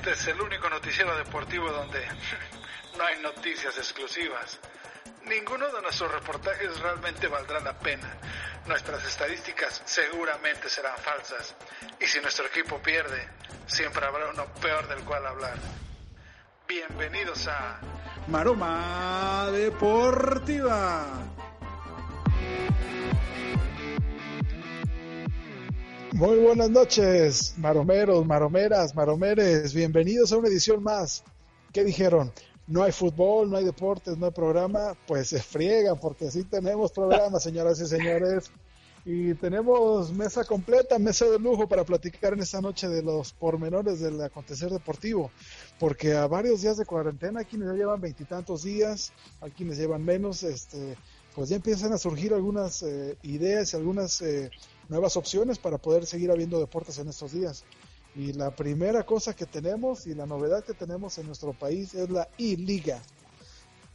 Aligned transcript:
Este 0.00 0.12
es 0.12 0.26
el 0.28 0.40
único 0.40 0.70
noticiero 0.70 1.14
deportivo 1.14 1.70
donde 1.70 2.02
no 2.96 3.04
hay 3.04 3.20
noticias 3.20 3.76
exclusivas. 3.76 4.58
Ninguno 5.26 5.70
de 5.70 5.82
nuestros 5.82 6.10
reportajes 6.10 6.80
realmente 6.80 7.28
valdrá 7.28 7.60
la 7.60 7.78
pena. 7.78 8.08
Nuestras 8.66 9.04
estadísticas 9.04 9.82
seguramente 9.84 10.70
serán 10.70 10.96
falsas. 10.96 11.54
Y 12.00 12.06
si 12.06 12.18
nuestro 12.20 12.46
equipo 12.46 12.78
pierde, 12.78 13.28
siempre 13.66 14.06
habrá 14.06 14.30
uno 14.30 14.46
peor 14.54 14.88
del 14.88 15.04
cual 15.04 15.26
hablar. 15.26 15.58
Bienvenidos 16.66 17.46
a 17.48 17.78
Maroma 18.26 19.50
Deportiva. 19.52 21.08
Muy 26.12 26.38
buenas 26.38 26.68
noches, 26.70 27.54
maromeros, 27.56 28.26
maromeras, 28.26 28.96
maromeres. 28.96 29.72
Bienvenidos 29.72 30.32
a 30.32 30.38
una 30.38 30.48
edición 30.48 30.82
más. 30.82 31.22
¿Qué 31.72 31.84
dijeron? 31.84 32.32
No 32.66 32.82
hay 32.82 32.90
fútbol, 32.90 33.48
no 33.48 33.56
hay 33.56 33.64
deportes, 33.64 34.18
no 34.18 34.26
hay 34.26 34.32
programa. 34.32 34.96
Pues 35.06 35.28
se 35.28 35.40
friegan 35.40 35.98
porque 36.00 36.28
sí 36.30 36.42
tenemos 36.42 36.90
programa, 36.90 37.38
señoras 37.40 37.80
y 37.80 37.86
señores. 37.86 38.50
Y 39.04 39.34
tenemos 39.34 40.12
mesa 40.12 40.44
completa, 40.44 40.98
mesa 40.98 41.26
de 41.26 41.38
lujo 41.38 41.68
para 41.68 41.84
platicar 41.84 42.32
en 42.32 42.40
esta 42.40 42.60
noche 42.60 42.88
de 42.88 43.02
los 43.02 43.32
pormenores 43.32 44.00
del 44.00 44.20
acontecer 44.20 44.68
deportivo. 44.70 45.30
Porque 45.78 46.14
a 46.14 46.26
varios 46.26 46.60
días 46.62 46.76
de 46.76 46.86
cuarentena, 46.86 47.44
quienes 47.44 47.68
ya 47.68 47.74
llevan 47.74 48.00
veintitantos 48.00 48.64
días, 48.64 49.12
hay 49.40 49.52
quienes 49.52 49.78
llevan 49.78 50.04
menos, 50.04 50.42
este, 50.42 50.96
pues 51.36 51.48
ya 51.48 51.56
empiezan 51.56 51.92
a 51.92 51.98
surgir 51.98 52.34
algunas 52.34 52.82
eh, 52.82 53.16
ideas 53.22 53.72
y 53.72 53.76
algunas 53.76 54.20
eh, 54.22 54.50
nuevas 54.90 55.16
opciones 55.16 55.58
para 55.58 55.78
poder 55.78 56.04
seguir 56.04 56.30
habiendo 56.30 56.58
deportes 56.58 56.98
en 56.98 57.08
estos 57.08 57.32
días. 57.32 57.64
Y 58.16 58.32
la 58.32 58.50
primera 58.50 59.04
cosa 59.04 59.34
que 59.34 59.46
tenemos 59.46 60.06
y 60.06 60.14
la 60.14 60.26
novedad 60.26 60.64
que 60.64 60.74
tenemos 60.74 61.16
en 61.18 61.26
nuestro 61.26 61.52
país 61.52 61.94
es 61.94 62.10
la 62.10 62.28
I-Liga. 62.38 63.00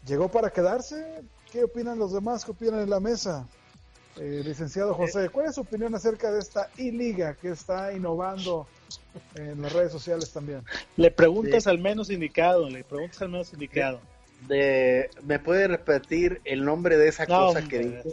¿Llegó 0.07 0.29
para 0.29 0.49
quedarse? 0.49 1.21
¿Qué 1.51 1.65
opinan 1.65 1.99
los 1.99 2.13
demás? 2.13 2.45
¿Qué 2.45 2.51
opinan 2.51 2.79
en 2.79 2.89
la 2.89 2.99
mesa? 2.99 3.47
Eh, 4.17 4.41
licenciado 4.45 4.93
José, 4.93 5.27
¿cuál 5.27 5.47
es 5.47 5.55
su 5.55 5.61
opinión 5.61 5.93
acerca 5.93 6.31
de 6.31 6.39
esta 6.39 6.69
I-Liga 6.77 7.35
que 7.35 7.49
está 7.49 7.91
innovando 7.91 8.65
en 9.35 9.61
las 9.61 9.73
redes 9.73 9.91
sociales 9.91 10.31
también? 10.31 10.63
Le 10.95 11.11
preguntas 11.11 11.67
al 11.67 11.79
menos 11.79 12.09
indicado, 12.09 12.69
le 12.69 12.85
preguntas 12.85 13.21
al 13.21 13.29
menos 13.29 13.51
indicado. 13.51 13.99
De, 14.47 15.09
¿Me 15.23 15.39
puede 15.39 15.67
repetir 15.67 16.39
el 16.45 16.63
nombre 16.63 16.97
de 16.97 17.09
esa 17.09 17.25
No, 17.25 17.47
cosa 17.47 17.59
hombre. 17.59 17.67
que 17.67 17.79
dijo? 17.79 18.09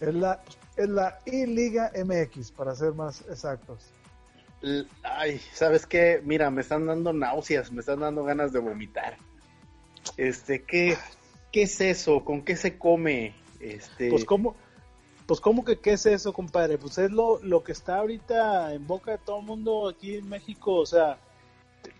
Es 0.00 0.14
la, 0.14 0.42
es 0.82 0.88
la 0.88 1.18
I-Liga 1.26 1.92
MX, 2.04 2.52
para 2.52 2.74
ser 2.74 2.92
más 2.92 3.22
exactos. 3.28 3.90
Ay, 5.02 5.40
¿sabes 5.52 5.86
qué? 5.86 6.20
Mira, 6.24 6.50
me 6.50 6.60
están 6.60 6.86
dando 6.86 7.12
náuseas, 7.12 7.72
me 7.72 7.80
están 7.80 8.00
dando 8.00 8.24
ganas 8.24 8.52
de 8.52 8.60
vomitar. 8.60 9.16
Este, 10.16 10.62
¿qué, 10.62 10.96
qué 11.50 11.62
es 11.62 11.80
eso? 11.80 12.24
¿Con 12.24 12.42
qué 12.42 12.56
se 12.56 12.78
come? 12.78 13.34
Este, 13.60 14.10
Pues 14.10 14.24
cómo, 14.24 14.54
pues 15.26 15.40
cómo 15.40 15.64
que 15.64 15.78
qué 15.78 15.92
es 15.92 16.06
eso, 16.06 16.32
compadre. 16.32 16.78
Pues 16.78 16.98
es 16.98 17.10
lo, 17.10 17.42
lo 17.42 17.64
que 17.64 17.72
está 17.72 17.98
ahorita 17.98 18.72
en 18.74 18.86
boca 18.86 19.12
de 19.12 19.18
todo 19.18 19.40
el 19.40 19.46
mundo 19.46 19.88
aquí 19.88 20.16
en 20.16 20.28
México. 20.28 20.74
O 20.74 20.86
sea, 20.86 21.18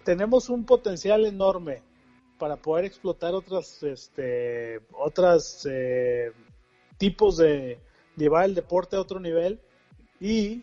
tenemos 0.05 0.49
un 0.49 0.65
potencial 0.65 1.25
enorme 1.25 1.83
para 2.39 2.57
poder 2.57 2.85
explotar 2.85 3.35
otras, 3.35 3.83
este, 3.83 4.81
otras 4.93 5.67
eh, 5.71 6.33
tipos 6.99 7.37
de 7.37 7.79
llevar 8.17 8.45
el 8.45 8.55
deporte 8.55 8.97
a 8.97 9.01
otro 9.01 9.21
nivel 9.21 9.61
y 10.21 10.63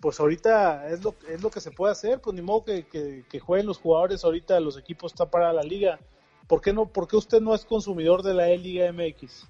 pues 0.00 0.18
ahorita 0.18 0.88
es 0.88 1.04
lo, 1.04 1.14
es 1.28 1.42
lo 1.42 1.50
que 1.50 1.60
se 1.60 1.70
puede 1.70 1.92
hacer, 1.92 2.20
pues 2.20 2.34
ni 2.34 2.42
modo 2.42 2.64
que, 2.64 2.84
que, 2.86 3.24
que 3.30 3.38
jueguen 3.40 3.66
los 3.66 3.78
jugadores 3.78 4.24
ahorita, 4.24 4.58
los 4.60 4.76
equipos 4.76 5.12
están 5.12 5.30
para 5.30 5.52
la 5.52 5.62
liga. 5.62 6.00
¿Por 6.48 6.60
qué 6.60 6.72
no? 6.72 6.86
¿Por 6.86 7.06
qué 7.06 7.16
usted 7.16 7.40
no 7.40 7.54
es 7.54 7.64
consumidor 7.64 8.22
de 8.24 8.34
la 8.34 8.48
E-Liga 8.50 8.92
MX? 8.92 9.46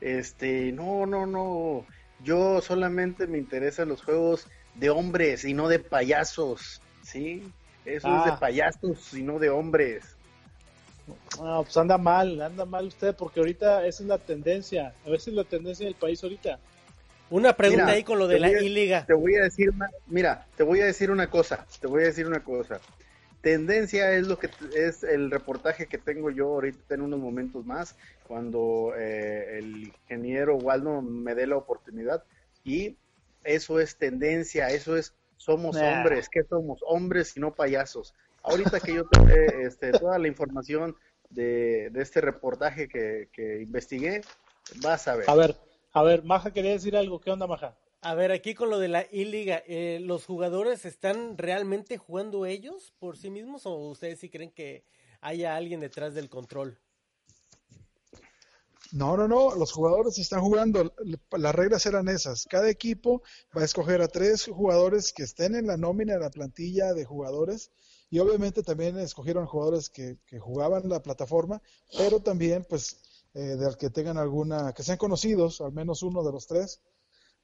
Este, 0.00 0.70
no, 0.72 1.06
no, 1.06 1.26
no. 1.26 1.86
Yo 2.22 2.60
solamente 2.60 3.26
me 3.26 3.38
interesan 3.38 3.88
los 3.88 4.02
juegos 4.02 4.46
de 4.74 4.90
hombres 4.90 5.44
y 5.44 5.54
no 5.54 5.66
de 5.68 5.78
payasos, 5.78 6.82
¿sí? 7.02 7.42
Eso 7.84 8.08
es 8.18 8.24
de 8.26 8.30
Ah. 8.32 8.38
payasos 8.38 9.14
y 9.14 9.22
no 9.22 9.38
de 9.38 9.48
hombres. 9.50 10.16
No, 11.40 11.62
pues 11.62 11.76
anda 11.76 11.98
mal, 11.98 12.40
anda 12.40 12.64
mal 12.64 12.86
usted, 12.86 13.14
porque 13.14 13.40
ahorita 13.40 13.86
esa 13.86 14.02
es 14.02 14.08
la 14.08 14.18
tendencia, 14.18 14.92
a 15.06 15.10
veces 15.10 15.34
la 15.34 15.44
tendencia 15.44 15.86
del 15.86 15.94
país 15.94 16.22
ahorita. 16.22 16.58
Una 17.30 17.54
pregunta 17.54 17.84
Mira, 17.84 17.96
ahí 17.96 18.02
con 18.02 18.18
lo 18.18 18.26
de 18.26 18.40
la 18.40 18.50
I-Liga. 18.50 19.04
Te 19.06 19.14
voy 19.14 19.36
a 19.36 19.42
decir 19.42 19.70
una, 19.70 19.88
mira, 20.06 20.46
te 20.56 20.62
voy 20.62 20.80
a 20.80 20.86
decir 20.86 21.10
una 21.10 21.28
cosa, 21.30 21.66
te 21.80 21.86
voy 21.86 22.02
a 22.02 22.06
decir 22.06 22.26
una 22.26 22.42
cosa. 22.42 22.80
Tendencia 23.42 24.12
es 24.14 24.26
lo 24.26 24.38
que 24.38 24.50
es 24.74 25.04
el 25.04 25.30
reportaje 25.30 25.86
que 25.86 25.98
tengo 25.98 26.30
yo 26.30 26.46
ahorita 26.46 26.94
en 26.94 27.02
unos 27.02 27.20
momentos 27.20 27.64
más, 27.64 27.94
cuando 28.26 28.92
eh, 28.98 29.58
el 29.58 29.84
ingeniero 29.84 30.56
Waldo 30.56 31.02
me 31.02 31.34
dé 31.34 31.46
la 31.46 31.56
oportunidad. 31.56 32.24
Y 32.64 32.98
eso 33.44 33.78
es 33.80 33.96
tendencia, 33.96 34.70
eso 34.70 34.96
es 34.96 35.14
somos 35.36 35.76
Nah. 35.76 35.84
hombres, 35.86 36.28
¿qué 36.30 36.42
somos? 36.48 36.80
Hombres 36.86 37.36
y 37.36 37.40
no 37.40 37.54
payasos. 37.54 38.12
Ahorita 38.50 38.80
que 38.80 38.94
yo 38.94 39.04
tengo 39.04 39.28
este, 39.28 39.92
toda 39.92 40.18
la 40.18 40.28
información 40.28 40.96
de, 41.30 41.90
de 41.90 42.02
este 42.02 42.20
reportaje 42.20 42.88
que, 42.88 43.28
que 43.32 43.62
investigué, 43.62 44.22
vas 44.82 45.06
a 45.08 45.16
ver. 45.16 45.28
A 45.28 45.34
ver, 45.34 45.56
a 45.92 46.02
ver, 46.02 46.24
Maja 46.24 46.52
quería 46.52 46.72
decir 46.72 46.96
algo, 46.96 47.20
¿qué 47.20 47.30
onda 47.30 47.46
Maja? 47.46 47.76
A 48.00 48.14
ver, 48.14 48.30
aquí 48.30 48.54
con 48.54 48.70
lo 48.70 48.78
de 48.78 48.88
la 48.88 49.06
I-Liga, 49.10 49.62
eh, 49.66 49.98
¿los 50.00 50.24
jugadores 50.24 50.84
están 50.84 51.36
realmente 51.36 51.98
jugando 51.98 52.46
ellos 52.46 52.94
por 53.00 53.16
sí 53.16 53.28
mismos 53.28 53.66
o 53.66 53.74
ustedes 53.74 54.20
sí 54.20 54.30
creen 54.30 54.52
que 54.52 54.84
haya 55.20 55.56
alguien 55.56 55.80
detrás 55.80 56.14
del 56.14 56.28
control? 56.28 56.78
No, 58.92 59.16
no, 59.16 59.28
no, 59.28 59.54
los 59.54 59.72
jugadores 59.72 60.16
están 60.18 60.40
jugando, 60.40 60.94
las 61.32 61.54
reglas 61.54 61.84
eran 61.86 62.08
esas. 62.08 62.46
Cada 62.46 62.70
equipo 62.70 63.22
va 63.54 63.62
a 63.62 63.64
escoger 63.64 64.00
a 64.00 64.08
tres 64.08 64.46
jugadores 64.46 65.12
que 65.12 65.24
estén 65.24 65.54
en 65.54 65.66
la 65.66 65.76
nómina, 65.76 66.14
en 66.14 66.20
la 66.20 66.30
plantilla 66.30 66.94
de 66.94 67.04
jugadores, 67.04 67.70
y 68.10 68.18
obviamente 68.18 68.62
también 68.62 68.98
escogieron 68.98 69.46
jugadores 69.46 69.90
que, 69.90 70.18
que 70.26 70.38
jugaban 70.38 70.88
la 70.88 71.02
plataforma, 71.02 71.60
pero 71.96 72.20
también 72.20 72.64
pues 72.68 72.96
eh, 73.34 73.40
de 73.40 73.76
que 73.78 73.90
tengan 73.90 74.16
alguna, 74.18 74.72
que 74.72 74.82
sean 74.82 74.98
conocidos, 74.98 75.60
al 75.60 75.72
menos 75.72 76.02
uno 76.02 76.22
de 76.24 76.32
los 76.32 76.46
tres. 76.46 76.80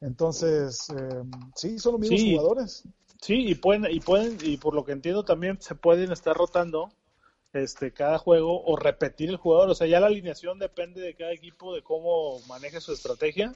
Entonces, 0.01 0.89
eh, 0.91 1.23
sí, 1.55 1.79
son 1.79 1.93
los 1.93 2.01
mismos 2.01 2.21
Sí. 2.21 2.33
jugadores. 2.33 2.83
Sí, 3.21 3.47
y 3.49 3.55
pueden, 3.55 3.87
y 3.91 4.01
pueden, 4.01 4.39
y 4.43 4.57
por 4.57 4.75
lo 4.75 4.85
que 4.85 4.93
entiendo 4.93 5.25
también 5.25 5.61
se 5.61 5.75
pueden 5.75 6.13
estar 6.13 6.37
rotando 6.37 6.91
este 7.53 7.93
cada 7.93 8.19
juego 8.19 8.63
o 8.65 8.77
repetir 8.77 9.31
el 9.31 9.37
jugador, 9.37 9.71
o 9.71 9.75
sea, 9.75 9.87
ya 9.87 10.01
la 10.01 10.09
alineación 10.09 10.59
depende 10.59 11.01
de 11.01 11.15
cada 11.15 11.33
equipo 11.33 11.75
de 11.75 11.83
cómo 11.83 12.41
maneje 12.49 12.81
su 12.81 12.93
estrategia 12.93 13.55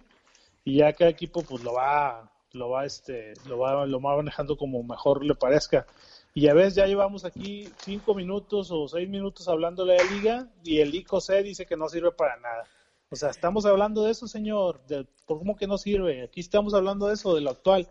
y 0.65 0.79
ya 0.79 0.93
cada 0.93 1.11
equipo 1.11 1.43
pues 1.43 1.63
lo 1.65 1.75
va 1.75 2.31
lo 2.53 2.71
va 2.71 2.87
este 2.87 3.35
lo 3.47 3.59
va 3.59 3.85
lo 3.87 4.01
va 4.01 4.17
manejando 4.17 4.57
como 4.57 4.83
mejor 4.83 5.25
le 5.25 5.35
parezca. 5.35 5.87
Y 6.39 6.43
ya 6.43 6.55
ves, 6.55 6.77
ya 6.77 6.87
llevamos 6.87 7.25
aquí 7.25 7.69
cinco 7.79 8.15
minutos 8.15 8.71
o 8.71 8.87
seis 8.87 9.09
minutos 9.09 9.49
hablando 9.49 9.85
de 9.85 9.97
la 9.97 10.05
liga 10.05 10.49
y 10.63 10.79
el 10.79 10.95
ICO 10.95 11.21
C 11.21 11.43
dice 11.43 11.67
que 11.67 11.77
no 11.77 11.89
sirve 11.89 12.13
para 12.13 12.37
nada. 12.37 12.63
O 13.11 13.17
sea, 13.17 13.31
estamos 13.31 13.67
hablando 13.67 14.05
de 14.05 14.13
eso, 14.13 14.29
señor. 14.29 14.81
De, 14.87 15.09
¿Cómo 15.25 15.57
que 15.57 15.67
no 15.67 15.79
sirve? 15.79 16.23
Aquí 16.23 16.39
estamos 16.39 16.75
hablando 16.75 17.09
de 17.09 17.15
eso, 17.15 17.35
de 17.35 17.41
lo 17.41 17.51
actual. 17.51 17.89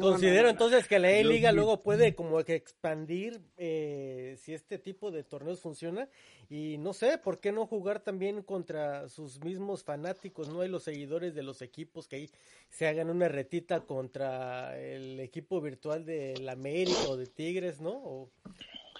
Considero 0.00 0.48
entonces 0.48 0.88
que 0.88 0.98
la 0.98 1.10
E-Liga 1.12 1.52
luego 1.52 1.82
puede 1.82 2.14
como 2.14 2.42
que 2.44 2.54
expandir 2.54 3.40
eh, 3.56 4.36
si 4.40 4.52
este 4.52 4.78
tipo 4.78 5.10
de 5.10 5.22
torneos 5.22 5.60
funciona 5.60 6.08
y 6.50 6.78
no 6.78 6.92
sé, 6.92 7.16
¿por 7.18 7.38
qué 7.38 7.52
no 7.52 7.66
jugar 7.66 8.00
también 8.00 8.42
contra 8.42 9.08
sus 9.08 9.42
mismos 9.44 9.84
fanáticos? 9.84 10.48
No 10.48 10.62
hay 10.62 10.68
los 10.68 10.82
seguidores 10.82 11.34
de 11.34 11.42
los 11.42 11.62
equipos 11.62 12.08
que 12.08 12.16
ahí 12.16 12.30
se 12.70 12.88
hagan 12.88 13.08
una 13.08 13.28
retita 13.28 13.80
contra 13.82 14.78
el 14.78 15.20
equipo 15.20 15.60
virtual 15.60 16.04
del 16.04 16.48
América 16.48 17.08
o 17.08 17.16
de 17.16 17.26
Tigres, 17.26 17.80
¿no? 17.80 17.90
O- 17.92 18.30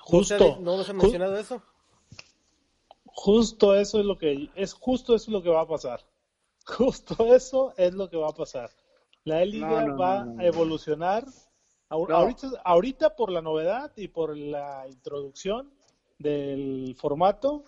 Justo. 0.01 0.59
¿No 0.61 0.77
nos 0.77 0.89
ha 0.89 0.93
mencionado 0.93 1.37
eso? 1.39 1.63
Justo 3.07 3.75
eso 3.75 4.01
es 4.01 4.05
lo 4.07 4.19
que 4.19 4.51
es 4.55 4.73
justo 4.75 5.15
eso 5.15 5.25
es 5.27 5.33
lo 5.33 5.43
que 5.43 5.49
va 5.49 5.63
a 5.63 5.69
pasar. 5.69 6.01
Justo 6.67 7.35
eso 7.35 7.75
es 7.77 7.95
lo 7.95 8.09
que 8.11 8.17
va 8.17 8.29
a 8.29 8.35
pasar. 8.35 8.71
La 9.25 9.45
No, 9.47 9.87
no, 9.87 9.97
va 9.97 10.25
no, 10.25 10.39
a 10.39 10.45
evolucionar. 10.45 11.25
Ahorita, 11.89 12.49
ahorita 12.63 13.17
por 13.17 13.31
la 13.31 13.41
novedad 13.41 13.91
y 13.97 14.09
por 14.09 14.37
la 14.37 14.85
introducción 14.87 15.73
del 16.19 16.95
formato, 16.99 17.65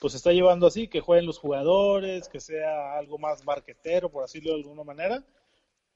pues 0.00 0.14
está 0.14 0.32
llevando 0.32 0.66
así, 0.66 0.88
que 0.88 1.00
jueguen 1.00 1.26
los 1.26 1.38
jugadores, 1.38 2.28
que 2.28 2.40
sea 2.40 2.98
algo 2.98 3.18
más 3.18 3.44
marquetero, 3.44 4.10
por 4.10 4.24
así 4.24 4.38
decirlo 4.38 4.56
de 4.56 4.62
alguna 4.62 4.84
manera. 4.84 5.24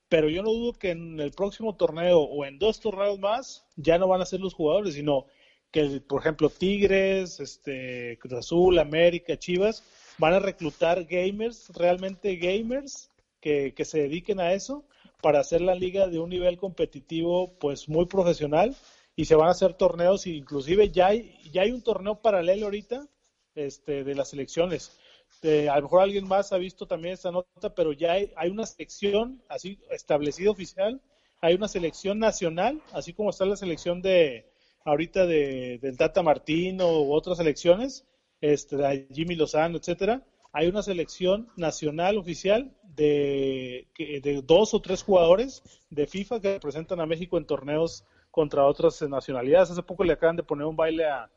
Pero 0.09 0.31
yo 0.31 0.43
no 0.43 0.51
dudo 0.51 0.73
que 0.75 0.91
en 0.91 1.21
el 1.21 1.33
próximo 1.33 1.77
torneo 1.77 2.21
o 2.21 2.45
en 2.47 2.59
dos 2.59 2.81
torneos 2.81 3.19
más 3.19 3.67
ya 3.77 3.99
no 3.99 4.09
van 4.09 4.23
a 4.23 4.27
ser 4.27 4.41
los 4.41 4.55
jugadores, 4.55 4.95
sino 4.95 5.27
que, 5.71 6.01
por 6.01 6.21
ejemplo, 6.21 6.49
Tigres, 6.49 7.39
este, 7.39 8.19
Cruz 8.19 8.35
Azul, 8.35 8.79
América, 8.79 9.39
Chivas, 9.39 9.85
van 10.19 10.35
a 10.35 10.39
reclutar 10.39 11.05
gamers, 11.05 11.71
realmente 11.75 12.37
gamers, 12.37 13.11
que, 13.41 13.75
que 13.75 13.85
se 13.85 14.01
dediquen 14.01 14.41
a 14.41 14.53
eso 14.53 14.85
para 15.23 15.41
hacer 15.41 15.63
la 15.63 15.75
liga 15.75 16.09
de 16.09 16.19
un 16.19 16.29
nivel 16.29 16.59
competitivo 16.59 17.57
pues 17.59 17.89
muy 17.89 18.05
profesional 18.07 18.77
y 19.17 19.25
se 19.25 19.37
van 19.37 19.49
a 19.49 19.53
hacer 19.53 19.75
torneos 19.75 20.27
inclusive 20.27 20.91
ya 20.91 21.07
hay, 21.07 21.39
ya 21.51 21.63
hay 21.63 21.71
un 21.71 21.83
torneo 21.83 22.21
paralelo 22.21 22.67
ahorita 22.67 23.09
este, 23.55 24.05
de 24.05 24.15
las 24.15 24.33
elecciones. 24.33 24.99
a 25.43 25.77
lo 25.77 25.83
mejor 25.83 26.03
alguien 26.03 26.27
más 26.27 26.53
ha 26.53 26.59
visto 26.59 26.87
también 26.87 27.15
esta 27.15 27.31
nota, 27.31 27.75
pero 27.75 27.93
ya 27.93 28.13
hay, 28.13 28.33
hay 28.37 28.51
una 28.51 28.67
selección 28.67 29.43
así 29.49 29.79
establecida 29.91 30.51
oficial, 30.51 31.01
hay 31.41 31.55
una 31.55 31.69
selección 31.69 32.19
nacional, 32.19 32.83
así 32.93 33.13
como 33.13 33.31
está 33.31 33.45
la 33.45 33.57
selección 33.57 34.03
de 34.03 34.51
ahorita 34.85 35.27
de, 35.27 35.79
del 35.79 35.97
Tata 35.97 36.23
Martino 36.23 37.01
u 37.03 37.13
otras 37.13 37.39
selecciones, 37.39 38.05
este, 38.41 38.77
de 38.77 39.07
Jimmy 39.13 39.37
Lozano, 39.37 39.79
etcétera, 39.79 40.23
hay 40.53 40.69
una 40.69 40.83
selección 40.83 41.49
nacional 41.57 42.19
oficial 42.19 42.77
de, 42.83 43.89
de 43.97 44.43
dos 44.45 44.75
o 44.75 44.81
tres 44.81 45.03
jugadores 45.03 45.63
de 45.91 46.07
FIFA 46.07 46.41
que 46.41 46.53
representan 46.55 47.01
a 47.01 47.07
México 47.07 47.39
en 47.39 47.47
torneos 47.47 48.05
contra 48.31 48.67
otras 48.67 49.01
nacionalidades. 49.03 49.71
Hace 49.71 49.83
poco 49.83 50.05
le 50.05 50.13
acaban 50.13 50.37
de 50.37 50.43
poner 50.43 50.67
un 50.67 50.77
baile 50.77 51.07
a, 51.07 51.31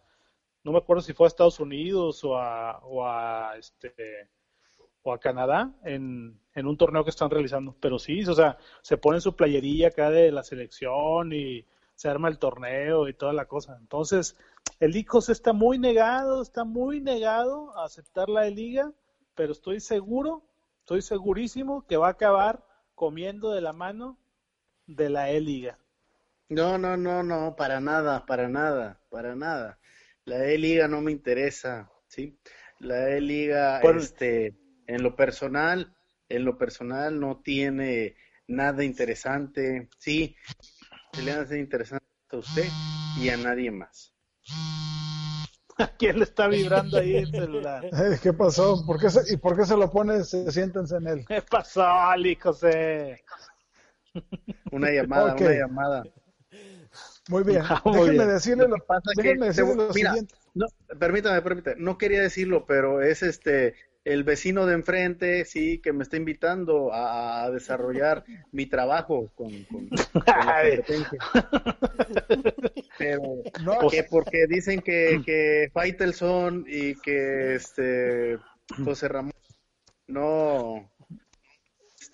no 0.64 0.72
me 0.72 0.80
acuerdo 0.80 1.02
si 1.02 1.14
fue 1.14 1.28
a 1.28 1.30
Estados 1.30 1.60
Unidos 1.60 2.24
o 2.24 2.38
a, 2.38 2.80
o 2.80 3.06
a 3.06 3.58
este 3.58 4.30
o 5.04 5.14
a 5.14 5.20
Canadá 5.20 5.72
en, 5.84 6.40
en 6.56 6.66
un 6.66 6.78
torneo 6.78 7.04
que 7.04 7.12
están 7.12 7.30
realizando. 7.30 7.76
Pero 7.80 8.00
sí, 8.00 8.24
o 8.24 8.34
sea, 8.34 8.58
se 8.82 8.98
pone 8.98 9.22
su 9.22 9.36
playerilla 9.36 9.90
acá 9.90 10.10
de 10.10 10.32
la 10.32 10.42
selección 10.42 11.32
y 11.32 11.64
se 11.94 12.10
arma 12.10 12.28
el 12.28 12.40
torneo 12.40 13.08
y 13.08 13.14
toda 13.14 13.32
la 13.32 13.46
cosa. 13.46 13.78
Entonces, 13.80 14.36
el 14.80 14.96
ICOS 14.96 15.30
está 15.30 15.54
muy 15.54 15.78
negado, 15.78 16.42
está 16.42 16.64
muy 16.64 17.02
negado 17.02 17.78
a 17.78 17.86
aceptar 17.86 18.30
la 18.30 18.50
liga, 18.50 18.92
pero 19.36 19.52
estoy 19.52 19.80
seguro, 19.80 20.44
estoy 20.80 21.02
segurísimo 21.02 21.86
que 21.86 21.98
va 21.98 22.08
a 22.08 22.12
acabar 22.12 22.66
comiendo 22.96 23.52
de 23.52 23.62
la 23.62 23.74
mano 23.74 24.18
de 24.88 25.10
la 25.10 25.30
E-Liga. 25.30 25.78
No, 26.50 26.78
no, 26.78 26.96
no, 26.96 27.24
no, 27.24 27.56
para 27.56 27.80
nada, 27.80 28.26
para 28.26 28.48
nada, 28.48 29.02
para 29.10 29.36
nada. 29.36 29.80
La 30.26 30.46
E-Liga 30.46 30.88
no 30.88 31.02
me 31.02 31.12
interesa, 31.12 31.92
¿sí? 32.08 32.38
La 32.80 33.10
E-Liga, 33.10 33.82
este, 33.82 34.56
en 34.88 35.04
lo 35.04 35.16
personal, 35.16 35.96
en 36.30 36.46
lo 36.46 36.58
personal 36.58 37.20
no 37.20 37.42
tiene 37.42 38.16
nada 38.48 38.84
interesante, 38.84 39.90
sí, 39.98 40.36
le 41.24 41.32
hace 41.32 41.60
interesante 41.60 42.06
a 42.32 42.38
usted 42.38 42.68
y 43.20 43.30
a 43.30 43.38
nadie 43.38 43.72
más. 43.72 44.14
¿A 45.78 45.88
quién 45.88 46.20
le 46.20 46.24
está 46.24 46.48
vibrando 46.48 46.98
ahí 46.98 47.18
el 47.18 47.32
celular? 47.32 47.90
¿Qué 48.24 48.34
pasó? 48.34 48.86
¿Por 48.86 49.00
qué 49.00 49.10
se, 49.10 49.34
¿Y 49.34 49.38
por 49.38 49.58
qué 49.58 49.66
se 49.66 49.76
lo 49.76 49.92
pone? 49.92 50.24
Se, 50.24 50.52
siéntense 50.52 50.96
en 50.96 51.08
él. 51.08 51.26
¿Qué 51.28 51.42
pasó, 51.42 51.84
Ali 51.84 52.36
José? 52.36 53.24
Una 54.72 54.92
llamada, 54.92 55.36
una 55.36 55.52
llamada. 55.52 56.04
Muy 57.28 57.44
bien. 57.44 57.62
Ah, 57.68 57.82
déjenme 57.84 58.26
decirle 58.26 58.68
lo, 58.68 58.78
déjenme 59.18 59.48
decirle 59.48 59.76
lo 59.76 59.92
siguiente. 59.92 60.36
No, 60.54 60.68
permítame, 60.98 61.42
permítame. 61.42 61.76
No 61.80 61.98
quería 61.98 62.22
decirlo, 62.22 62.66
pero 62.66 63.02
es 63.02 63.24
este 63.24 63.76
el 64.06 64.24
vecino 64.24 64.68
de 64.68 64.76
enfrente, 64.76 65.44
sí, 65.46 65.80
que 65.80 65.92
me 65.92 66.04
está 66.04 66.16
invitando 66.16 66.92
a, 66.94 67.50
desarrollar 67.50 68.24
mi 68.52 68.68
trabajo 68.68 69.32
con, 69.34 69.64
con, 69.64 69.90
la 70.28 70.64
Pero 72.98 73.22
no, 73.64 73.90
que 73.90 74.04
porque 74.04 74.46
dicen 74.48 74.82
que, 74.82 75.22
que 75.26 75.70
Faitelson 75.74 76.66
y 76.68 76.96
que 76.96 77.56
este 77.56 78.40
José 78.84 79.08
Ramón 79.08 79.34
no 80.08 80.92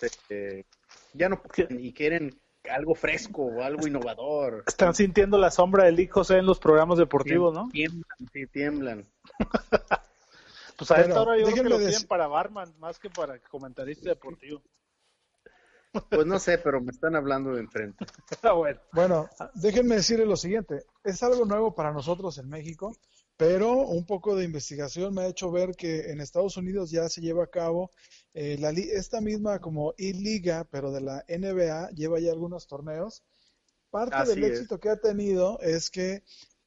este, 0.00 0.66
ya 1.12 1.28
no 1.28 1.42
y 1.70 1.92
quieren 1.92 2.38
algo 2.70 2.94
fresco 2.94 3.42
o 3.42 3.62
algo 3.62 3.86
innovador. 3.86 4.64
Están 4.66 4.94
sintiendo 4.94 5.38
la 5.38 5.50
sombra 5.50 5.84
del 5.84 5.98
hijo 5.98 6.22
en 6.30 6.46
los 6.46 6.58
programas 6.58 6.98
deportivos, 6.98 7.54
¿no? 7.54 7.68
Tiemblan, 7.72 8.04
sí, 8.32 8.46
tiemblan. 8.46 9.04
pues 10.76 10.90
a 10.90 11.00
esta 11.00 11.22
hora 11.22 11.38
yo 11.38 11.46
creo 11.46 11.64
que 11.64 11.68
lo 11.68 11.78
tienen 11.78 12.06
para 12.06 12.26
barman 12.28 12.72
más 12.78 12.98
que 12.98 13.10
para 13.10 13.38
comentarista 13.40 14.10
deportivo. 14.10 14.62
Pues 16.08 16.26
no 16.26 16.38
sé, 16.38 16.58
pero 16.58 16.80
me 16.80 16.90
están 16.90 17.16
hablando 17.16 17.52
de 17.52 17.60
enfrente. 17.60 18.06
Ah, 18.42 18.52
bueno. 18.52 18.80
bueno, 18.92 19.28
déjenme 19.54 19.96
decirle 19.96 20.26
lo 20.26 20.36
siguiente. 20.36 20.84
Es 21.04 21.22
algo 21.22 21.44
nuevo 21.44 21.74
para 21.74 21.92
nosotros 21.92 22.38
en 22.38 22.48
México, 22.48 22.96
pero 23.36 23.72
un 23.72 24.06
poco 24.06 24.34
de 24.34 24.44
investigación 24.44 25.14
me 25.14 25.22
ha 25.22 25.26
hecho 25.26 25.50
ver 25.50 25.74
que 25.76 26.10
en 26.10 26.20
Estados 26.20 26.56
Unidos 26.56 26.90
ya 26.90 27.08
se 27.08 27.20
lleva 27.20 27.44
a 27.44 27.50
cabo 27.50 27.90
eh, 28.34 28.56
la, 28.58 28.70
esta 28.70 29.20
misma 29.20 29.58
como 29.60 29.94
I-Liga, 29.98 30.66
pero 30.70 30.92
de 30.92 31.02
la 31.02 31.24
NBA, 31.28 31.90
lleva 31.90 32.20
ya 32.20 32.32
algunos 32.32 32.66
torneos. 32.66 33.22
Parte 33.90 34.24
del 34.26 34.44
éxito 34.44 34.80
que 34.80 34.88
ha 34.88 34.96
tenido 34.96 35.60
es 35.60 35.90
que 35.90 36.22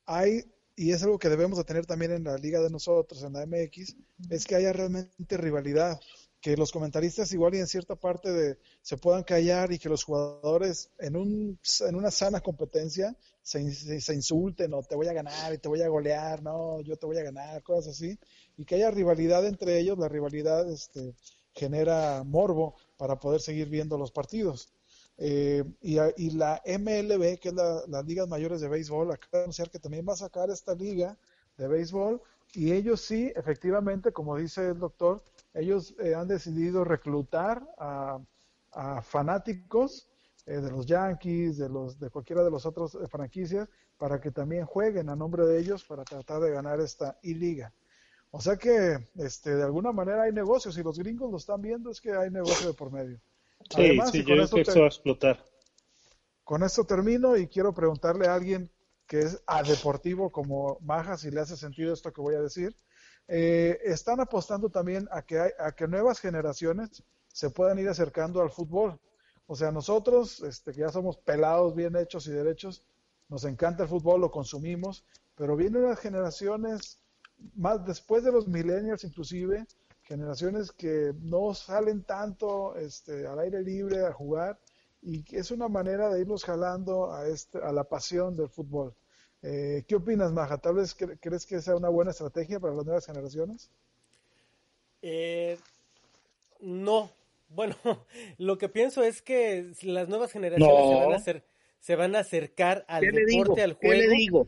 hay, 0.06 0.44
y 0.76 0.92
es 0.92 1.02
algo 1.02 1.18
que 1.18 1.30
debemos 1.30 1.58
de 1.58 1.64
tener 1.64 1.88
también 1.88 2.12
en 2.12 2.26
la 2.26 2.38
liga 2.38 2.62
de 2.62 2.70
nosotros, 2.70 3.24
en 3.24 3.34
la 3.34 3.46
MX, 3.48 3.96
es 4.30 4.46
que 4.46 4.56
haya 4.56 4.72
realmente 4.72 5.38
rivalidad 5.38 6.00
que 6.46 6.56
los 6.56 6.72
comentaristas 6.72 7.34
igual 7.34 7.56
y 7.56 7.58
en 7.58 7.66
cierta 7.66 7.96
parte 7.96 8.32
de, 8.32 8.60
se 8.84 8.98
puedan 8.98 9.24
callar 9.24 9.72
y 9.72 9.80
que 9.80 9.90
los 9.90 10.04
jugadores 10.04 10.92
en, 11.00 11.16
un, 11.16 11.58
en 11.80 11.96
una 11.96 12.12
sana 12.12 12.40
competencia 12.40 13.16
se, 13.42 13.74
se, 14.00 14.14
insulten 14.14 14.72
o 14.76 14.84
te 14.84 14.96
voy 14.96 15.08
a 15.08 15.14
ganar 15.14 15.56
y 15.56 15.58
te 15.58 15.68
voy 15.68 15.82
a 15.82 15.88
golear, 15.88 16.44
no, 16.44 16.82
yo 16.82 16.98
te 16.98 17.08
voy 17.08 17.18
a 17.18 17.24
ganar, 17.24 17.64
cosas 17.64 17.94
así, 17.94 18.20
y 18.58 18.64
que 18.64 18.76
haya 18.76 18.92
rivalidad 18.92 19.44
entre 19.48 19.80
ellos, 19.80 19.98
la 19.98 20.08
rivalidad 20.08 20.72
este, 20.72 21.16
genera 21.52 22.22
morbo 22.24 22.76
para 22.96 23.20
poder 23.20 23.42
seguir 23.42 23.68
viendo 23.68 23.98
los 23.98 24.12
partidos. 24.12 24.70
Eh, 25.18 25.64
y, 25.82 25.98
y, 26.18 26.30
la 26.30 26.62
MLB, 26.64 27.40
que 27.40 27.50
es 27.50 27.56
la, 27.56 27.82
las 27.88 28.06
ligas 28.06 28.28
mayores 28.28 28.62
de 28.62 28.68
béisbol, 28.68 29.12
acaba 29.12 29.40
de 29.40 29.44
anunciar 29.46 29.72
que 29.72 29.80
también 29.80 30.06
va 30.08 30.14
a 30.14 30.18
sacar 30.18 30.52
esta 30.52 30.76
liga 30.76 31.18
de 31.58 31.68
béisbol 31.68 32.22
y 32.54 32.72
ellos 32.72 33.02
sí, 33.02 33.34
efectivamente, 33.36 34.12
como 34.12 34.38
dice 34.38 34.70
el 34.70 34.78
doctor, 34.80 35.24
ellos 35.56 35.96
eh, 36.00 36.14
han 36.14 36.28
decidido 36.28 36.84
reclutar 36.84 37.68
a, 37.78 38.20
fanáticos 39.04 40.10
eh, 40.46 40.58
de 40.58 40.70
los 40.70 40.86
Yankees, 40.86 41.58
de 41.58 41.70
los 41.70 41.98
de 41.98 42.10
cualquiera 42.10 42.44
de 42.44 42.52
los 42.52 42.66
otros 42.66 42.96
eh, 42.96 43.08
franquicias, 43.08 43.70
para 43.98 44.20
que 44.20 44.32
también 44.32 44.66
jueguen 44.66 45.10
a 45.10 45.16
nombre 45.16 45.46
de 45.46 45.58
ellos 45.60 45.86
para 45.86 46.04
tratar 46.04 46.42
de 46.42 46.52
ganar 46.52 46.82
esta 46.82 47.18
I-Liga. 47.24 47.74
O 48.32 48.42
sea 48.42 48.58
que 48.58 49.08
este, 49.16 49.56
de 49.56 49.64
alguna 49.64 49.94
manera 49.94 50.24
hay 50.24 50.34
negocios, 50.34 50.78
y 50.78 50.84
los 50.84 51.00
gringos 51.00 51.32
lo 51.32 51.38
están 51.38 51.62
viendo, 51.62 51.90
es 51.90 52.02
que 52.02 52.12
hay 52.12 52.30
negocio 52.30 52.68
de 52.68 52.74
por 52.74 52.92
medio. 52.92 53.18
Sí, 53.74 53.98
sí, 54.12 54.26
yo 54.26 54.36
creo 54.36 54.50
que 54.50 54.62
eso 54.62 54.80
va 54.80 54.86
a 54.86 54.90
explotar. 54.90 55.46
Con 56.44 56.62
esto 56.64 56.84
termino 56.84 57.38
y 57.38 57.48
quiero 57.48 57.74
preguntarle 57.74 58.28
a 58.28 58.36
alguien 58.36 58.70
que 59.08 59.20
es 59.20 59.42
a 59.46 59.64
deportivo 59.64 60.32
como 60.32 60.78
Maja, 60.82 61.18
si 61.18 61.32
le 61.32 61.42
hace 61.42 61.58
sentido 61.58 61.94
esto 61.94 62.12
que 62.12 62.22
voy 62.22 62.36
a 62.36 62.42
decir. 62.42 62.76
Eh, 63.28 63.80
están 63.84 64.20
apostando 64.20 64.70
también 64.70 65.08
a 65.12 65.24
que, 65.24 65.40
a 65.40 65.72
que 65.74 65.88
nuevas 65.88 66.20
generaciones 66.20 67.04
se 67.28 67.50
puedan 67.50 67.80
ir 67.80 67.90
acercando 67.90 68.42
al 68.42 68.52
fútbol. 68.52 69.00
O 69.48 69.56
sea, 69.56 69.72
nosotros, 69.72 70.42
este, 70.42 70.72
que 70.72 70.82
ya 70.82 70.90
somos 70.90 71.18
pelados, 71.18 71.76
bien 71.76 71.96
hechos 71.96 72.28
y 72.28 72.32
derechos, 72.32 72.84
nos 73.30 73.44
encanta 73.46 73.84
el 73.84 73.90
fútbol, 73.90 74.22
lo 74.22 74.32
consumimos, 74.32 75.06
pero 75.36 75.56
vienen 75.56 75.84
las 75.84 76.00
generaciones, 76.00 77.00
más 77.56 77.86
después 77.86 78.24
de 78.24 78.32
los 78.32 78.48
millennials 78.48 79.04
inclusive, 79.04 79.68
generaciones 80.02 80.72
que 80.72 81.14
no 81.20 81.54
salen 81.54 82.04
tanto 82.04 82.76
este, 82.76 83.26
al 83.28 83.40
aire 83.40 83.62
libre 83.62 84.06
a 84.06 84.14
jugar 84.14 84.60
y 85.06 85.24
es 85.32 85.52
una 85.52 85.68
manera 85.68 86.10
de 86.10 86.22
irlos 86.22 86.44
jalando 86.44 87.14
a, 87.14 87.28
este, 87.28 87.60
a 87.60 87.72
la 87.72 87.84
pasión 87.84 88.36
del 88.36 88.50
fútbol. 88.50 88.94
Eh, 89.44 89.84
¿Qué 89.88 89.96
opinas, 89.96 90.32
Maja? 90.32 90.58
¿Tal 90.58 90.74
vez 90.74 90.96
crees 90.96 91.46
que 91.46 91.62
sea 91.62 91.76
una 91.76 91.90
buena 91.90 92.10
estrategia 92.10 92.60
para 92.60 92.74
las 92.74 92.86
nuevas 92.86 93.06
generaciones? 93.06 93.70
Eh, 95.04 95.60
no. 96.62 97.12
Bueno, 97.50 97.76
lo 98.40 98.58
que 98.58 98.68
pienso 98.68 99.04
es 99.04 99.22
que 99.22 99.72
las 99.84 100.10
nuevas 100.10 100.32
generaciones 100.32 100.90
se, 100.90 100.96
van 100.96 101.14
a 101.14 101.16
hacer, 101.16 101.44
se 101.80 101.96
van 101.96 102.16
a 102.16 102.20
acercar 102.20 102.86
al 102.88 103.04
deporte, 103.04 103.62
al 103.62 103.74
juego. 103.74 103.94
¿Qué 103.94 104.08
le 104.08 104.16
digo? 104.16 104.48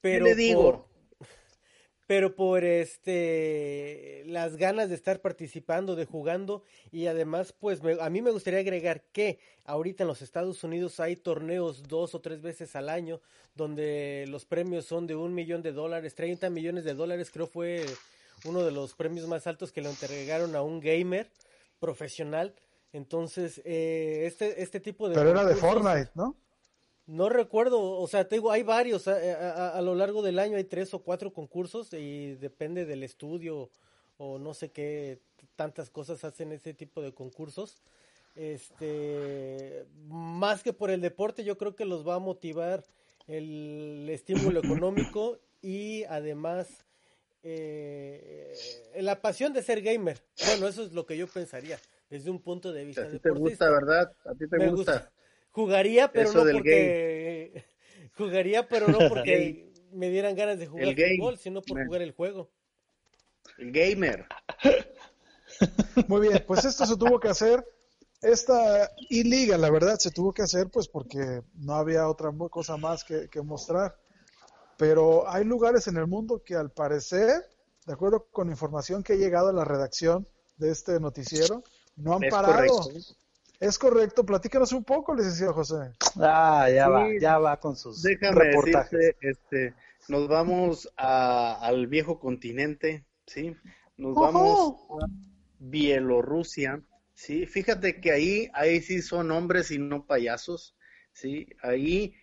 Pero 0.00 0.24
¿Qué 0.24 0.30
le 0.30 0.36
digo? 0.36 0.86
Pero 2.06 2.34
por 2.36 2.64
este 2.64 4.22
las 4.26 4.56
ganas 4.56 4.88
de 4.88 4.94
estar 4.94 5.20
participando, 5.20 5.96
de 5.96 6.04
jugando 6.04 6.62
y 6.92 7.06
además 7.06 7.52
pues 7.52 7.80
a 8.00 8.10
mí 8.10 8.22
me 8.22 8.30
gustaría 8.30 8.60
agregar 8.60 9.02
que 9.12 9.38
ahorita 9.64 10.04
en 10.04 10.08
los 10.08 10.22
Estados 10.22 10.62
Unidos 10.64 11.00
hay 11.00 11.16
torneos 11.16 11.82
dos 11.88 12.14
o 12.14 12.20
tres 12.20 12.42
veces 12.42 12.76
al 12.76 12.88
año 12.88 13.20
donde 13.54 14.24
los 14.28 14.44
premios 14.44 14.84
son 14.84 15.06
de 15.06 15.16
un 15.16 15.34
millón 15.34 15.62
de 15.62 15.72
dólares, 15.72 16.14
30 16.14 16.50
millones 16.50 16.84
de 16.84 16.94
dólares 16.94 17.30
creo 17.32 17.46
fue 17.46 17.84
uno 18.44 18.62
de 18.62 18.70
los 18.70 18.94
premios 18.94 19.26
más 19.26 19.46
altos 19.46 19.72
que 19.72 19.80
le 19.80 19.90
entregaron 19.90 20.54
a 20.54 20.62
un 20.62 20.80
gamer 20.80 21.28
profesional. 21.78 22.54
Entonces, 22.92 23.60
eh, 23.64 24.24
este, 24.26 24.62
este 24.62 24.80
tipo 24.80 25.08
de... 25.08 25.14
Pero 25.14 25.30
era 25.30 25.44
de 25.44 25.54
Fortnite, 25.56 26.10
¿no? 26.14 26.36
No 27.06 27.28
recuerdo, 27.28 27.80
o 27.80 28.06
sea, 28.08 28.26
te 28.26 28.36
digo, 28.36 28.50
hay 28.50 28.64
varios, 28.64 29.06
a, 29.06 29.80
lo 29.80 29.94
largo 29.94 30.22
del 30.22 30.40
año 30.40 30.56
hay 30.56 30.64
tres 30.64 30.92
o 30.92 31.00
cuatro 31.00 31.32
concursos 31.32 31.92
y 31.92 32.34
depende 32.34 32.84
del 32.84 33.04
estudio 33.04 33.70
o 34.18 34.38
no 34.38 34.54
sé 34.54 34.70
qué 34.70 35.20
tantas 35.54 35.88
cosas 35.88 36.24
hacen 36.24 36.50
ese 36.50 36.74
tipo 36.74 37.00
de 37.02 37.14
concursos. 37.14 37.82
Este, 38.34 39.86
más 40.08 40.62
que 40.62 40.72
por 40.72 40.90
el 40.90 41.00
deporte, 41.00 41.44
yo 41.44 41.56
creo 41.56 41.76
que 41.76 41.84
los 41.84 42.06
va 42.06 42.16
a 42.16 42.18
motivar 42.18 42.84
el 43.28 44.08
estímulo 44.10 44.60
económico 44.60 45.38
y 45.62 46.04
además 46.04 46.84
eh, 47.42 48.52
la 48.96 49.20
pasión 49.20 49.52
de 49.52 49.62
ser 49.62 49.80
gamer. 49.80 50.22
Bueno, 50.44 50.66
eso 50.66 50.82
es 50.82 50.92
lo 50.92 51.06
que 51.06 51.16
yo 51.16 51.28
pensaría 51.28 51.78
desde 52.10 52.30
un 52.30 52.40
punto 52.40 52.72
de 52.72 52.84
vista. 52.84 53.02
A 53.02 53.10
ti 53.10 53.18
te 53.20 53.30
gusta, 53.30 53.70
¿verdad? 53.70 54.12
A 54.24 54.34
ti 54.34 54.48
te 54.48 54.68
gusta. 54.68 55.12
Jugaría, 55.60 56.12
pero 56.12 56.32
no 56.32 56.42
porque. 56.52 57.64
Jugaría, 58.14 58.68
pero 58.68 58.88
no 58.88 58.98
porque 59.08 59.72
me 59.90 60.10
dieran 60.10 60.36
ganas 60.36 60.58
de 60.58 60.66
jugar 60.66 60.94
fútbol, 60.94 61.38
sino 61.38 61.62
por 61.62 61.82
jugar 61.86 62.02
el 62.02 62.12
juego. 62.12 62.50
El 63.56 63.72
gamer. 63.72 64.26
Muy 66.08 66.28
bien, 66.28 66.44
pues 66.46 66.66
esto 66.66 66.84
se 66.84 66.96
tuvo 66.96 67.18
que 67.18 67.28
hacer. 67.28 67.64
Esta 68.20 68.90
I-Liga, 69.08 69.56
la 69.56 69.70
verdad, 69.70 69.98
se 69.98 70.10
tuvo 70.10 70.34
que 70.34 70.42
hacer 70.42 70.68
pues 70.68 70.88
porque 70.88 71.42
no 71.54 71.74
había 71.74 72.06
otra 72.06 72.30
cosa 72.50 72.76
más 72.76 73.02
que, 73.02 73.28
que 73.30 73.40
mostrar. 73.40 73.96
Pero 74.76 75.26
hay 75.26 75.44
lugares 75.44 75.86
en 75.86 75.96
el 75.96 76.06
mundo 76.06 76.42
que 76.44 76.54
al 76.54 76.70
parecer, 76.70 77.46
de 77.86 77.92
acuerdo 77.94 78.26
con 78.30 78.50
información 78.50 79.02
que 79.02 79.14
ha 79.14 79.16
llegado 79.16 79.48
a 79.48 79.54
la 79.54 79.64
redacción 79.64 80.28
de 80.58 80.70
este 80.70 81.00
noticiero, 81.00 81.62
no 81.96 82.14
han 82.14 82.28
parado. 82.28 82.90
Es 83.58 83.78
correcto, 83.78 84.24
platícanos 84.24 84.72
un 84.72 84.84
poco, 84.84 85.14
licenciado 85.14 85.54
José. 85.54 85.92
Ah, 86.16 86.68
ya 86.72 86.88
va, 86.88 87.06
ya 87.18 87.38
va 87.38 87.58
con 87.58 87.76
sus 87.76 88.02
Déjame 88.02 88.40
reportajes. 88.40 89.16
este, 89.20 89.74
nos 90.08 90.28
vamos 90.28 90.92
al 90.96 91.86
viejo 91.86 92.18
continente, 92.18 93.06
¿sí? 93.26 93.56
Nos 93.96 94.14
vamos 94.14 94.76
a 95.02 95.06
Bielorrusia, 95.58 96.82
¿sí? 97.14 97.46
Fíjate 97.46 98.00
que 98.00 98.12
ahí, 98.12 98.50
ahí 98.52 98.80
sí 98.82 99.00
son 99.00 99.30
hombres 99.30 99.70
y 99.70 99.78
no 99.78 100.04
payasos, 100.04 100.76
¿sí? 101.12 101.48
Ahí, 101.62 102.14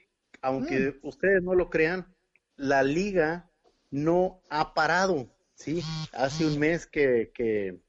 aunque 0.41 0.91
mm. 0.91 1.07
ustedes 1.07 1.41
no 1.41 1.55
lo 1.55 1.69
crean, 1.69 2.13
la 2.57 2.83
liga 2.83 3.49
no 3.89 4.41
ha 4.49 4.75
parado, 4.75 5.33
¿sí? 5.55 5.81
Hace 6.11 6.45
un 6.45 6.59
mes 6.59 6.85
que, 6.85 7.31
que, 7.33 7.79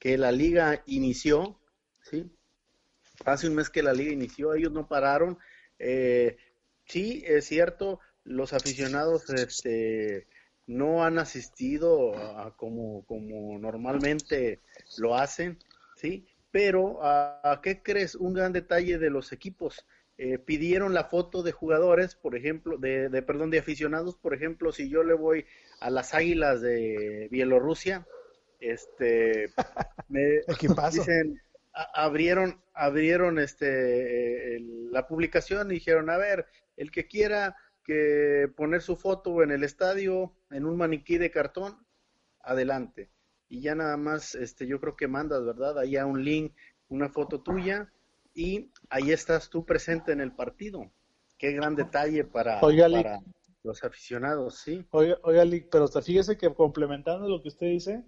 que 0.00 0.18
la 0.18 0.32
liga 0.32 0.82
inició, 0.86 1.60
¿sí? 2.02 2.32
Hace 3.24 3.48
un 3.48 3.54
mes 3.54 3.70
que 3.70 3.82
la 3.82 3.92
liga 3.92 4.12
inició, 4.12 4.54
ellos 4.54 4.72
no 4.72 4.88
pararon. 4.88 5.38
Eh, 5.78 6.36
sí, 6.84 7.22
es 7.26 7.46
cierto, 7.46 8.00
los 8.24 8.52
aficionados 8.52 9.28
este, 9.30 10.26
no 10.66 11.04
han 11.04 11.18
asistido 11.18 12.16
a, 12.16 12.56
como, 12.56 13.04
como 13.06 13.58
normalmente 13.58 14.60
lo 14.98 15.16
hacen, 15.16 15.58
¿sí? 15.96 16.26
Pero, 16.50 17.00
¿a, 17.02 17.60
qué 17.62 17.82
crees? 17.82 18.14
Un 18.14 18.34
gran 18.34 18.52
detalle 18.52 18.98
de 18.98 19.10
los 19.10 19.32
equipos. 19.32 19.86
Eh, 20.16 20.38
pidieron 20.38 20.94
la 20.94 21.04
foto 21.04 21.42
de 21.42 21.52
jugadores, 21.52 22.16
por 22.16 22.36
ejemplo, 22.36 22.76
de, 22.76 23.08
de, 23.08 23.22
perdón, 23.22 23.50
de 23.50 23.60
aficionados, 23.60 24.16
por 24.16 24.34
ejemplo, 24.34 24.72
si 24.72 24.88
yo 24.88 25.04
le 25.04 25.14
voy 25.14 25.46
a 25.80 25.90
las 25.90 26.14
Águilas 26.14 26.60
de 26.60 27.28
Bielorrusia, 27.30 28.06
este, 28.60 29.52
me 30.08 30.40
dicen, 30.90 31.40
abrieron, 31.94 32.60
abrieron 32.74 33.38
este, 33.38 34.58
la 34.90 35.06
publicación 35.06 35.70
y 35.70 35.74
dijeron, 35.74 36.10
a 36.10 36.16
ver, 36.16 36.46
el 36.76 36.90
que 36.90 37.06
quiera 37.06 37.56
que 37.84 38.50
poner 38.56 38.82
su 38.82 38.96
foto 38.96 39.42
en 39.42 39.50
el 39.50 39.64
estadio, 39.64 40.34
en 40.50 40.66
un 40.66 40.76
maniquí 40.76 41.18
de 41.18 41.30
cartón, 41.30 41.78
adelante. 42.42 43.10
Y 43.48 43.62
ya 43.62 43.74
nada 43.74 43.96
más, 43.96 44.34
este, 44.34 44.66
yo 44.66 44.80
creo 44.80 44.96
que 44.96 45.08
mandas, 45.08 45.44
¿verdad? 45.44 45.78
Ahí 45.78 45.96
a 45.96 46.04
un 46.04 46.24
link, 46.24 46.54
una 46.88 47.08
foto 47.08 47.40
tuya, 47.40 47.90
y 48.34 48.70
ahí 48.90 49.12
estás 49.12 49.48
tú 49.48 49.64
presente 49.64 50.12
en 50.12 50.20
el 50.20 50.32
partido. 50.32 50.90
Qué 51.38 51.52
gran 51.52 51.76
detalle 51.76 52.24
para, 52.24 52.60
para 52.60 53.20
los 53.62 53.84
aficionados, 53.84 54.58
sí. 54.58 54.86
Oiga, 54.90 55.18
oiga, 55.22 55.44
pero 55.70 55.88
fíjese 55.88 56.36
que 56.36 56.52
complementando 56.52 57.28
lo 57.28 57.40
que 57.40 57.48
usted 57.48 57.68
dice, 57.68 58.04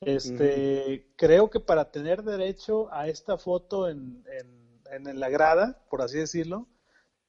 este, 0.00 1.12
creo 1.16 1.50
que 1.50 1.60
para 1.60 1.90
tener 1.90 2.22
derecho 2.22 2.92
a 2.92 3.08
esta 3.08 3.36
foto 3.36 3.88
en, 3.88 4.24
en, 4.90 5.20
la 5.20 5.28
grada, 5.28 5.82
por 5.90 6.02
así 6.02 6.18
decirlo, 6.18 6.68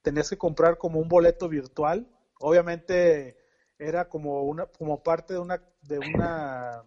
tenías 0.02 0.30
que 0.30 0.38
comprar 0.38 0.78
como 0.78 1.00
un 1.00 1.08
boleto 1.08 1.50
virtual. 1.50 2.08
Obviamente 2.40 3.38
era 3.78 4.08
como 4.08 4.44
una, 4.44 4.68
como 4.68 5.02
parte 5.04 5.34
de 5.34 5.40
una, 5.40 5.64
de 5.82 6.00
una 6.00 6.84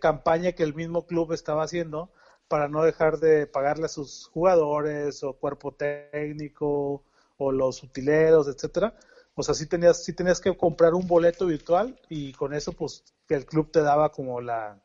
campaña 0.00 0.52
que 0.52 0.62
el 0.62 0.74
mismo 0.74 1.06
club 1.06 1.32
estaba 1.32 1.64
haciendo 1.64 2.12
para 2.48 2.68
no 2.68 2.82
dejar 2.82 3.18
de 3.18 3.46
pagarle 3.46 3.86
a 3.86 3.88
sus 3.88 4.28
jugadores 4.28 5.22
o 5.22 5.34
cuerpo 5.34 5.72
técnico 5.72 7.04
o 7.36 7.52
los 7.52 7.82
utileros, 7.82 8.48
etcétera. 8.48 8.94
O 9.34 9.42
sea, 9.42 9.54
sí 9.54 9.66
tenías, 9.66 10.04
sí 10.04 10.12
tenías 10.12 10.40
que 10.40 10.56
comprar 10.56 10.94
un 10.94 11.06
boleto 11.06 11.46
virtual 11.46 11.98
y 12.08 12.32
con 12.32 12.52
eso 12.52 12.72
pues 12.72 13.04
que 13.26 13.34
el 13.34 13.46
club 13.46 13.70
te 13.70 13.80
daba 13.80 14.12
como 14.12 14.40
la, 14.40 14.82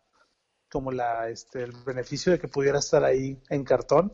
como 0.72 0.92
la, 0.92 1.30
este, 1.30 1.64
el 1.64 1.72
beneficio 1.86 2.32
de 2.32 2.40
que 2.40 2.48
pudiera 2.48 2.80
estar 2.80 3.04
ahí 3.04 3.40
en 3.50 3.64
cartón, 3.64 4.12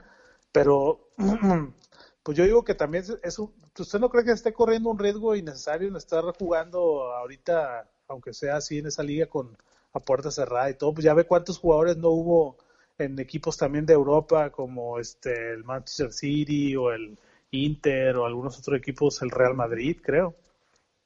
pero 0.52 1.10
pues 2.24 2.38
yo 2.38 2.44
digo 2.44 2.64
que 2.64 2.76
también 2.76 3.04
es 3.24 3.40
un, 3.40 3.54
¿usted 3.78 4.00
no 4.00 4.10
cree 4.10 4.24
que 4.24 4.32
esté 4.32 4.54
corriendo 4.54 4.90
un 4.90 5.00
riesgo 5.00 5.36
innecesario 5.36 5.88
en 5.88 5.96
estar 5.96 6.24
jugando 6.38 7.14
ahorita, 7.14 7.90
aunque 8.08 8.34
sea 8.34 8.58
así 8.58 8.80
en 8.80 8.88
esa 8.88 9.04
liga 9.04 9.28
con 9.28 9.58
a 9.94 10.00
puerta 10.00 10.32
cerrada 10.32 10.70
y 10.70 10.76
todo? 10.76 10.94
Pues 10.94 11.06
ya 11.06 11.14
ve 11.14 11.26
cuántos 11.26 11.60
jugadores 11.60 11.98
no 11.98 12.10
hubo 12.10 12.58
en 12.98 13.20
equipos 13.20 13.58
también 13.58 13.86
de 13.86 13.94
Europa 13.94 14.52
como 14.52 15.00
este 15.00 15.54
el 15.54 15.64
Manchester 15.64 16.14
City 16.14 16.76
o 16.76 16.92
el 16.92 17.18
Inter 17.52 18.18
o 18.18 18.26
algunos 18.26 18.58
otros 18.58 18.78
equipos, 18.78 19.22
el 19.22 19.30
Real 19.30 19.56
Madrid, 19.56 19.98
creo. 20.02 20.36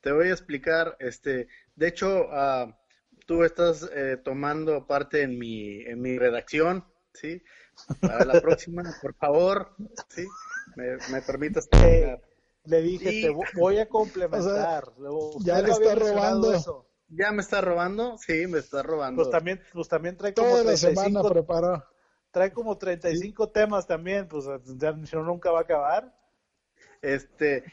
Te 0.02 0.12
voy 0.12 0.30
a 0.30 0.32
explicar, 0.32 0.96
este, 1.00 1.48
de 1.76 1.88
hecho, 1.88 2.28
uh, 2.28 2.72
tú 3.28 3.44
estás 3.44 3.88
eh, 3.94 4.18
tomando 4.24 4.88
parte 4.88 5.22
en 5.22 5.38
mi, 5.38 5.82
en 5.82 6.02
mi 6.02 6.18
redacción, 6.18 6.86
¿sí? 7.14 7.44
Para 8.02 8.26
la 8.26 8.42
próxima, 8.42 8.82
por 9.02 9.14
favor, 9.16 9.76
¿sí? 10.08 10.26
Me, 10.76 10.98
me 11.12 11.22
permitas 11.22 11.70
Le 12.64 12.82
dije, 12.82 13.22
te 13.22 13.60
voy 13.60 13.78
a 13.78 13.88
complementar. 13.88 14.86
ya 15.42 15.62
le 15.62 15.70
está 15.72 15.94
robando. 15.94 16.54
Eso. 16.54 16.86
¿Ya 17.10 17.32
me 17.32 17.42
está 17.42 17.62
robando? 17.62 18.18
Sí, 18.18 18.48
me 18.48 18.60
está 18.60 18.82
robando. 18.82 19.24
Pues 19.24 19.32
también, 19.32 19.62
pues 19.74 19.88
también 19.88 20.18
trae 20.18 20.34
como 20.34 20.50
Toda 20.50 20.64
35, 20.64 20.90
la 20.90 21.04
semana 21.04 21.30
preparó. 21.30 21.86
Trae 22.32 22.52
como 22.52 22.78
35 22.78 23.50
temas 23.52 23.88
también, 23.88 24.28
pues 24.28 24.46
ya 24.78 24.92
nunca 24.92 25.52
va 25.52 25.60
a 25.60 25.64
acabar. 25.64 26.14
Este, 27.02 27.64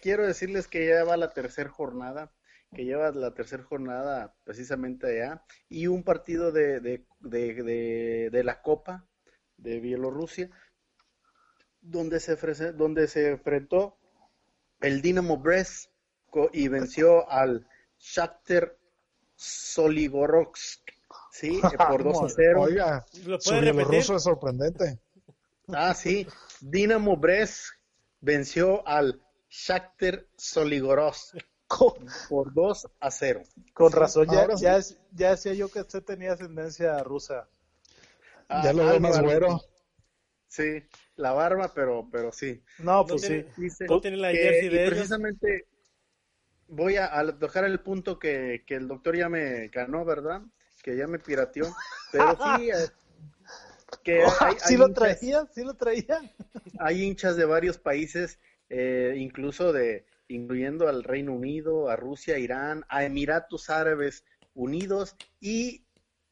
quiero 0.00 0.26
decirles 0.26 0.68
que 0.68 0.86
ya 0.88 1.04
va 1.04 1.16
la 1.16 1.32
tercera 1.32 1.68
jornada 1.70 2.32
que 2.74 2.84
lleva 2.84 3.10
la 3.12 3.32
tercera 3.32 3.62
jornada 3.62 4.34
precisamente 4.44 5.06
allá, 5.06 5.42
y 5.68 5.86
un 5.86 6.02
partido 6.02 6.52
de, 6.52 6.80
de, 6.80 7.06
de, 7.20 8.28
de, 8.30 8.44
la 8.44 8.60
Copa 8.62 9.06
de 9.56 9.80
Bielorrusia, 9.80 10.50
donde 11.80 12.20
se, 12.20 12.36
donde 12.72 13.08
se 13.08 13.30
enfrentó 13.30 13.98
el 14.80 15.00
Dinamo 15.00 15.38
Brest 15.38 15.90
y 16.52 16.68
venció 16.68 17.28
al 17.30 17.66
Shakhtar 17.98 18.76
Soligorsk, 19.34 20.80
¿sí? 21.32 21.60
Por 21.88 22.04
2 22.04 22.22
a 22.22 22.28
0. 22.28 22.60
Oiga, 22.60 23.06
su 23.40 23.60
bielorruso 23.60 24.16
es 24.16 24.22
sorprendente. 24.22 25.00
Ah, 25.68 25.94
sí. 25.94 26.26
Dinamo 26.60 27.16
Brest 27.16 27.66
venció 28.20 28.86
al 28.86 29.22
Shakhtar 29.48 30.26
Por 32.28 32.54
2 32.54 32.88
a 33.00 33.10
0. 33.10 33.42
Con 33.74 33.92
razón, 33.92 34.26
ya, 34.30 34.48
ya, 34.56 34.80
ya, 35.12 35.30
decía 35.30 35.54
yo 35.54 35.70
que 35.70 35.80
usted 35.80 36.02
tenía 36.02 36.32
ascendencia 36.32 37.02
rusa. 37.02 37.48
Ah, 38.48 38.62
ya 38.64 38.72
lo 38.72 38.86
veo 38.86 39.00
más 39.00 39.20
güero. 39.20 39.60
Sí, 40.48 40.82
la 41.16 41.32
barba, 41.32 41.70
pero, 41.74 42.08
pero 42.10 42.32
sí. 42.32 42.62
No, 42.78 43.06
pues 43.06 43.22
sí. 43.22 43.44
no 43.86 44.00
tiene 44.00 44.16
la 44.16 44.30
jersey 44.30 44.70
de 44.70 44.86
precisamente, 44.86 45.66
voy 46.68 46.96
a, 46.96 47.18
a 47.18 47.38
tocar 47.38 47.64
el 47.64 47.80
punto 47.80 48.18
que, 48.18 48.64
que, 48.66 48.74
el 48.74 48.88
doctor 48.88 49.16
ya 49.16 49.28
me 49.28 49.68
ganó, 49.68 50.06
¿verdad? 50.06 50.40
Que 50.82 50.96
ya 50.96 51.06
me 51.06 51.18
pirateó. 51.18 51.66
Pero 52.10 52.30
sí, 52.56 52.70
eh, 52.70 52.88
que 54.02 54.22
hay, 54.22 54.54
hay 54.54 54.56
¿Sí 54.64 54.76
lo 54.78 54.92
traían? 54.94 55.48
¿Sí 55.52 55.62
lo 55.62 55.74
traían? 55.74 56.32
Hay 56.78 57.02
hinchas 57.02 57.36
de 57.36 57.44
varios 57.44 57.76
países, 57.76 58.38
eh, 58.70 59.14
incluso 59.18 59.72
de, 59.74 60.06
incluyendo 60.28 60.88
al 60.88 61.04
Reino 61.04 61.32
Unido, 61.32 61.88
a 61.88 61.96
Rusia, 61.96 62.38
Irán, 62.38 62.84
a 62.88 63.04
Emiratos 63.04 63.70
Árabes 63.70 64.24
Unidos 64.54 65.16
y 65.40 65.84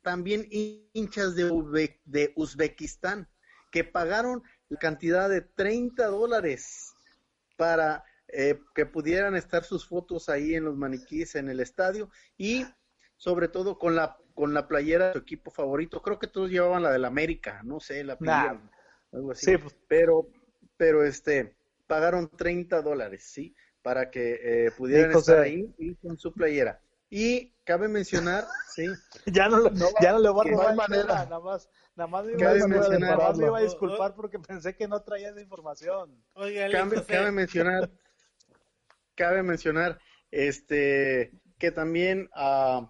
también 0.02 0.46
hinchas 0.50 1.34
de, 1.34 1.50
Uzbe 1.50 2.00
de 2.04 2.32
Uzbekistán 2.36 3.28
que 3.72 3.84
pagaron 3.84 4.42
la 4.68 4.78
cantidad 4.78 5.28
de 5.28 5.40
30 5.40 6.06
dólares 6.06 6.94
para 7.56 8.04
eh, 8.28 8.60
que 8.74 8.86
pudieran 8.86 9.36
estar 9.36 9.64
sus 9.64 9.86
fotos 9.86 10.28
ahí 10.28 10.54
en 10.54 10.64
los 10.64 10.76
maniquíes 10.76 11.34
en 11.34 11.48
el 11.48 11.60
estadio 11.60 12.10
y 12.36 12.64
sobre 13.16 13.48
todo 13.48 13.78
con 13.78 13.96
la 13.96 14.16
con 14.36 14.52
la 14.52 14.68
playera 14.68 15.08
de 15.08 15.12
su 15.14 15.18
equipo 15.20 15.50
favorito. 15.50 16.02
Creo 16.02 16.18
que 16.18 16.26
todos 16.26 16.50
llevaban 16.50 16.82
la 16.82 16.92
del 16.92 17.06
América, 17.06 17.62
no 17.64 17.80
sé, 17.80 18.04
la 18.04 18.18
playera, 18.18 18.60
algo 19.10 19.32
así. 19.32 19.46
Sí, 19.46 19.56
pues. 19.56 19.74
Pero, 19.88 20.28
pero 20.76 21.04
este, 21.04 21.56
pagaron 21.86 22.28
30 22.28 22.82
dólares, 22.82 23.24
¿sí? 23.24 23.56
Para 23.86 24.10
que 24.10 24.40
eh, 24.42 24.70
pudieran 24.76 25.12
estar 25.12 25.38
ahí 25.38 25.72
y 25.78 25.94
con 25.94 26.18
su 26.18 26.32
playera. 26.32 26.80
Y 27.08 27.52
cabe 27.62 27.86
mencionar, 27.86 28.44
sí. 28.74 28.84
ya 29.26 29.48
no, 29.48 29.70
ya 30.02 30.10
no 30.10 30.18
le 30.18 30.28
voy 30.28 30.48
a 30.48 30.50
robar 30.50 30.74
manera. 30.74 31.06
Nada 31.06 31.38
más, 31.38 31.70
nada 31.94 32.08
más 32.08 32.24
me 32.24 32.32
iba, 32.32 32.50
a, 32.50 32.66
mencionar, 32.66 33.00
nada 33.00 33.16
más 33.16 33.38
me 33.38 33.46
iba 33.46 33.58
a 33.58 33.62
disculpar 33.62 34.16
porque 34.16 34.40
pensé 34.40 34.74
que 34.74 34.88
no 34.88 35.02
traía 35.02 35.30
esa 35.30 35.40
información. 35.40 36.20
Oiga, 36.34 36.68
cabe, 36.68 37.00
cabe 37.04 37.30
mencionar, 37.30 37.88
cabe 39.14 39.44
mencionar, 39.44 40.00
este, 40.32 41.30
que 41.56 41.70
también 41.70 42.28
uh, 42.34 42.88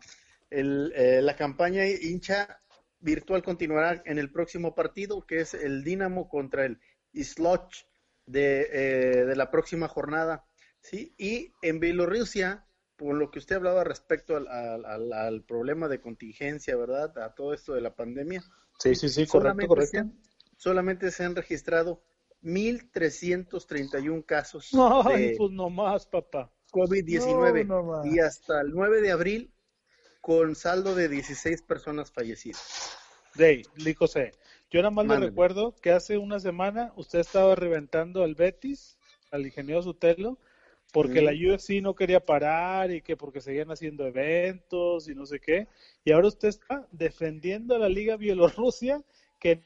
el, 0.49 0.95
eh, 0.97 1.21
la 1.21 1.37
campaña 1.37 1.85
hincha 1.87 2.59
virtual 3.01 3.43
continuará 3.43 4.03
en 4.07 4.19
el 4.19 4.33
próximo 4.33 4.75
partido, 4.75 5.27
que 5.27 5.41
es 5.41 5.53
el 5.53 5.85
Dinamo 5.85 6.27
contra 6.27 6.65
el 6.65 6.81
Isloch 7.13 7.85
de, 8.25 8.69
eh, 8.73 9.25
de 9.27 9.37
la 9.37 9.51
próxima 9.51 9.89
jornada. 9.89 10.47
¿Sí? 10.87 11.15
Y 11.19 11.53
en 11.63 11.81
Bielorrusia, 11.81 12.65
por 12.97 13.17
lo 13.17 13.31
que 13.31 13.39
usted 13.39 13.57
hablaba 13.57 13.85
respecto 13.85 14.37
al, 14.37 14.47
al, 14.49 15.13
al, 15.13 15.43
problema 15.43 15.89
de 15.89 16.01
contingencia, 16.01 16.77
¿verdad? 16.77 17.19
A 17.19 17.35
todo 17.35 17.53
esto 17.53 17.75
de 17.75 17.81
la 17.81 17.95
pandemia. 17.95 18.43
Sí, 18.79 18.95
sí, 18.95 19.09
sí, 19.09 19.27
correcto, 19.27 19.67
correcto. 19.67 19.91
Se 19.91 19.99
han, 19.99 20.21
solamente 20.57 21.11
se 21.11 21.25
han 21.25 21.35
registrado 21.35 22.03
1.331 22.43 24.25
casos. 24.25 24.71
Ay, 25.05 25.31
de 25.31 25.35
pues 25.37 25.51
no 25.51 25.71
más, 25.71 26.07
papá. 26.07 26.53
COVID-19. 26.73 27.67
No, 27.67 27.83
no 27.83 28.07
y 28.07 28.19
hasta 28.21 28.61
el 28.61 28.71
9 28.71 29.01
de 29.01 29.11
abril 29.11 29.53
con 30.21 30.55
saldo 30.55 30.95
de 30.95 31.09
16 31.09 31.63
personas 31.63 32.11
fallecidas. 32.11 32.97
Dey, 33.35 33.65
José, 33.95 34.33
yo 34.71 34.81
nada 34.81 34.91
más 34.91 35.07
le 35.07 35.19
recuerdo 35.19 35.75
que 35.81 35.93
hace 35.93 36.17
una 36.17 36.41
semana 36.41 36.93
usted 36.97 37.21
estaba 37.21 37.55
reventando 37.55 38.25
al 38.25 38.35
Betis, 38.35 38.97
al 39.31 39.45
ingeniero 39.45 39.83
Sutelo, 39.83 40.39
porque 40.93 41.21
la 41.21 41.33
UFC 41.33 41.83
no 41.83 41.95
quería 41.95 42.25
parar 42.25 42.91
y 42.91 43.03
que 43.03 43.17
porque 43.17 43.41
seguían 43.41 43.71
haciendo 43.71 44.07
eventos 44.07 45.09
y 45.09 45.15
no 45.15 45.27
sé 45.27 45.41
qué. 45.41 45.69
Y 46.05 46.13
ahora 46.13 46.29
usted 46.29 46.49
está 46.49 46.87
defendiendo 46.91 47.75
a 47.75 47.79
la 47.79 47.89
Liga 47.89 48.17
Bielorrusia, 48.17 49.03
que 49.39 49.63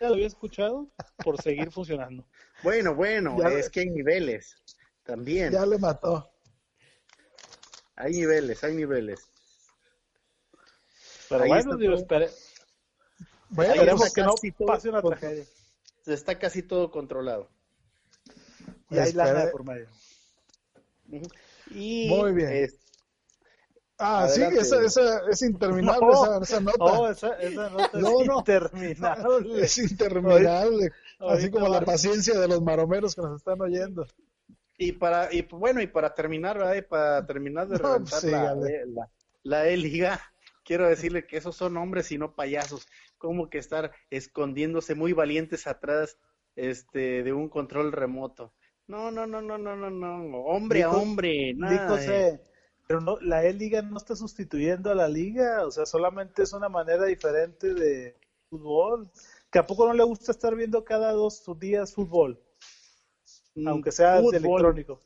ya 0.00 0.08
lo 0.08 0.14
había 0.14 0.26
escuchado, 0.26 0.88
por 1.22 1.40
seguir 1.42 1.70
funcionando. 1.70 2.26
Bueno, 2.64 2.92
bueno, 2.92 3.36
es 3.50 3.70
que 3.70 3.80
hay 3.80 3.90
niveles 3.90 4.56
también. 5.04 5.52
Ya 5.52 5.64
le 5.64 5.78
mató. 5.78 6.28
Hay 7.94 8.10
niveles, 8.14 8.64
hay 8.64 8.74
niveles. 8.74 9.20
Pero 11.28 11.46
bueno, 11.46 11.76
digo, 11.76 11.94
espere... 11.94 12.30
bueno, 13.50 13.74
esperemos 13.74 14.12
que 14.12 14.22
no 14.22 14.34
pase 14.66 14.88
una 14.88 15.02
tragedia. 15.02 15.44
Está 16.04 16.36
casi 16.36 16.64
todo 16.64 16.90
controlado. 16.90 17.48
Y 18.90 18.98
hay 18.98 19.12
lana 19.12 19.50
por 19.50 19.64
medio. 19.64 19.88
Y 21.70 22.08
Muy 22.08 22.32
bien. 22.32 22.70
ah, 23.98 24.28
sí, 24.28 24.42
esa, 24.42 24.82
esa, 24.82 25.20
es 25.30 25.42
interminable 25.42 26.08
esa, 26.12 26.38
esa, 26.42 26.60
nota. 26.60 26.78
No, 26.78 27.10
esa, 27.10 27.32
esa 27.40 27.70
nota 27.70 27.90
no, 27.98 28.20
es 28.20 28.26
no. 28.26 28.38
interminable. 28.38 29.60
Es 29.64 29.78
interminable. 29.78 30.92
Así 31.18 31.50
como 31.50 31.68
la 31.68 31.80
paciencia 31.82 32.38
de 32.38 32.48
los 32.48 32.62
maromeros 32.62 33.14
que 33.14 33.22
nos 33.22 33.38
están 33.38 33.60
oyendo. 33.60 34.06
Y 34.78 34.92
para, 34.92 35.32
y 35.32 35.42
bueno, 35.42 35.82
y 35.82 35.88
para 35.88 36.14
terminar, 36.14 36.56
¿verdad? 36.56 36.76
Y 36.76 36.82
para 36.82 37.26
terminar 37.26 37.66
de 37.68 37.78
reventar 37.78 38.24
la, 38.24 38.54
la, 38.54 39.10
la 39.42 39.68
E-Liga, 39.68 40.20
quiero 40.64 40.88
decirle 40.88 41.26
que 41.26 41.36
esos 41.36 41.56
son 41.56 41.76
hombres 41.76 42.12
y 42.12 42.18
no 42.18 42.34
payasos. 42.34 42.86
Como 43.18 43.50
que 43.50 43.58
estar 43.58 43.90
escondiéndose 44.10 44.94
muy 44.94 45.12
valientes 45.12 45.66
atrás 45.66 46.18
este 46.54 47.22
de 47.24 47.32
un 47.32 47.48
control 47.48 47.90
remoto. 47.92 48.52
No, 48.88 49.10
no, 49.10 49.26
no, 49.26 49.42
no, 49.42 49.58
no, 49.58 49.76
no, 49.76 49.90
no. 49.90 50.38
Hombre 50.38 50.82
a 50.82 50.90
hombre, 50.90 51.52
nada. 51.54 52.00
pero 52.86 53.02
no, 53.02 53.18
la 53.20 53.44
E-Liga 53.44 53.82
no 53.82 53.98
está 53.98 54.16
sustituyendo 54.16 54.90
a 54.90 54.94
la 54.94 55.08
Liga, 55.08 55.66
o 55.66 55.70
sea, 55.70 55.84
solamente 55.84 56.42
es 56.42 56.54
una 56.54 56.70
manera 56.70 57.04
diferente 57.04 57.74
de 57.74 58.16
fútbol. 58.48 59.10
¿Que 59.50 59.58
a 59.58 59.66
poco 59.66 59.86
no 59.86 59.92
le 59.92 60.04
gusta 60.04 60.32
estar 60.32 60.54
viendo 60.54 60.84
cada 60.84 61.12
dos 61.12 61.44
días 61.58 61.94
fútbol? 61.94 62.40
Mm, 63.54 63.68
aunque 63.68 63.92
sea 63.92 64.18
electrónico. 64.20 65.00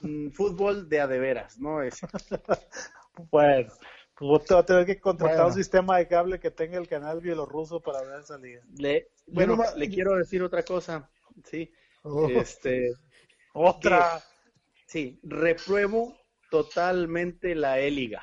Mm, 0.00 0.30
fútbol 0.30 0.88
de 0.88 1.00
adeveras, 1.00 1.58
¿no? 1.60 1.80
Es... 1.80 2.00
bueno, 3.30 3.72
pues 4.16 4.44
te 4.44 4.54
va 4.54 4.60
a 4.60 4.66
tener 4.66 4.84
que 4.84 5.00
contratar 5.00 5.46
un 5.46 5.54
sistema 5.54 5.98
de 5.98 6.08
cable 6.08 6.40
que 6.40 6.50
tenga 6.50 6.76
el 6.76 6.88
canal 6.88 7.20
bielorruso 7.20 7.80
para 7.80 8.02
ver 8.02 8.18
esa 8.18 8.36
liga. 8.36 8.62
Le, 8.76 9.10
bueno, 9.28 9.56
le 9.76 9.88
quiero 9.88 10.16
decir 10.16 10.42
otra 10.42 10.64
cosa, 10.64 11.08
sí. 11.44 11.72
Oh. 12.02 12.28
Este, 12.28 12.92
otra. 13.52 14.22
sí, 14.86 15.20
repruebo 15.22 16.16
totalmente 16.50 17.54
la 17.54 17.78
E-Liga. 17.78 18.22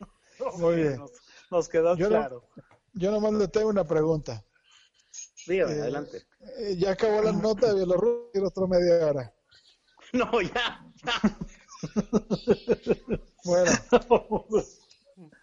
Muy 0.56 0.76
bien. 0.76 1.04
Nos, 1.50 1.68
quedó 1.68 1.96
claro. 1.96 2.48
yo 2.94 3.10
nomás 3.10 3.34
le 3.34 3.48
tengo 3.48 3.68
una 3.68 3.84
pregunta. 3.84 4.44
Dígame, 5.46 5.74
eh, 5.74 5.80
adelante. 5.80 6.22
Eh, 6.58 6.76
ya 6.78 6.92
acabó 6.92 7.22
la 7.22 7.32
nota 7.32 7.68
de 7.68 7.74
Bielorrusia 7.74 8.40
y 8.40 8.44
otro 8.44 8.66
media 8.66 9.06
hora. 9.06 9.34
No, 10.12 10.40
ya. 10.40 10.86
bueno. 13.44 13.72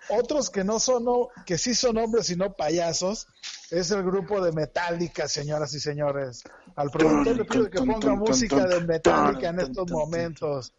Otros 0.09 0.49
que 0.49 0.63
no 0.63 0.79
son, 0.79 1.05
que 1.45 1.57
sí 1.57 1.75
son 1.75 1.97
hombres 1.97 2.29
y 2.29 2.37
no 2.37 2.55
payasos, 2.55 3.27
es 3.71 3.91
el 3.91 4.03
grupo 4.03 4.43
de 4.43 4.51
Metallica, 4.51 5.27
señoras 5.27 5.73
y 5.73 5.79
señores. 5.79 6.43
Al 6.75 6.91
productor 6.91 7.38
le 7.38 7.45
pido 7.45 7.69
que 7.69 7.79
ponga 7.79 8.15
música 8.15 8.67
de 8.67 8.81
Metallica 8.81 9.49
en 9.49 9.60
estos 9.62 9.89
momentos. 9.89 10.73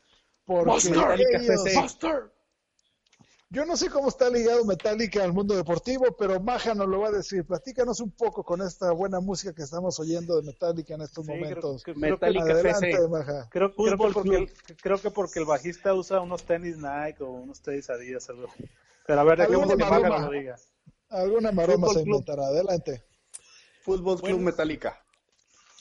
Porque 0.44 0.88
ellos, 0.88 1.98
yo 3.48 3.66
no 3.66 3.76
sé 3.76 3.90
cómo 3.90 4.09
está 4.09 4.31
ligado 4.31 4.64
Metallica 4.64 5.22
al 5.22 5.35
mundo 5.35 5.55
deportivo, 5.55 6.07
pero 6.18 6.40
Maja 6.40 6.74
nos 6.74 6.88
lo 6.88 7.00
va 7.00 7.09
a 7.09 7.12
decir. 7.12 7.44
Platícanos 7.44 8.00
un 8.00 8.11
poco 8.11 8.42
con 8.42 8.62
esta 8.62 8.92
buena 8.92 9.20
música 9.20 9.52
que 9.52 9.62
estamos 9.62 10.00
oyendo 10.00 10.37
de 10.37 10.42
Metallica 10.42 10.94
en 10.94 11.02
estos 11.02 11.26
momentos. 11.26 11.83
Creo, 11.83 11.96
Metallica 11.96 12.44
Adelante, 12.44 13.09
Maja. 13.09 13.48
Creo, 13.50 13.74
creo, 13.74 13.90
que 13.90 13.96
porque 13.96 14.37
el, 14.37 14.52
creo, 14.81 14.98
que 14.98 15.11
porque 15.11 15.38
el, 15.38 15.44
bajista 15.44 15.92
usa 15.92 16.20
unos 16.20 16.44
tenis 16.44 16.78
Nike 16.78 17.22
o 17.22 17.31
unos 17.31 17.61
tenis 17.61 17.90
Adidas, 17.90 18.28
algo 18.31 18.48
Pero 19.07 19.20
a 19.20 19.24
ver, 19.24 19.38
dejemos 19.38 19.68
que 19.68 19.76
Maja 19.76 20.09
nos 20.09 20.22
lo 20.22 20.31
diga. 20.31 20.57
Alguna 21.12 21.53
maroma 21.53 21.88
se 21.92 22.01
inventará. 22.01 22.46
Adelante. 22.46 23.03
Fútbol 23.83 24.20
Club 24.20 24.40
Metallica. 24.40 24.98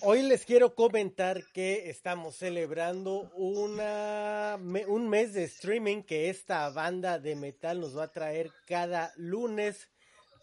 Hoy 0.02 0.24
les 0.24 0.46
quiero 0.46 0.76
comentar 0.76 1.42
que 1.54 1.90
estamos 1.90 2.36
celebrando 2.36 3.32
una, 3.36 4.60
un 4.88 5.08
mes 5.08 5.34
de 5.34 5.46
streaming 5.46 6.04
que 6.04 6.30
esta 6.30 6.70
banda 6.72 7.18
de 7.18 7.36
metal 7.36 7.80
nos 7.80 7.98
va 7.98 8.06
a 8.06 8.12
traer 8.12 8.52
cada 8.68 9.14
lunes 9.16 9.88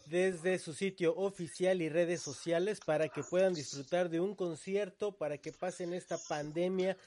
desde 0.07 0.57
su 0.57 0.73
sitio 0.73 1.15
oficial 1.17 1.83
y 1.83 1.89
redes 1.89 2.21
sociales 2.21 2.79
para 2.83 3.09
que 3.09 3.21
puedan 3.21 3.53
disfrutar 3.53 4.09
de 4.09 4.19
un 4.19 4.33
concierto, 4.33 5.11
para 5.11 5.37
que 5.37 5.51
pasen 5.51 5.93
esta 5.93 6.17
pandemia 6.17 6.97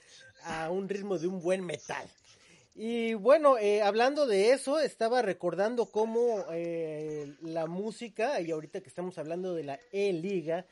a 0.45 0.71
un 0.71 0.89
ritmo 0.89 1.19
de 1.19 1.27
un 1.27 1.43
buen 1.43 1.65
metal. 1.65 2.09
Y 2.75 3.15
bueno, 3.15 3.59
eh, 3.59 3.83
hablando 3.83 4.27
de 4.27 4.53
eso, 4.53 4.81
estaba 4.81 5.21
recordando 5.21 5.87
cómo 5.87 6.47
eh, 6.53 7.35
la 7.43 7.67
música, 7.67 8.41
y 8.41 8.51
ahorita 8.51 8.81
que 8.81 8.89
estamos 8.89 9.19
hablando 9.19 9.55
de 9.55 9.65
la 9.65 9.79
E-Liga, 9.93 10.65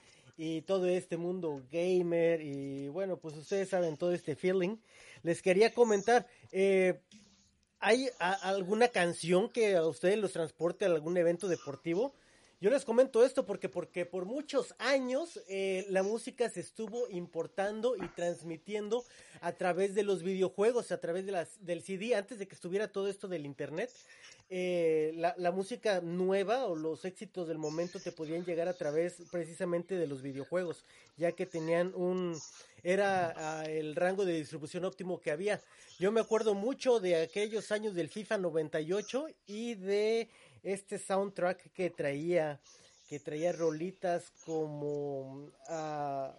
y 0.43 0.63
todo 0.63 0.87
este 0.87 1.19
mundo 1.19 1.61
gamer 1.71 2.41
y 2.41 2.89
bueno, 2.89 3.19
pues 3.19 3.37
ustedes 3.37 3.69
saben 3.69 3.99
todo 3.99 4.15
este 4.15 4.37
feeling. 4.37 4.79
Les 5.23 5.43
quería 5.43 5.75
comentar, 5.75 6.27
eh, 6.51 7.03
¿hay 7.79 8.09
alguna 8.19 8.89
canción 8.89 9.51
que 9.51 9.77
a 9.77 9.87
ustedes 9.87 10.17
los 10.17 10.33
transporte 10.33 10.87
a 10.87 10.89
algún 10.89 11.19
evento 11.19 11.47
deportivo? 11.47 12.15
Yo 12.63 12.69
les 12.69 12.85
comento 12.85 13.25
esto 13.25 13.47
porque, 13.47 13.71
porque 13.71 14.05
por 14.05 14.27
muchos 14.27 14.75
años 14.79 15.41
eh, 15.49 15.87
la 15.89 16.03
música 16.03 16.47
se 16.51 16.61
estuvo 16.61 17.09
importando 17.09 17.97
y 17.97 18.07
transmitiendo 18.09 19.03
a 19.41 19.53
través 19.53 19.95
de 19.95 20.03
los 20.03 20.23
videojuegos, 20.23 20.93
a 20.93 21.01
través 21.01 21.25
de 21.25 21.33
las, 21.33 21.65
del 21.65 21.83
CD, 21.83 22.15
antes 22.15 22.39
de 22.39 22.47
que 22.47 22.55
estuviera 22.55 22.89
todo 22.89 23.09
esto 23.09 23.29
del 23.29 23.47
internet. 23.47 23.91
Eh, 24.53 25.13
la, 25.15 25.33
la, 25.39 25.53
música 25.53 26.01
nueva 26.01 26.65
o 26.67 26.75
los 26.75 27.05
éxitos 27.05 27.47
del 27.47 27.59
momento 27.59 28.01
te 28.01 28.11
podían 28.11 28.45
llegar 28.45 28.67
a 28.67 28.75
través 28.75 29.23
precisamente 29.31 29.95
de 29.95 30.09
los 30.09 30.23
videojuegos, 30.23 30.85
ya 31.17 31.31
que 31.31 31.47
tenían 31.47 31.93
un 31.95 32.37
era 32.83 33.63
uh, 33.65 33.69
el 33.69 33.95
rango 33.95 34.25
de 34.25 34.35
distribución 34.35 34.85
óptimo 34.85 35.21
que 35.21 35.31
había. 35.31 35.61
Yo 35.99 36.13
me 36.13 36.21
acuerdo 36.21 36.55
mucho 36.55 37.01
de 37.01 37.23
aquellos 37.23 37.71
años 37.73 37.95
del 37.95 38.09
FIFA 38.09 38.39
98 38.39 39.29
y 39.47 39.75
de 39.75 40.29
este 40.63 40.99
soundtrack 40.99 41.73
que 41.73 41.91
traía, 41.91 42.61
que 43.09 43.21
traía 43.21 43.53
rolitas 43.53 44.33
como, 44.45 45.51
uh, 45.69 46.33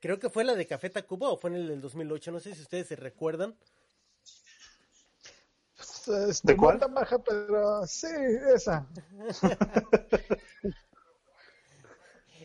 creo 0.00 0.18
que 0.18 0.30
fue 0.30 0.44
la 0.44 0.54
de 0.54 0.66
Café 0.66 0.90
Tacuba 0.90 1.30
o 1.30 1.36
fue 1.36 1.50
en 1.50 1.56
el 1.56 1.68
del 1.68 1.80
2008, 1.80 2.32
no 2.32 2.40
sé 2.40 2.54
si 2.54 2.62
ustedes 2.62 2.88
se 2.88 2.96
recuerdan. 2.96 3.54
Pues, 6.08 6.42
¿De 6.42 6.56
cuál? 6.56 6.80
baja, 6.90 7.18
pero 7.18 7.86
sí, 7.86 8.06
esa. 8.54 8.86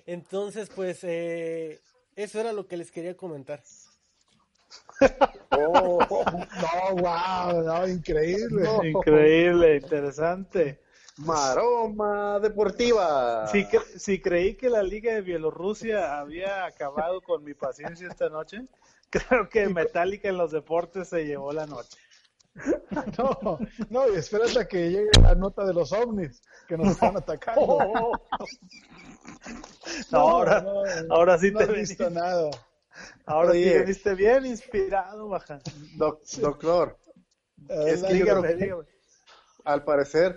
Entonces, 0.06 0.70
pues, 0.76 1.00
eh, 1.04 1.80
eso 2.18 2.42
era 2.42 2.52
lo 2.52 2.68
que 2.68 2.76
les 2.76 2.92
quería 2.92 3.16
comentar. 3.16 3.64
Oh, 5.52 6.00
no, 6.10 6.96
wow, 7.02 7.64
no, 7.64 7.88
increíble. 7.88 8.68
Increíble, 8.84 9.78
interesante. 9.78 10.82
Maroma 11.18 12.40
deportiva. 12.40 13.48
Si, 13.48 13.66
cre 13.66 13.80
si 13.98 14.20
creí 14.20 14.56
que 14.56 14.70
la 14.70 14.84
Liga 14.84 15.14
de 15.14 15.22
Bielorrusia 15.22 16.20
había 16.20 16.66
acabado 16.66 17.22
con 17.22 17.46
mi 17.46 17.54
paciencia 17.54 18.10
esta 18.10 18.28
noche, 18.30 18.66
creo 19.10 19.48
que 19.48 19.70
Metallica 19.70 20.28
en 20.28 20.38
los 20.38 20.52
deportes 20.52 21.08
se 21.08 21.26
llevó 21.26 21.54
la 21.54 21.66
noche. 21.66 21.98
No, 23.18 23.60
no, 23.90 24.14
y 24.14 24.18
espérate 24.18 24.60
a 24.60 24.68
que 24.68 24.90
llegue 24.90 25.10
la 25.22 25.36
nota 25.36 25.66
de 25.66 25.74
los 25.74 25.92
ovnis 25.92 26.42
que 26.68 26.78
nos 26.78 26.90
están 26.90 27.18
atacando. 27.18 28.12
No, 30.12 30.20
ahora, 30.20 30.62
no, 30.62 30.84
ahora 31.10 31.38
sí 31.38 31.52
no 31.52 31.60
te 31.60 31.66
he 31.66 31.80
visto 31.80 32.10
nada. 32.10 32.50
Ahora 33.26 33.52
Oye, 33.52 33.64
sí 33.64 33.80
veniste 33.80 34.16
bien 34.16 34.46
inspirado, 34.46 35.28
baja. 35.28 35.60
Doc, 35.98 36.24
doctor, 36.40 36.98
es 37.70 38.04
que 38.04 38.18
yo 38.18 38.26
creo 38.26 38.42
que, 38.42 38.76
al 39.66 39.84
parecer, 39.84 40.36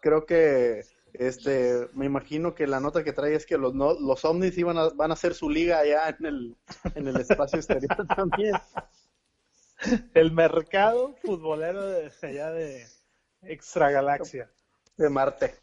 creo 0.00 0.26
que 0.26 0.82
este, 1.14 1.88
me 1.92 2.06
imagino 2.06 2.54
que 2.54 2.66
la 2.66 2.80
nota 2.80 3.04
que 3.04 3.12
trae 3.12 3.34
es 3.34 3.46
que 3.46 3.58
los, 3.58 3.74
no, 3.74 3.94
los 3.98 4.24
ovnis 4.24 4.56
iban 4.58 4.78
a, 4.78 4.88
van 4.90 5.10
a 5.10 5.14
hacer 5.14 5.34
su 5.34 5.50
liga 5.50 5.78
allá 5.78 6.08
en 6.18 6.26
el, 6.26 6.56
en 6.94 7.08
el 7.08 7.16
espacio 7.16 7.58
exterior 7.58 8.06
también. 8.16 8.54
El 10.14 10.32
mercado 10.32 11.14
futbolero 11.22 11.86
de 11.86 12.12
allá 12.22 12.50
de 12.50 12.86
extragalaxia. 13.42 14.50
De 14.96 15.08
Marte. 15.08 15.54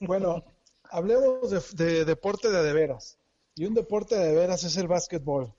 Bueno, 0.00 0.44
hablemos 0.90 1.50
de, 1.50 1.84
de, 1.84 2.04
deporte 2.04 2.50
de 2.50 2.62
de 2.62 2.72
veras. 2.72 3.18
Y 3.54 3.64
un 3.64 3.74
deporte 3.74 4.16
de, 4.16 4.26
de 4.26 4.34
veras 4.34 4.64
es 4.64 4.76
el 4.76 4.88
básquetbol. 4.88 5.54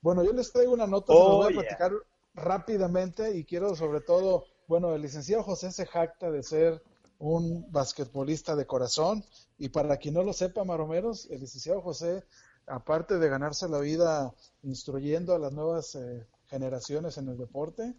Bueno, 0.00 0.22
yo 0.22 0.32
les 0.32 0.52
traigo 0.52 0.72
una 0.72 0.86
nota, 0.86 1.12
oh, 1.14 1.36
voy 1.36 1.52
a 1.52 1.60
platicar 1.60 1.90
yeah. 1.90 2.00
rápidamente 2.34 3.36
y 3.36 3.44
quiero 3.44 3.74
sobre 3.74 4.00
todo, 4.00 4.44
bueno, 4.66 4.94
el 4.94 5.02
licenciado 5.02 5.42
José 5.42 5.72
se 5.72 5.86
jacta 5.86 6.30
de 6.30 6.42
ser 6.42 6.82
un 7.18 7.70
basquetbolista 7.70 8.54
de 8.54 8.66
corazón 8.66 9.24
y 9.56 9.70
para 9.70 9.96
quien 9.96 10.14
no 10.14 10.22
lo 10.22 10.32
sepa, 10.32 10.64
maromeros, 10.64 11.26
el 11.30 11.40
licenciado 11.40 11.80
José, 11.80 12.24
aparte 12.66 13.18
de 13.18 13.28
ganarse 13.28 13.68
la 13.68 13.78
vida 13.78 14.34
instruyendo 14.62 15.34
a 15.34 15.38
las 15.38 15.52
nuevas 15.52 15.94
eh, 15.94 16.26
generaciones 16.54 17.18
en 17.18 17.28
el 17.28 17.36
deporte, 17.36 17.94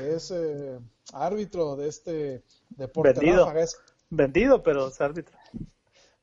es 0.00 0.30
eh, 0.30 0.78
árbitro 1.12 1.76
de 1.76 1.88
este 1.88 2.42
deporte. 2.70 3.12
Vendido, 3.12 3.52
es... 3.52 3.78
Vendido 4.08 4.62
pero 4.62 4.88
es 4.88 4.98
árbitro. 5.00 5.36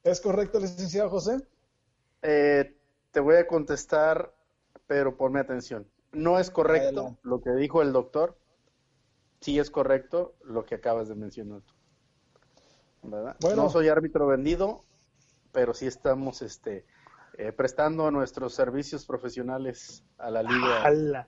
¿Es 0.04 0.20
correcto, 0.20 0.60
licenciado 0.60 1.12
José? 1.12 1.46
Eh, 2.24 2.76
te 3.12 3.20
voy 3.20 3.36
a 3.36 3.46
contestar, 3.46 4.34
pero 4.88 5.16
ponme 5.16 5.40
atención. 5.40 5.88
No 6.12 6.40
es 6.40 6.50
correcto 6.50 7.02
Adelante. 7.02 7.22
lo 7.24 7.42
que 7.42 7.52
dijo 7.52 7.84
el 7.84 7.94
doctor. 7.94 8.36
Sí 9.42 9.60
es 9.60 9.70
correcto 9.70 10.34
lo 10.44 10.66
que 10.66 10.76
acabas 10.76 11.08
de 11.08 11.16
mencionar 11.16 11.62
tú. 11.62 11.74
¿verdad? 13.04 13.38
Bueno. 13.42 13.64
No 13.64 13.70
soy 13.70 13.90
árbitro 13.90 14.26
vendido, 14.26 14.84
pero 15.52 15.76
sí 15.76 15.86
estamos 15.86 16.42
este, 16.42 16.86
eh, 17.38 17.52
prestando 17.52 18.10
nuestros 18.10 18.56
servicios 18.56 19.06
profesionales 19.06 20.04
a 20.18 20.32
la 20.32 20.42
liga 20.42 20.84
¡Hala! 20.84 21.28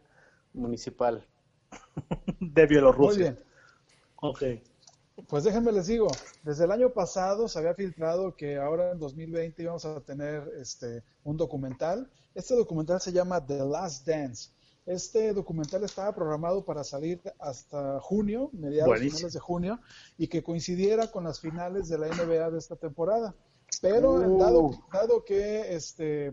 Municipal 0.54 1.26
de 2.40 2.66
Bielorrusia. 2.66 3.32
Muy 3.32 3.34
bien. 3.36 3.46
Okay. 4.24 4.64
Pues 5.28 5.44
déjenme 5.44 5.72
les 5.72 5.88
digo, 5.88 6.08
desde 6.44 6.66
el 6.66 6.72
año 6.72 6.92
pasado 6.92 7.48
se 7.48 7.60
había 7.60 7.74
filtrado 7.74 8.36
que 8.36 8.58
ahora 8.58 8.92
en 8.92 9.00
2020 9.00 9.62
íbamos 9.62 9.86
a 9.86 10.00
tener 10.02 10.52
este 10.60 11.04
un 11.24 11.38
documental. 11.38 12.10
Este 12.34 12.56
documental 12.56 13.02
se 13.02 13.12
llama 13.12 13.46
The 13.46 13.66
Last 13.66 14.08
Dance. 14.08 14.50
Este 14.86 15.34
documental 15.34 15.84
estaba 15.84 16.14
programado 16.14 16.66
para 16.66 16.84
salir 16.84 17.22
hasta 17.40 18.00
junio, 18.00 18.50
mediados 18.52 19.00
finales 19.00 19.34
de 19.34 19.40
junio, 19.40 19.80
y 20.18 20.28
que 20.28 20.42
coincidiera 20.42 21.12
con 21.12 21.24
las 21.24 21.40
finales 21.40 21.88
de 21.88 22.00
la 22.00 22.08
NBA 22.08 22.50
de 22.50 22.58
esta 22.58 22.76
temporada. 22.76 23.36
Pero 23.82 24.14
uh. 24.14 24.40
dado, 24.40 24.72
dado 24.92 25.24
que 25.24 25.76
este 25.76 26.32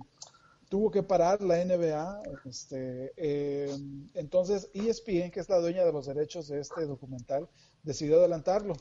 tuvo 0.68 0.90
que 0.90 1.02
parar 1.02 1.40
la 1.42 1.64
NBA, 1.64 2.22
este, 2.44 3.12
eh, 3.16 3.74
entonces 4.14 4.68
ESPN, 4.74 5.31
que 5.31 5.40
es 5.40 5.48
la 5.48 5.59
dueña 5.59 5.85
de 5.85 5.92
los 5.92 6.07
derechos 6.07 6.48
de 6.48 6.61
este 6.61 6.87
documental, 6.87 7.48
decidió 7.83 8.18
adelantarlo. 8.18 8.74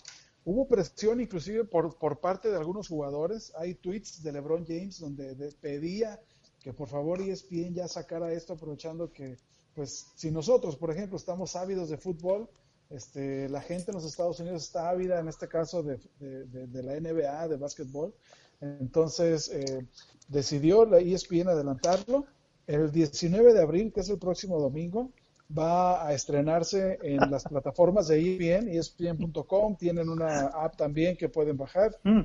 Hubo 0.43 0.67
presión 0.67 1.19
inclusive 1.19 1.65
por, 1.65 1.97
por 1.97 2.19
parte 2.19 2.49
de 2.49 2.57
algunos 2.57 2.87
jugadores. 2.87 3.53
Hay 3.57 3.75
tweets 3.75 4.23
de 4.23 4.31
LeBron 4.31 4.65
James 4.65 4.99
donde 4.99 5.35
de, 5.35 5.51
pedía 5.51 6.19
que 6.61 6.73
por 6.73 6.87
favor 6.87 7.21
ESPN 7.21 7.73
ya 7.73 7.87
sacara 7.87 8.31
esto 8.33 8.53
aprovechando 8.53 9.11
que, 9.11 9.37
pues, 9.73 10.07
si 10.15 10.31
nosotros, 10.31 10.75
por 10.75 10.91
ejemplo, 10.91 11.17
estamos 11.17 11.55
ávidos 11.55 11.89
de 11.89 11.97
fútbol, 11.97 12.49
este, 12.89 13.47
la 13.49 13.61
gente 13.61 13.91
en 13.91 13.95
los 13.95 14.05
Estados 14.05 14.39
Unidos 14.39 14.63
está 14.63 14.89
ávida, 14.89 15.19
en 15.19 15.27
este 15.27 15.47
caso, 15.47 15.83
de, 15.83 15.99
de, 16.19 16.67
de 16.67 16.83
la 16.83 16.99
NBA, 16.99 17.47
de 17.49 17.57
básquetbol. 17.57 18.13
Entonces, 18.61 19.49
eh, 19.49 19.85
decidió 20.27 20.85
la 20.85 20.99
ESPN 20.99 21.49
adelantarlo. 21.49 22.25
El 22.65 22.91
19 22.91 23.53
de 23.53 23.61
abril, 23.61 23.93
que 23.93 24.01
es 24.01 24.09
el 24.09 24.17
próximo 24.17 24.59
domingo, 24.59 25.11
va 25.57 26.05
a 26.05 26.13
estrenarse 26.13 26.99
en 27.01 27.31
las 27.31 27.43
plataformas 27.49 28.07
de 28.07 28.19
ESPN, 28.19 28.67
ESPN.com. 28.67 29.75
Tienen 29.77 30.09
una 30.09 30.47
app 30.47 30.75
también 30.75 31.15
que 31.15 31.29
pueden 31.29 31.57
bajar. 31.57 31.97
Mm. 32.03 32.23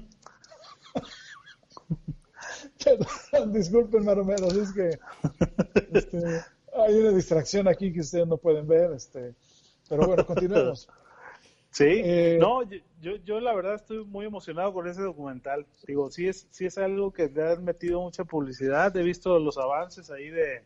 Perdón, 2.85 3.53
disculpen, 3.53 4.05
maromeros, 4.05 4.55
es 4.55 4.73
que 4.73 4.99
este, 5.93 6.19
hay 6.75 6.95
una 6.95 7.11
distracción 7.11 7.69
aquí 7.69 7.93
que 7.93 8.01
ustedes 8.01 8.27
no 8.27 8.37
pueden 8.37 8.67
ver. 8.67 8.93
Este, 8.93 9.35
pero 9.89 10.07
bueno, 10.07 10.27
continuemos. 10.27 10.89
Sí, 11.73 11.85
eh, 11.89 12.37
no, 12.39 12.63
yo, 13.01 13.17
yo 13.25 13.41
la 13.41 13.55
verdad 13.55 13.77
estoy 13.77 14.05
muy 14.05 14.27
emocionado 14.27 14.75
con 14.75 14.87
ese 14.87 15.01
documental. 15.01 15.67
Digo, 15.87 16.11
sí 16.11 16.29
es, 16.29 16.47
sí 16.51 16.67
es 16.67 16.77
algo 16.77 17.13
que 17.13 17.29
le 17.31 17.51
han 17.51 17.65
metido 17.65 18.03
mucha 18.03 18.25
publicidad. 18.25 18.95
He 18.95 19.03
visto 19.03 19.39
los 19.39 19.57
avances 19.57 20.11
ahí 20.11 20.29
de 20.29 20.63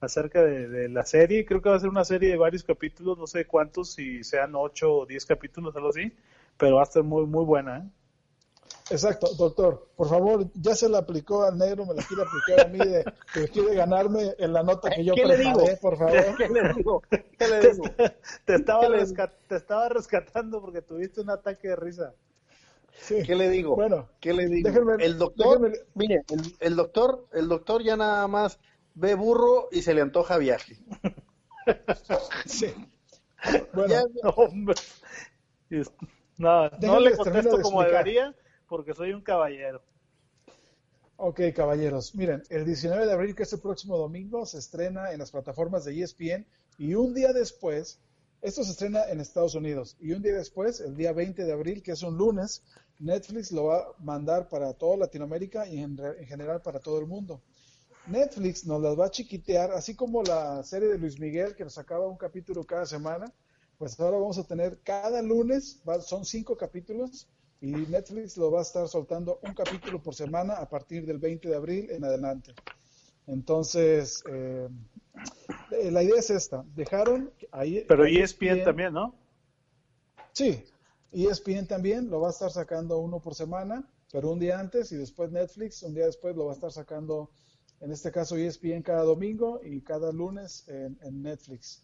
acerca 0.00 0.42
de, 0.42 0.68
de, 0.68 0.88
la 0.88 1.04
serie. 1.04 1.44
Creo 1.44 1.62
que 1.62 1.68
va 1.68 1.76
a 1.76 1.80
ser 1.80 1.88
una 1.88 2.04
serie 2.04 2.30
de 2.30 2.36
varios 2.36 2.64
capítulos, 2.64 3.16
no 3.18 3.28
sé 3.28 3.44
cuántos, 3.46 3.92
si 3.92 4.24
sean 4.24 4.56
ocho 4.56 4.92
o 4.92 5.06
diez 5.06 5.24
capítulos, 5.26 5.76
algo 5.76 5.90
así, 5.90 6.12
pero 6.56 6.76
va 6.76 6.82
a 6.82 6.84
estar 6.84 7.04
muy, 7.04 7.24
muy 7.26 7.44
buena. 7.44 7.78
¿eh? 7.78 7.82
Exacto, 8.90 9.28
doctor. 9.34 9.88
Por 9.96 10.08
favor, 10.08 10.50
ya 10.54 10.74
se 10.74 10.88
la 10.88 10.98
aplicó 10.98 11.44
al 11.44 11.58
negro, 11.58 11.84
me 11.84 11.94
la 11.94 12.02
quiere 12.02 12.22
aplicar 12.22 12.66
a 12.66 12.68
mí 12.68 12.78
de 12.78 13.04
que 13.32 13.48
quiere 13.48 13.74
ganarme 13.74 14.34
en 14.38 14.52
la 14.52 14.62
nota 14.62 14.90
que 14.90 15.04
yo 15.04 15.14
¿Qué 15.14 15.22
preparé, 15.22 15.44
le 15.44 15.50
digo? 15.50 15.80
por 15.80 15.98
favor. 15.98 16.12
¿Qué 16.38 16.48
le 16.48 16.74
digo? 16.74 17.02
¿Qué 17.10 17.48
le 17.48 17.60
digo? 17.60 17.82
Te, 17.96 18.16
te, 18.44 18.54
estaba 18.54 18.88
rescat, 18.88 19.32
te 19.46 19.56
estaba 19.56 19.88
rescatando 19.88 20.60
porque 20.60 20.82
tuviste 20.82 21.20
un 21.20 21.30
ataque 21.30 21.68
de 21.68 21.76
risa. 21.76 22.14
Sí. 23.00 23.22
¿Qué 23.24 23.34
le 23.34 23.48
digo? 23.48 23.76
Bueno, 23.76 24.08
¿qué 24.20 24.32
le 24.32 24.48
digo? 24.48 24.68
Déjenme, 24.68 25.04
el 25.04 25.18
doctor, 25.18 25.60
déjenme... 25.60 25.78
mire, 25.94 26.24
el, 26.30 26.56
el, 26.58 26.76
doctor, 26.76 27.26
el 27.32 27.48
doctor 27.48 27.82
ya 27.82 27.96
nada 27.96 28.26
más 28.26 28.58
ve 28.94 29.14
burro 29.14 29.68
y 29.70 29.82
se 29.82 29.94
le 29.94 30.00
antoja 30.00 30.38
viaje. 30.38 30.78
sí. 32.46 32.74
Bueno, 33.72 33.88
ya, 33.88 34.02
no, 34.22 34.30
hombre. 34.30 34.74
No, 36.38 36.70
no 36.70 37.00
le 37.00 37.16
contesto 37.16 37.60
como 37.60 37.82
debería 37.82 38.34
porque 38.68 38.94
soy 38.94 39.12
un 39.12 39.22
caballero. 39.22 39.82
Ok, 41.16 41.40
caballeros. 41.54 42.14
Miren, 42.14 42.44
el 42.48 42.64
19 42.64 43.06
de 43.06 43.12
abril, 43.12 43.34
que 43.34 43.42
es 43.42 43.52
el 43.52 43.58
próximo 43.58 43.96
domingo, 43.96 44.46
se 44.46 44.58
estrena 44.58 45.10
en 45.12 45.18
las 45.18 45.32
plataformas 45.32 45.84
de 45.84 46.00
ESPN 46.00 46.46
y 46.78 46.94
un 46.94 47.12
día 47.12 47.32
después, 47.32 47.98
esto 48.40 48.62
se 48.62 48.70
estrena 48.70 49.08
en 49.10 49.18
Estados 49.20 49.56
Unidos, 49.56 49.96
y 49.98 50.12
un 50.12 50.22
día 50.22 50.36
después, 50.36 50.78
el 50.80 50.96
día 50.96 51.12
20 51.12 51.44
de 51.44 51.52
abril, 51.52 51.82
que 51.82 51.90
es 51.90 52.04
un 52.04 52.16
lunes, 52.16 52.62
Netflix 53.00 53.50
lo 53.50 53.64
va 53.64 53.78
a 53.78 53.86
mandar 53.98 54.48
para 54.48 54.72
toda 54.74 54.96
Latinoamérica 54.96 55.66
y 55.66 55.80
en, 55.80 55.98
en 55.98 56.26
general 56.26 56.62
para 56.62 56.78
todo 56.78 57.00
el 57.00 57.06
mundo. 57.06 57.40
Netflix 58.06 58.64
nos 58.64 58.80
las 58.80 58.98
va 58.98 59.06
a 59.06 59.10
chiquitear, 59.10 59.72
así 59.72 59.96
como 59.96 60.22
la 60.22 60.62
serie 60.62 60.88
de 60.88 60.98
Luis 60.98 61.18
Miguel 61.18 61.56
que 61.56 61.64
nos 61.64 61.74
sacaba 61.74 62.06
un 62.06 62.16
capítulo 62.16 62.64
cada 62.64 62.86
semana, 62.86 63.32
pues 63.76 63.98
ahora 63.98 64.18
vamos 64.18 64.38
a 64.38 64.44
tener 64.44 64.78
cada 64.82 65.20
lunes, 65.20 65.80
son 66.00 66.24
cinco 66.24 66.56
capítulos, 66.56 67.28
y 67.60 67.72
Netflix 67.72 68.36
lo 68.36 68.50
va 68.50 68.60
a 68.60 68.62
estar 68.62 68.86
soltando 68.88 69.40
un 69.42 69.54
capítulo 69.54 70.00
por 70.00 70.14
semana 70.14 70.54
a 70.54 70.68
partir 70.68 71.04
del 71.04 71.18
20 71.18 71.48
de 71.48 71.56
abril 71.56 71.90
en 71.90 72.04
adelante. 72.04 72.54
Entonces, 73.26 74.22
eh, 74.30 74.68
la 75.90 76.02
idea 76.02 76.18
es 76.18 76.30
esta, 76.30 76.64
dejaron 76.74 77.30
ahí... 77.50 77.84
Pero 77.88 78.06
ESPN, 78.06 78.64
también, 78.64 78.92
¿no? 78.92 79.14
Sí, 80.32 80.64
ESPN 81.12 81.66
también 81.66 82.08
lo 82.10 82.20
va 82.20 82.28
a 82.28 82.30
estar 82.30 82.50
sacando 82.50 82.98
uno 82.98 83.20
por 83.20 83.34
semana, 83.34 83.84
pero 84.12 84.30
un 84.30 84.38
día 84.38 84.58
antes 84.58 84.92
y 84.92 84.96
después 84.96 85.30
Netflix, 85.30 85.82
un 85.82 85.94
día 85.94 86.06
después 86.06 86.36
lo 86.36 86.46
va 86.46 86.52
a 86.52 86.54
estar 86.54 86.70
sacando, 86.70 87.30
en 87.80 87.90
este 87.90 88.12
caso 88.12 88.36
ESPN 88.36 88.82
cada 88.82 89.02
domingo 89.02 89.60
y 89.62 89.80
cada 89.80 90.12
lunes 90.12 90.64
en 90.68 91.22
Netflix. 91.22 91.82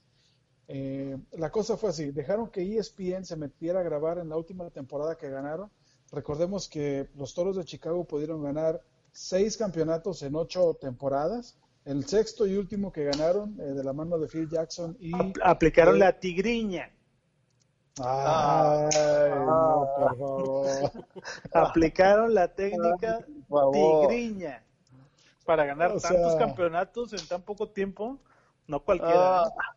Eh, 0.69 1.19
la 1.33 1.51
cosa 1.51 1.77
fue 1.77 1.91
así, 1.91 2.11
dejaron 2.11 2.49
que 2.49 2.79
ESPN 2.79 3.25
se 3.25 3.37
metiera 3.37 3.81
a 3.81 3.83
grabar 3.83 4.19
en 4.19 4.29
la 4.29 4.37
última 4.37 4.69
temporada 4.71 5.17
que 5.17 5.29
ganaron. 5.29 5.71
Recordemos 6.11 6.69
que 6.69 7.09
los 7.17 7.35
Toros 7.35 7.57
de 7.57 7.65
Chicago 7.65 8.05
pudieron 8.05 8.43
ganar 8.43 8.81
seis 9.13 9.57
campeonatos 9.57 10.23
en 10.23 10.35
ocho 10.37 10.75
temporadas. 10.81 11.57
El 11.85 12.07
sexto 12.07 12.47
y 12.47 12.57
último 12.57 12.93
que 12.93 13.05
ganaron 13.05 13.61
eh, 13.61 13.65
de 13.65 13.85
la 13.85 13.93
mano 13.93 14.19
de 14.19 14.27
Phil 14.29 14.49
Jackson 14.49 14.97
y... 15.01 15.13
Aplicaron 15.43 15.99
la 15.99 16.19
tigriña. 16.19 16.91
Ay, 18.01 19.31
no, 19.47 19.89
por 19.97 20.17
favor. 20.17 20.67
Aplicaron 21.53 22.35
la 22.35 22.53
técnica 22.53 23.25
tigriña 23.73 24.65
para 25.45 25.65
ganar 25.67 26.01
tantos 26.01 26.37
campeonatos 26.37 27.13
en 27.13 27.27
tan 27.29 27.43
poco 27.43 27.69
tiempo. 27.69 28.19
No 28.67 28.83
cualquiera. 28.83 29.45
¿eh? 29.45 29.51
Ah. 29.59 29.77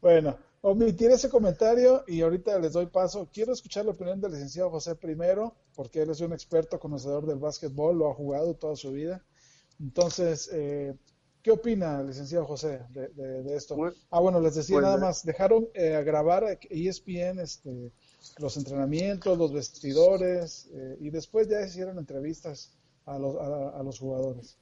Bueno, 0.00 0.38
omitir 0.62 1.10
ese 1.10 1.28
comentario 1.28 2.04
y 2.06 2.22
ahorita 2.22 2.58
les 2.58 2.72
doy 2.72 2.86
paso. 2.86 3.28
Quiero 3.32 3.52
escuchar 3.52 3.84
la 3.84 3.92
opinión 3.92 4.20
del 4.20 4.32
licenciado 4.32 4.70
José 4.70 4.94
primero, 4.94 5.54
porque 5.74 6.02
él 6.02 6.10
es 6.10 6.20
un 6.20 6.32
experto 6.32 6.78
conocedor 6.78 7.26
del 7.26 7.38
básquetbol, 7.38 7.98
lo 7.98 8.10
ha 8.10 8.14
jugado 8.14 8.54
toda 8.54 8.76
su 8.76 8.92
vida. 8.92 9.22
Entonces, 9.78 10.48
eh, 10.52 10.94
¿qué 11.42 11.50
opina, 11.50 12.02
licenciado 12.02 12.46
José, 12.46 12.80
de, 12.90 13.54
esto? 13.54 13.76
ah, 14.10 14.20
bueno, 14.20 14.40
les 14.40 14.54
decía 14.54 14.76
pues, 14.76 14.84
nada 14.84 14.96
más, 14.98 15.24
dejaron 15.24 15.68
eh, 15.74 16.02
grabar 16.04 16.58
ESPN 16.68 17.38
este, 17.40 17.92
los 18.38 18.56
entrenamientos, 18.56 19.36
los 19.36 19.52
vestidores, 19.52 20.68
eh, 20.72 20.96
y 21.00 21.10
después 21.10 21.48
ya 21.48 21.60
hicieron 21.62 21.98
entrevistas 21.98 22.72
a 23.06 23.18
los, 23.18 23.36
a 23.36 23.82
los 23.82 23.98
jugadores. 23.98 24.56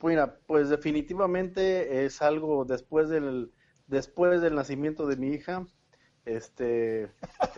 Bueno, 0.00 0.32
pues 0.46 0.68
definitivamente 0.68 2.04
es 2.04 2.20
algo 2.20 2.64
después 2.64 3.08
del 3.08 3.50
después 3.86 4.40
del 4.40 4.54
nacimiento 4.54 5.06
de 5.06 5.16
mi 5.16 5.28
hija. 5.28 5.66
Este 6.24 7.04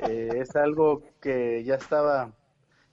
eh, 0.08 0.28
es 0.34 0.56
algo 0.56 1.02
que 1.20 1.62
ya 1.64 1.76
estaba 1.76 2.32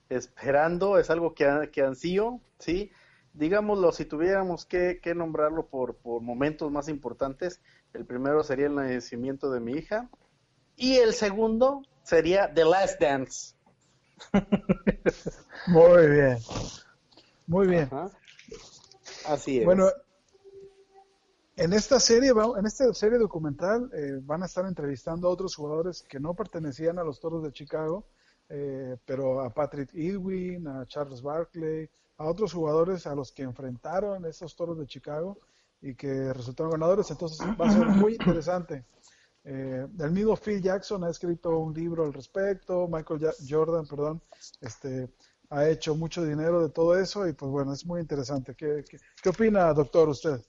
esperando, 0.10 1.00
es 1.00 1.10
algo 1.10 1.34
que, 1.34 1.70
que 1.72 1.82
ansío, 1.82 2.40
¿sí? 2.60 2.92
Digámoslo, 3.34 3.92
si 3.92 4.06
tuviéramos 4.06 4.66
que, 4.66 5.00
nombrarlo 5.16 5.66
por, 5.66 5.96
por 5.96 6.22
momentos 6.22 6.72
más 6.72 6.88
importantes, 6.88 7.62
el 7.94 8.06
primero 8.06 8.44
sería 8.44 8.68
el 8.68 8.76
nacimiento 8.76 9.52
de 9.52 9.60
mi 9.60 9.74
hija 9.74 10.10
y 10.76 10.98
el 10.98 11.14
segundo 11.14 11.82
sería 12.04 12.54
The 12.54 12.66
Last 12.66 13.02
Dance. 13.02 13.56
Muy 15.68 16.08
bien, 16.08 16.38
muy 17.48 17.68
bien. 17.68 17.90
Así 19.26 19.60
es. 19.60 19.66
Bueno, 19.66 19.90
en 21.56 21.74
esta 21.74 22.00
serie, 22.00 22.32
en 22.32 22.66
esta 22.66 22.94
serie 22.94 23.20
documental, 23.20 23.90
eh, 23.94 24.20
van 24.24 24.42
a 24.42 24.48
estar 24.48 24.66
entrevistando 24.66 25.28
a 25.28 25.32
otros 25.32 25.56
jugadores 25.56 26.04
que 26.04 26.20
no 26.20 26.34
pertenecían 26.34 26.98
a 26.98 27.04
los 27.04 27.20
Toros 27.20 27.44
de 27.44 27.52
Chicago, 27.52 28.08
eh, 28.50 28.98
pero 29.06 29.42
a 29.42 29.54
Patrick 29.54 29.94
Ewing, 29.94 30.68
a 30.68 30.86
Charles 30.88 31.22
Barkley, 31.22 31.90
a 32.18 32.26
otros 32.26 32.54
jugadores 32.54 33.06
a 33.06 33.14
los 33.14 33.32
que 33.32 33.44
enfrentaron 33.44 34.26
esos 34.26 34.56
Toros 34.56 34.80
de 34.80 34.88
Chicago 34.88 35.38
y 35.82 35.94
que 35.94 36.34
resultaron 36.34 36.72
ganadores. 36.72 37.12
Entonces 37.12 37.40
va 37.60 37.68
a 37.68 37.72
ser 37.72 37.86
muy 37.88 38.14
interesante. 38.20 38.86
Eh, 39.44 39.86
el 40.00 40.12
mismo 40.12 40.36
Phil 40.36 40.62
Jackson 40.62 41.04
ha 41.04 41.10
escrito 41.10 41.58
un 41.60 41.74
libro 41.74 42.06
al 42.06 42.14
respecto, 42.14 42.88
Michael 42.88 43.30
Jordan, 43.48 43.86
perdón, 43.86 44.22
este, 44.62 45.10
ha 45.50 45.68
hecho 45.68 45.96
mucho 45.96 46.24
dinero 46.24 46.62
de 46.64 46.70
todo 46.70 46.98
eso 46.98 47.28
y 47.28 47.34
pues 47.34 47.52
bueno, 47.52 47.74
es 47.74 47.86
muy 47.86 48.02
interesante. 48.02 48.56
¿Qué, 48.56 48.84
qué, 48.90 48.98
qué 49.22 49.30
opina, 49.30 49.74
doctor, 49.74 50.10
usted? 50.10 50.42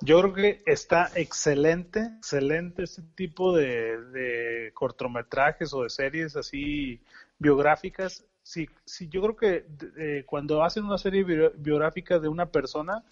Yo 0.00 0.20
creo 0.20 0.32
que 0.32 0.62
está 0.64 1.10
excelente, 1.16 2.00
excelente 2.18 2.84
este 2.84 3.02
tipo 3.16 3.56
de, 3.56 4.70
cortometrajes 4.72 5.72
o 5.74 5.82
de 5.82 5.90
series 5.90 6.36
así 6.36 7.00
biográficas. 7.38 8.24
Sí, 8.44 8.68
sí 8.84 9.08
yo 9.08 9.20
creo 9.22 9.36
que 9.36 9.66
eh, 9.98 10.24
cuando 10.24 10.62
hacen 10.62 10.84
una 10.84 10.98
serie 10.98 11.24
biográfica 11.24 12.20
de 12.20 12.28
una 12.28 12.46
persona, 12.46 13.04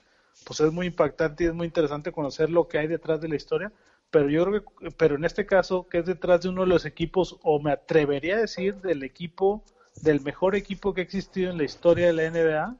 pues 0.44 0.60
es 0.60 0.72
muy 0.72 0.86
impactante 0.86 1.44
y 1.44 1.46
es 1.48 1.54
muy 1.54 1.66
interesante 1.66 2.12
conocer 2.12 2.50
lo 2.50 2.68
que 2.68 2.78
hay 2.78 2.86
detrás 2.86 3.20
de 3.20 3.28
la 3.28 3.36
historia. 3.36 3.72
Pero 4.10 4.28
yo 4.30 4.44
creo 4.44 4.64
que, 4.64 4.90
pero 4.92 5.16
en 5.16 5.24
este 5.24 5.44
caso, 5.44 5.88
que 5.88 5.98
es 5.98 6.06
detrás 6.06 6.42
de 6.42 6.50
uno 6.50 6.62
de 6.62 6.68
los 6.68 6.84
equipos, 6.86 7.36
o 7.42 7.60
me 7.60 7.72
atrevería 7.72 8.36
a 8.36 8.40
decir 8.40 8.76
del 8.76 9.02
equipo, 9.02 9.64
del 10.02 10.20
mejor 10.20 10.54
equipo 10.54 10.94
que 10.94 11.00
ha 11.00 11.04
existido 11.04 11.50
en 11.50 11.58
la 11.58 11.64
historia 11.64 12.06
de 12.06 12.12
la 12.12 12.30
NBA, 12.30 12.76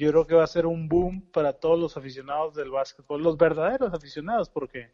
yo 0.00 0.10
creo 0.10 0.26
que 0.26 0.34
va 0.34 0.44
a 0.44 0.46
ser 0.46 0.64
un 0.64 0.88
boom 0.88 1.30
para 1.30 1.52
todos 1.52 1.78
los 1.78 1.94
aficionados 1.98 2.54
del 2.54 2.70
básquetbol, 2.70 3.22
los 3.22 3.36
verdaderos 3.36 3.92
aficionados, 3.92 4.48
porque 4.48 4.92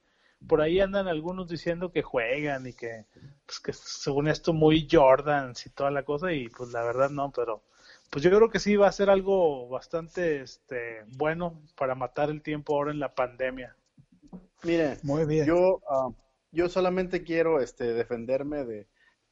por 0.49 0.61
ahí 0.61 0.81
andan 0.81 1.07
algunos 1.07 1.49
diciendo 1.49 1.93
que 1.93 2.03
juegan 2.03 2.67
y 2.67 2.73
que, 2.73 3.05
pues, 3.47 3.61
que 3.61 3.73
según 3.73 4.27
esto 4.27 4.53
muy 4.53 4.89
Jordans 4.91 5.65
y 5.65 5.71
toda 5.71 5.93
la 5.93 6.03
cosa, 6.03 6.33
y 6.33 6.49
pues 6.49 6.73
la 6.73 6.83
verdad 6.83 7.11
no, 7.11 7.31
pero 7.31 7.63
pues 8.11 8.25
yo 8.25 8.31
creo 8.31 8.51
que 8.51 8.59
sí 8.59 8.75
va 8.75 8.89
a 8.89 8.93
ser 8.93 9.09
algo 9.09 9.69
bastante 9.69 10.41
este, 10.41 11.05
bueno 11.17 11.63
para 11.77 11.95
matar 11.95 12.29
el 12.29 12.43
tiempo 12.43 12.75
ahora 12.75 12.91
en 12.91 12.99
la 12.99 13.15
pandemia. 13.15 13.77
Mire, 14.65 14.99
muy 15.05 15.25
bien. 15.25 15.47
Yo, 15.47 15.83
ah, 15.89 16.09
yo 16.51 16.69
solamente 16.69 17.23
quiero 17.23 17.61
este, 17.61 17.95
defenderme 17.95 18.65
de, 18.65 18.89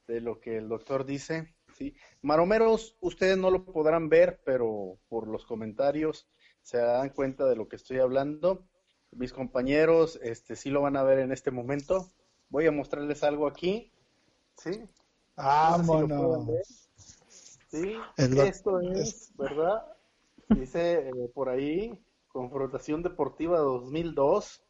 de 0.06 0.20
lo 0.20 0.38
que 0.38 0.56
el 0.56 0.68
doctor 0.68 1.04
dice. 1.04 1.52
¿Sí? 1.74 1.94
Maromeros, 2.22 2.96
ustedes 3.00 3.36
no 3.36 3.50
lo 3.50 3.64
podrán 3.64 4.08
ver, 4.08 4.40
pero 4.44 4.98
por 5.08 5.28
los 5.28 5.44
comentarios 5.44 6.28
se 6.62 6.78
dan 6.78 7.10
cuenta 7.10 7.44
de 7.44 7.56
lo 7.56 7.68
que 7.68 7.76
estoy 7.76 7.98
hablando. 7.98 8.66
Mis 9.12 9.32
compañeros 9.32 10.18
este, 10.22 10.56
sí 10.56 10.70
lo 10.70 10.82
van 10.82 10.96
a 10.96 11.02
ver 11.02 11.18
en 11.18 11.32
este 11.32 11.50
momento. 11.50 12.08
Voy 12.48 12.66
a 12.66 12.72
mostrarles 12.72 13.22
algo 13.22 13.46
aquí. 13.46 13.92
¿Sí? 14.56 14.88
Vámonos. 15.36 16.48
sí, 17.68 17.96
esto 18.16 18.80
es, 18.80 19.32
¿verdad? 19.36 19.84
Dice 20.48 21.08
eh, 21.08 21.12
por 21.34 21.48
ahí, 21.48 22.00
Confrontación 22.28 23.02
Deportiva 23.02 23.58
2002. 23.58 24.62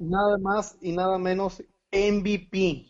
Nada 0.00 0.38
más 0.38 0.76
y 0.80 0.92
nada 0.92 1.18
menos 1.18 1.62
MVP. 1.92 2.89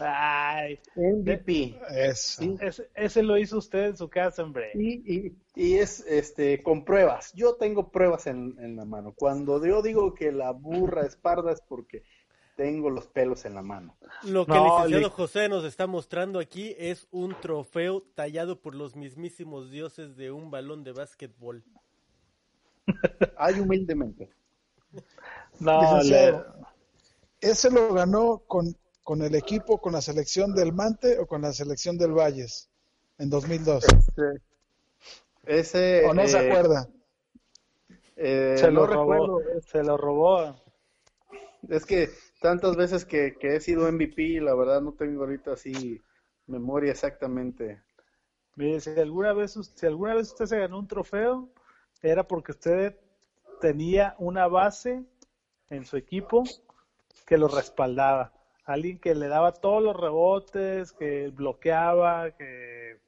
Ay, 0.00 0.78
MVP. 0.96 1.78
Ese, 2.94 3.22
lo 3.22 3.38
hizo 3.38 3.58
usted 3.58 3.86
en 3.86 3.96
su 3.96 4.08
casa, 4.08 4.42
hombre. 4.42 4.72
Y, 4.74 5.32
y, 5.54 5.74
es 5.74 6.00
este 6.06 6.62
con 6.62 6.84
pruebas. 6.84 7.32
Yo 7.34 7.54
tengo 7.54 7.90
pruebas 7.90 8.26
en, 8.26 8.56
en, 8.58 8.76
la 8.76 8.84
mano. 8.84 9.14
Cuando 9.16 9.64
yo 9.64 9.82
digo 9.82 10.14
que 10.14 10.32
la 10.32 10.50
burra 10.52 11.06
es 11.06 11.16
parda 11.16 11.52
es 11.52 11.60
porque 11.60 12.02
tengo 12.56 12.90
los 12.90 13.06
pelos 13.08 13.44
en 13.44 13.54
la 13.54 13.62
mano. 13.62 13.96
Lo 14.24 14.46
que 14.46 14.52
el 14.52 14.62
licenciado 14.62 15.10
José 15.10 15.48
nos 15.48 15.64
está 15.64 15.86
mostrando 15.86 16.38
aquí 16.38 16.74
es 16.78 17.06
un 17.10 17.34
trofeo 17.40 18.02
tallado 18.14 18.60
por 18.60 18.74
los 18.74 18.96
mismísimos 18.96 19.70
dioses 19.70 20.16
de 20.16 20.30
un 20.30 20.50
balón 20.50 20.84
de 20.84 20.92
básquetbol. 20.92 21.64
Ay, 23.36 23.60
humildemente. 23.60 24.30
No, 25.58 26.00
ese 27.40 27.70
lo 27.70 27.92
ganó 27.92 28.42
con 28.46 28.74
con 29.04 29.22
el 29.22 29.34
equipo, 29.34 29.80
con 29.80 29.92
la 29.92 30.00
selección 30.00 30.54
del 30.54 30.72
Mante 30.72 31.18
o 31.18 31.26
con 31.26 31.42
la 31.42 31.52
selección 31.52 31.96
del 31.96 32.12
Valles 32.12 32.70
en 33.18 33.30
2002? 33.30 33.84
Ese, 35.44 36.06
¿O 36.06 36.14
no 36.14 36.26
se 36.26 36.38
eh, 36.38 36.50
acuerda? 36.50 36.88
Eh, 38.16 38.54
se, 38.56 38.70
lo 38.70 38.86
robó, 38.86 39.40
se 39.66 39.84
lo 39.84 39.98
robó. 39.98 40.56
Es 41.68 41.84
que 41.84 42.08
tantas 42.40 42.76
veces 42.76 43.04
que, 43.04 43.36
he 43.40 43.60
sido 43.60 43.90
MVP, 43.90 44.40
la 44.40 44.54
verdad 44.54 44.80
no 44.80 44.94
tengo 44.94 45.22
ahorita 45.22 45.52
así 45.52 46.02
memoria 46.46 46.90
exactamente. 46.90 47.82
Mire, 48.56 48.80
si 48.80 48.90
alguna 48.98 49.34
vez, 49.34 49.58
si 49.74 49.86
alguna 49.86 50.14
vez 50.14 50.28
usted 50.28 50.46
se 50.46 50.58
ganó 50.58 50.78
un 50.78 50.88
trofeo, 50.88 51.50
era 52.02 52.26
porque 52.26 52.52
usted 52.52 52.96
tenía 53.60 54.14
una 54.18 54.46
base 54.46 55.04
en 55.68 55.84
su 55.84 55.98
equipo 55.98 56.44
que 57.26 57.36
lo 57.36 57.48
respaldaba. 57.48 58.33
Alguien 58.64 58.98
que 58.98 59.14
le 59.14 59.28
daba 59.28 59.52
todos 59.52 59.82
los 59.82 59.96
rebotes, 59.96 60.92
que 60.92 61.28
bloqueaba, 61.28 62.30
que 62.32 62.98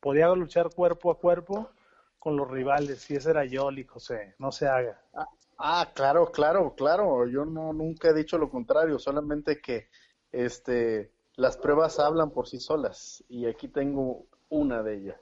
podía 0.00 0.28
luchar 0.28 0.70
cuerpo 0.74 1.10
a 1.10 1.18
cuerpo 1.18 1.70
con 2.18 2.36
los 2.36 2.50
rivales, 2.50 3.10
y 3.10 3.16
ese 3.16 3.30
era 3.30 3.44
Yoli, 3.44 3.84
José, 3.84 4.34
no 4.38 4.52
se 4.52 4.68
haga. 4.68 5.00
Ah, 5.14 5.28
ah, 5.58 5.90
claro, 5.94 6.30
claro, 6.30 6.74
claro, 6.74 7.26
yo 7.26 7.44
no 7.44 7.72
nunca 7.72 8.08
he 8.08 8.14
dicho 8.14 8.38
lo 8.38 8.50
contrario, 8.50 8.98
solamente 8.98 9.60
que 9.60 9.88
este 10.30 11.10
las 11.36 11.56
pruebas 11.56 11.98
hablan 11.98 12.30
por 12.30 12.46
sí 12.46 12.60
solas 12.60 13.24
y 13.28 13.46
aquí 13.46 13.68
tengo 13.68 14.26
una 14.50 14.82
de 14.82 14.96
ellas. 14.96 15.16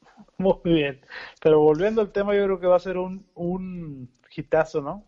Muy 0.38 0.60
bien, 0.62 1.00
pero 1.40 1.60
volviendo 1.60 2.02
al 2.02 2.12
tema, 2.12 2.34
yo 2.34 2.44
creo 2.44 2.60
que 2.60 2.66
va 2.66 2.76
a 2.76 2.80
ser 2.80 2.98
un, 2.98 3.26
un 3.34 4.10
hitazo, 4.36 4.82
¿no? 4.82 5.04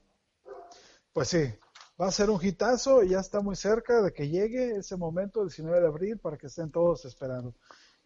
Pues 1.12 1.29
sí, 1.29 1.55
va 2.01 2.09
a 2.09 2.13
ser 2.13 2.31
un 2.31 2.45
hitazo 2.45 3.03
y 3.03 3.11
ya 3.11 3.21
está 3.21 3.41
muy 3.41 3.57
cerca 3.57 4.03
de 4.03 4.13
que 4.13 4.29
llegue 4.29 4.77
ese 4.77 4.97
momento, 4.97 5.43
el 5.43 5.49
19 5.49 5.81
de 5.81 5.87
abril, 5.87 6.19
para 6.19 6.37
que 6.37 6.47
estén 6.47 6.71
todos 6.71 7.05
esperando. 7.05 7.55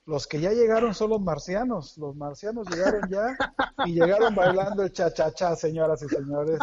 Los 0.07 0.27
que 0.27 0.41
ya 0.41 0.53
llegaron 0.53 0.95
son 0.95 1.11
los 1.11 1.21
marcianos. 1.21 1.99
Los 1.99 2.17
marcianos 2.17 2.69
llegaron 2.69 3.09
ya 3.11 3.37
y 3.87 3.93
llegaron 3.93 4.35
bailando 4.35 4.83
el 4.83 4.93
cha-cha-cha, 4.93 5.55
señoras 5.57 6.03
y 6.03 6.09
señores. 6.09 6.59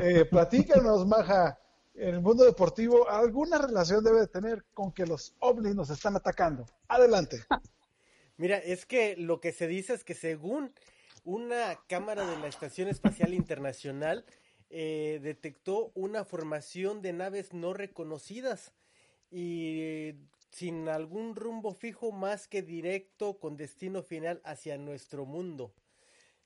Eh, 0.00 0.24
platícanos, 0.24 1.06
Maja, 1.06 1.58
en 1.94 2.14
el 2.14 2.20
mundo 2.20 2.44
deportivo, 2.44 3.08
¿alguna 3.08 3.58
relación 3.58 4.02
debe 4.02 4.26
tener 4.26 4.64
con 4.72 4.92
que 4.92 5.06
los 5.06 5.34
ovnis 5.40 5.74
nos 5.74 5.90
están 5.90 6.16
atacando? 6.16 6.66
Adelante. 6.88 7.44
Mira, 8.36 8.56
es 8.58 8.86
que 8.86 9.16
lo 9.16 9.40
que 9.40 9.52
se 9.52 9.66
dice 9.66 9.94
es 9.94 10.02
que 10.02 10.14
según 10.14 10.72
una 11.24 11.78
cámara 11.88 12.26
de 12.26 12.38
la 12.38 12.48
Estación 12.48 12.88
Espacial 12.88 13.34
Internacional 13.34 14.24
eh, 14.74 15.20
detectó 15.22 15.92
una 15.94 16.24
formación 16.24 17.02
de 17.02 17.12
naves 17.12 17.52
no 17.52 17.74
reconocidas 17.74 18.72
y 19.30 20.14
sin 20.50 20.88
algún 20.88 21.36
rumbo 21.36 21.74
fijo 21.74 22.10
más 22.10 22.48
que 22.48 22.62
directo 22.62 23.38
con 23.38 23.58
destino 23.58 24.02
final 24.02 24.40
hacia 24.44 24.78
nuestro 24.78 25.26
mundo. 25.26 25.74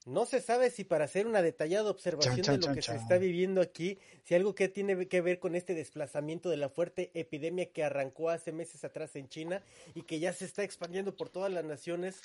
No 0.06 0.26
se 0.26 0.40
sabe 0.40 0.70
si 0.70 0.82
para 0.82 1.04
hacer 1.04 1.28
una 1.28 1.40
detallada 1.40 1.88
observación 1.88 2.60
de 2.60 2.66
lo 2.66 2.74
que 2.74 2.82
se 2.82 2.96
está 2.96 3.16
viviendo 3.16 3.60
aquí, 3.60 3.98
si 4.24 4.34
algo 4.34 4.56
que 4.56 4.68
tiene 4.68 5.06
que 5.06 5.20
ver 5.20 5.38
con 5.38 5.54
este 5.54 5.74
desplazamiento 5.74 6.50
de 6.50 6.56
la 6.56 6.68
fuerte 6.68 7.12
epidemia 7.14 7.70
que 7.72 7.84
arrancó 7.84 8.30
hace 8.30 8.50
meses 8.50 8.84
atrás 8.84 9.14
en 9.14 9.28
China 9.28 9.62
y 9.94 10.02
que 10.02 10.18
ya 10.18 10.32
se 10.32 10.46
está 10.46 10.64
expandiendo 10.64 11.16
por 11.16 11.28
todas 11.28 11.52
las 11.52 11.64
naciones. 11.64 12.22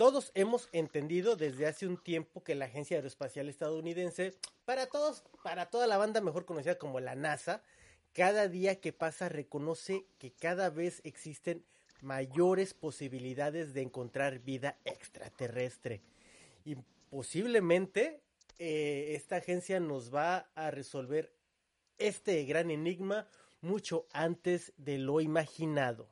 Todos 0.00 0.32
hemos 0.34 0.70
entendido 0.72 1.36
desde 1.36 1.66
hace 1.66 1.86
un 1.86 1.98
tiempo 1.98 2.42
que 2.42 2.54
la 2.54 2.64
Agencia 2.64 2.96
Aeroespacial 2.96 3.50
Estadounidense, 3.50 4.34
para 4.64 4.86
todos, 4.86 5.24
para 5.44 5.66
toda 5.66 5.86
la 5.86 5.98
banda 5.98 6.22
mejor 6.22 6.46
conocida 6.46 6.78
como 6.78 7.00
la 7.00 7.14
NASA, 7.14 7.62
cada 8.14 8.48
día 8.48 8.80
que 8.80 8.94
pasa 8.94 9.28
reconoce 9.28 10.06
que 10.16 10.32
cada 10.32 10.70
vez 10.70 11.02
existen 11.04 11.66
mayores 12.00 12.72
posibilidades 12.72 13.74
de 13.74 13.82
encontrar 13.82 14.38
vida 14.38 14.78
extraterrestre. 14.86 16.00
Y 16.64 16.76
posiblemente 17.10 18.22
eh, 18.58 19.12
esta 19.16 19.36
agencia 19.36 19.80
nos 19.80 20.14
va 20.14 20.48
a 20.54 20.70
resolver 20.70 21.30
este 21.98 22.42
gran 22.46 22.70
enigma 22.70 23.28
mucho 23.60 24.06
antes 24.14 24.72
de 24.78 24.96
lo 24.96 25.20
imaginado. 25.20 26.08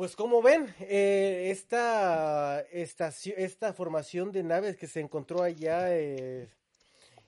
Pues 0.00 0.16
como 0.16 0.40
ven, 0.40 0.74
eh, 0.80 1.50
esta, 1.50 2.64
esta, 2.72 3.74
formación 3.74 4.32
de 4.32 4.42
naves 4.42 4.78
que 4.78 4.86
se 4.86 4.98
encontró 4.98 5.42
allá 5.42 5.94
eh, 5.94 6.48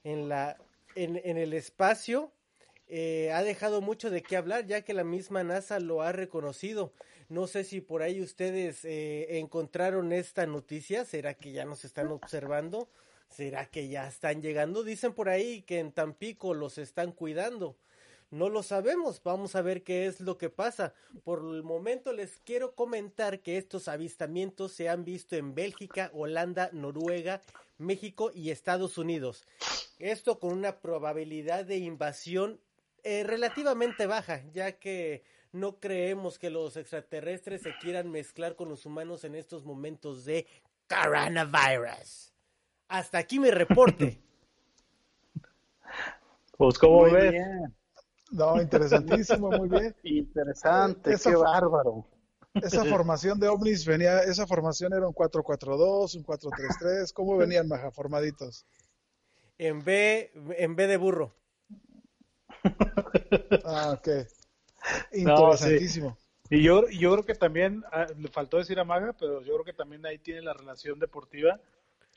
en, 0.04 0.30
la, 0.30 0.56
en, 0.94 1.20
en 1.22 1.36
el 1.36 1.52
espacio 1.52 2.32
eh, 2.88 3.30
ha 3.30 3.42
dejado 3.42 3.82
mucho 3.82 4.08
de 4.08 4.22
qué 4.22 4.38
hablar, 4.38 4.64
ya 4.64 4.80
que 4.80 4.94
la 4.94 5.04
misma 5.04 5.44
NASA 5.44 5.80
lo 5.80 6.00
ha 6.00 6.12
reconocido. 6.12 6.94
No 7.28 7.46
sé 7.46 7.64
si 7.64 7.82
por 7.82 8.00
ahí 8.00 8.22
ustedes 8.22 8.86
eh, 8.86 9.38
encontraron 9.38 10.10
esta 10.10 10.46
noticia, 10.46 11.04
¿será 11.04 11.34
que 11.34 11.52
ya 11.52 11.66
nos 11.66 11.84
están 11.84 12.08
observando? 12.08 12.88
¿Será 13.28 13.66
que 13.66 13.88
ya 13.88 14.08
están 14.08 14.40
llegando? 14.40 14.82
Dicen 14.82 15.12
por 15.12 15.28
ahí 15.28 15.60
que 15.60 15.78
en 15.78 15.92
Tampico 15.92 16.54
los 16.54 16.78
están 16.78 17.12
cuidando. 17.12 17.76
No 18.32 18.48
lo 18.48 18.62
sabemos, 18.62 19.20
vamos 19.22 19.54
a 19.56 19.60
ver 19.60 19.82
qué 19.82 20.06
es 20.06 20.20
lo 20.20 20.38
que 20.38 20.48
pasa. 20.48 20.94
Por 21.22 21.40
el 21.40 21.62
momento 21.62 22.14
les 22.14 22.38
quiero 22.38 22.74
comentar 22.74 23.40
que 23.40 23.58
estos 23.58 23.88
avistamientos 23.88 24.72
se 24.72 24.88
han 24.88 25.04
visto 25.04 25.36
en 25.36 25.54
Bélgica, 25.54 26.10
Holanda, 26.14 26.70
Noruega, 26.72 27.42
México 27.76 28.30
y 28.34 28.50
Estados 28.50 28.96
Unidos. 28.96 29.46
Esto 29.98 30.40
con 30.40 30.54
una 30.54 30.80
probabilidad 30.80 31.66
de 31.66 31.76
invasión 31.76 32.58
eh, 33.02 33.22
relativamente 33.22 34.06
baja, 34.06 34.42
ya 34.54 34.78
que 34.78 35.24
no 35.52 35.78
creemos 35.78 36.38
que 36.38 36.48
los 36.48 36.78
extraterrestres 36.78 37.60
se 37.60 37.76
quieran 37.82 38.10
mezclar 38.10 38.56
con 38.56 38.70
los 38.70 38.86
humanos 38.86 39.24
en 39.24 39.34
estos 39.34 39.66
momentos 39.66 40.24
de 40.24 40.46
coronavirus. 40.88 42.32
Hasta 42.88 43.18
aquí 43.18 43.38
mi 43.38 43.50
reporte. 43.50 44.18
Pues, 46.56 46.78
¿cómo 46.78 47.10
ves? 47.10 47.34
No, 48.32 48.60
interesantísimo, 48.60 49.50
muy 49.50 49.68
bien. 49.68 49.94
Interesante, 50.02 51.14
qué 51.22 51.36
bárbaro. 51.36 52.06
Esa 52.54 52.84
formación 52.84 53.38
de 53.38 53.48
ovnis 53.48 53.86
venía, 53.86 54.20
esa 54.20 54.46
formación 54.46 54.92
era 54.92 55.06
un 55.06 55.12
442, 55.12 56.14
un 56.16 56.22
433, 56.22 57.12
¿cómo 57.12 57.36
venían, 57.36 57.68
Maja, 57.68 57.90
formaditos? 57.90 58.66
En 59.58 59.84
B, 59.84 60.30
en 60.58 60.76
B 60.76 60.86
de 60.86 60.96
burro. 60.96 61.34
Ah, 63.64 63.96
ok. 63.98 64.08
Interesantísimo. 65.12 66.16
Y 66.50 66.62
yo, 66.62 66.88
yo 66.88 67.12
creo 67.12 67.24
que 67.24 67.34
también, 67.34 67.84
ah, 67.92 68.06
le 68.18 68.28
faltó 68.28 68.58
decir 68.58 68.78
a 68.78 68.84
Maga, 68.84 69.14
pero 69.18 69.40
yo 69.40 69.54
creo 69.54 69.64
que 69.64 69.72
también 69.72 70.04
ahí 70.04 70.18
tiene 70.18 70.42
la 70.42 70.52
relación 70.52 70.98
deportiva. 70.98 71.60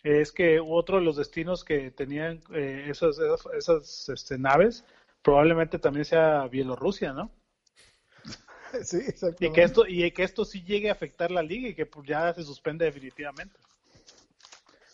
Es 0.04 0.32
que 0.32 0.60
otro 0.60 0.98
de 0.98 1.04
los 1.04 1.16
destinos 1.16 1.64
que 1.64 1.92
tenían 1.92 2.42
eh, 2.54 2.88
esas, 2.90 3.18
esas, 3.58 4.10
este, 4.10 4.38
naves 4.38 4.84
probablemente 5.26 5.80
también 5.80 6.06
sea 6.06 6.48
Bielorrusia, 6.48 7.12
¿no? 7.12 7.32
Sí, 8.84 9.00
Y 9.40 9.52
que 9.52 9.64
esto, 9.64 9.88
y 9.88 10.12
que 10.12 10.24
esto 10.24 10.44
sí 10.44 10.62
llegue 10.62 10.90
a 10.90 10.94
afectar 10.94 11.32
la 11.32 11.42
liga 11.42 11.70
y 11.70 11.76
que 11.76 11.86
pues, 11.86 12.08
ya 12.08 12.34
se 12.34 12.44
suspende 12.44 12.86
definitivamente. 12.86 13.58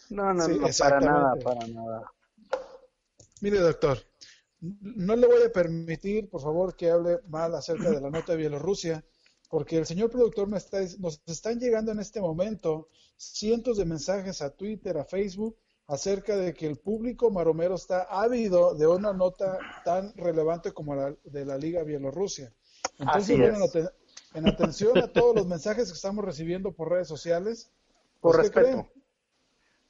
No, 0.10 0.34
no, 0.34 0.48
no, 0.48 0.68
para 0.78 1.00
nada, 1.00 1.36
para 1.38 1.68
nada. 1.68 2.12
Mire, 3.42 3.58
doctor, 3.60 3.98
no 4.60 5.16
le 5.16 5.26
voy 5.26 5.42
a 5.44 5.52
permitir, 5.52 6.30
por 6.30 6.42
favor, 6.42 6.76
que 6.76 6.92
hable 6.92 7.20
mal 7.28 7.56
acerca 7.56 7.90
de 7.90 8.00
la 8.00 8.12
nota 8.12 8.34
de 8.34 8.38
Bielorrusia, 8.38 9.04
porque 9.50 9.78
el 9.78 9.86
señor 9.86 10.12
productor 10.12 10.48
me 10.48 10.58
está, 10.58 10.80
nos 11.00 11.22
están 11.26 11.60
llegando 11.60 11.92
en 11.92 12.00
este 12.00 12.22
momento 12.22 12.90
cientos 13.18 13.78
de 13.78 13.86
mensajes 13.86 14.42
a 14.42 14.52
Twitter, 14.52 14.98
a 14.98 15.06
Facebook, 15.06 15.58
acerca 15.92 16.38
de 16.38 16.54
que 16.54 16.66
el 16.68 16.78
público 16.78 17.30
maromero 17.32 17.76
está 17.76 18.04
ávido 18.04 18.74
de 18.76 18.88
una 18.88 19.12
nota 19.12 19.60
tan 19.84 20.14
relevante 20.16 20.72
como 20.72 20.96
la 20.96 21.14
de 21.26 21.46
la 21.46 21.58
Liga 21.58 21.84
Bielorrusia. 21.84 22.54
Entonces, 22.98 23.38
bueno, 23.38 23.66
en, 24.34 24.48
atención 24.48 24.98
a 24.98 25.12
todos 25.12 25.36
los 25.36 25.46
mensajes 25.48 25.90
que 25.90 25.96
estamos 25.96 26.24
recibiendo 26.24 26.72
por 26.72 26.90
redes 26.90 27.10
sociales, 27.10 27.70
por 28.22 28.38
pues, 28.38 28.54
respeto. 28.54 28.90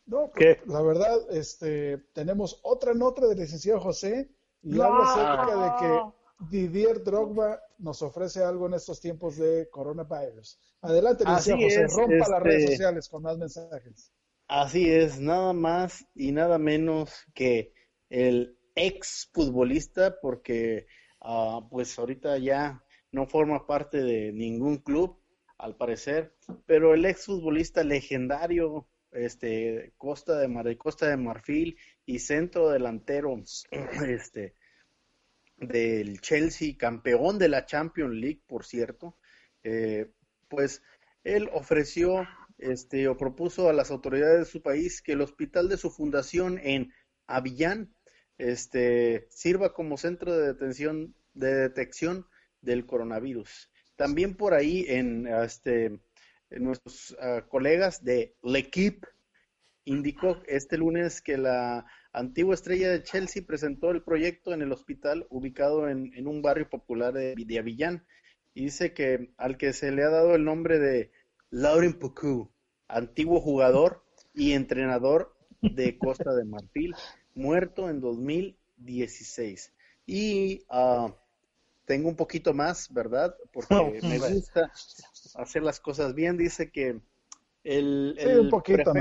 No, 0.07 0.31
pues, 0.33 0.57
la 0.65 0.81
verdad, 0.81 1.19
este, 1.29 1.99
tenemos 2.13 2.59
otra 2.63 2.95
nota 2.95 3.27
del 3.27 3.37
licenciado 3.37 3.79
José 3.79 4.27
y 4.63 4.81
habla 4.81 5.03
acerca 5.03 5.55
de 5.55 5.71
que 5.79 6.47
Didier 6.49 7.03
Drogba 7.03 7.61
nos 7.77 8.01
ofrece 8.01 8.43
algo 8.43 8.65
en 8.65 8.73
estos 8.73 8.99
tiempos 8.99 9.37
de 9.37 9.69
coronavirus. 9.69 10.57
Adelante, 10.81 11.25
José, 11.27 11.85
rompa 11.95 12.27
las 12.27 12.41
redes 12.41 12.63
este, 12.63 12.71
sociales 12.71 13.07
con 13.07 13.21
más 13.21 13.37
mensajes. 13.37 14.11
Así 14.53 14.91
es, 14.91 15.21
nada 15.21 15.53
más 15.53 16.05
y 16.13 16.33
nada 16.33 16.57
menos 16.57 17.25
que 17.33 17.71
el 18.09 18.57
ex 18.75 19.29
futbolista, 19.31 20.19
porque 20.19 20.87
ah, 21.21 21.65
pues 21.71 21.97
ahorita 21.97 22.37
ya 22.37 22.83
no 23.13 23.27
forma 23.27 23.65
parte 23.65 24.03
de 24.03 24.33
ningún 24.33 24.79
club, 24.79 25.17
al 25.57 25.77
parecer, 25.77 26.35
pero 26.65 26.93
el 26.93 27.05
ex 27.05 27.27
futbolista 27.27 27.85
legendario, 27.85 28.89
este 29.13 29.93
Costa 29.97 30.37
de 30.37 30.49
Mar 30.49 30.77
Costa 30.77 31.07
de 31.07 31.15
Marfil 31.15 31.77
y 32.05 32.19
centro 32.19 32.71
delantero 32.71 33.41
este 34.05 34.55
del 35.55 36.19
Chelsea, 36.19 36.75
campeón 36.77 37.39
de 37.39 37.47
la 37.47 37.65
Champions 37.65 38.15
League, 38.15 38.41
por 38.47 38.65
cierto, 38.65 39.15
eh, 39.63 40.11
pues 40.49 40.83
él 41.23 41.49
ofreció 41.53 42.27
este, 42.61 43.07
o 43.07 43.17
propuso 43.17 43.69
a 43.69 43.73
las 43.73 43.91
autoridades 43.91 44.39
de 44.39 44.45
su 44.45 44.61
país 44.61 45.01
que 45.01 45.13
el 45.13 45.21
hospital 45.21 45.69
de 45.69 45.77
su 45.77 45.89
fundación 45.91 46.59
en 46.63 46.93
Avillán 47.27 47.93
este, 48.37 49.27
sirva 49.29 49.73
como 49.73 49.97
centro 49.97 50.35
de 50.35 50.47
detención 50.47 51.15
de 51.33 51.53
detección 51.53 52.25
del 52.61 52.85
coronavirus. 52.85 53.69
También 53.95 54.35
por 54.35 54.53
ahí 54.53 54.85
en 54.87 55.27
este 55.27 55.99
nuestros 56.49 57.15
ah, 57.21 57.45
colegas 57.47 58.03
de 58.03 58.35
L'Equipe 58.43 59.07
indicó 59.85 60.41
este 60.47 60.77
lunes 60.77 61.21
que 61.21 61.37
la 61.37 61.85
antigua 62.11 62.53
estrella 62.53 62.89
de 62.89 63.03
Chelsea 63.03 63.43
presentó 63.45 63.91
el 63.91 64.03
proyecto 64.03 64.53
en 64.53 64.61
el 64.61 64.71
hospital 64.71 65.25
ubicado 65.29 65.87
en, 65.89 66.27
un 66.27 66.41
barrio 66.41 66.69
popular 66.69 67.13
de, 67.13 67.35
de 67.35 67.59
Avillán 67.59 68.05
y 68.53 68.65
dice 68.65 68.93
que 68.93 69.33
al 69.37 69.57
que 69.57 69.73
se 69.73 69.91
le 69.91 70.03
ha 70.03 70.09
dado 70.09 70.35
el 70.35 70.43
nombre 70.43 70.77
de 70.79 71.11
Lauren 71.51 71.99
Puku, 71.99 72.49
antiguo 72.87 73.41
jugador 73.41 74.03
y 74.33 74.53
entrenador 74.53 75.35
de 75.61 75.97
Costa 75.97 76.33
de 76.33 76.45
Marfil, 76.45 76.95
muerto 77.35 77.89
en 77.89 77.99
2016. 77.99 79.73
Y 80.05 80.63
uh, 80.69 81.11
tengo 81.85 82.07
un 82.07 82.15
poquito 82.15 82.53
más, 82.53 82.91
¿verdad? 82.91 83.35
Porque 83.51 83.99
me 84.01 84.17
gusta 84.17 84.71
hacer 85.35 85.61
las 85.61 85.79
cosas 85.81 86.15
bien. 86.15 86.37
Dice 86.37 86.71
que 86.71 87.01
el, 87.63 88.15
el, 88.17 88.49
prefecto, 88.49 88.93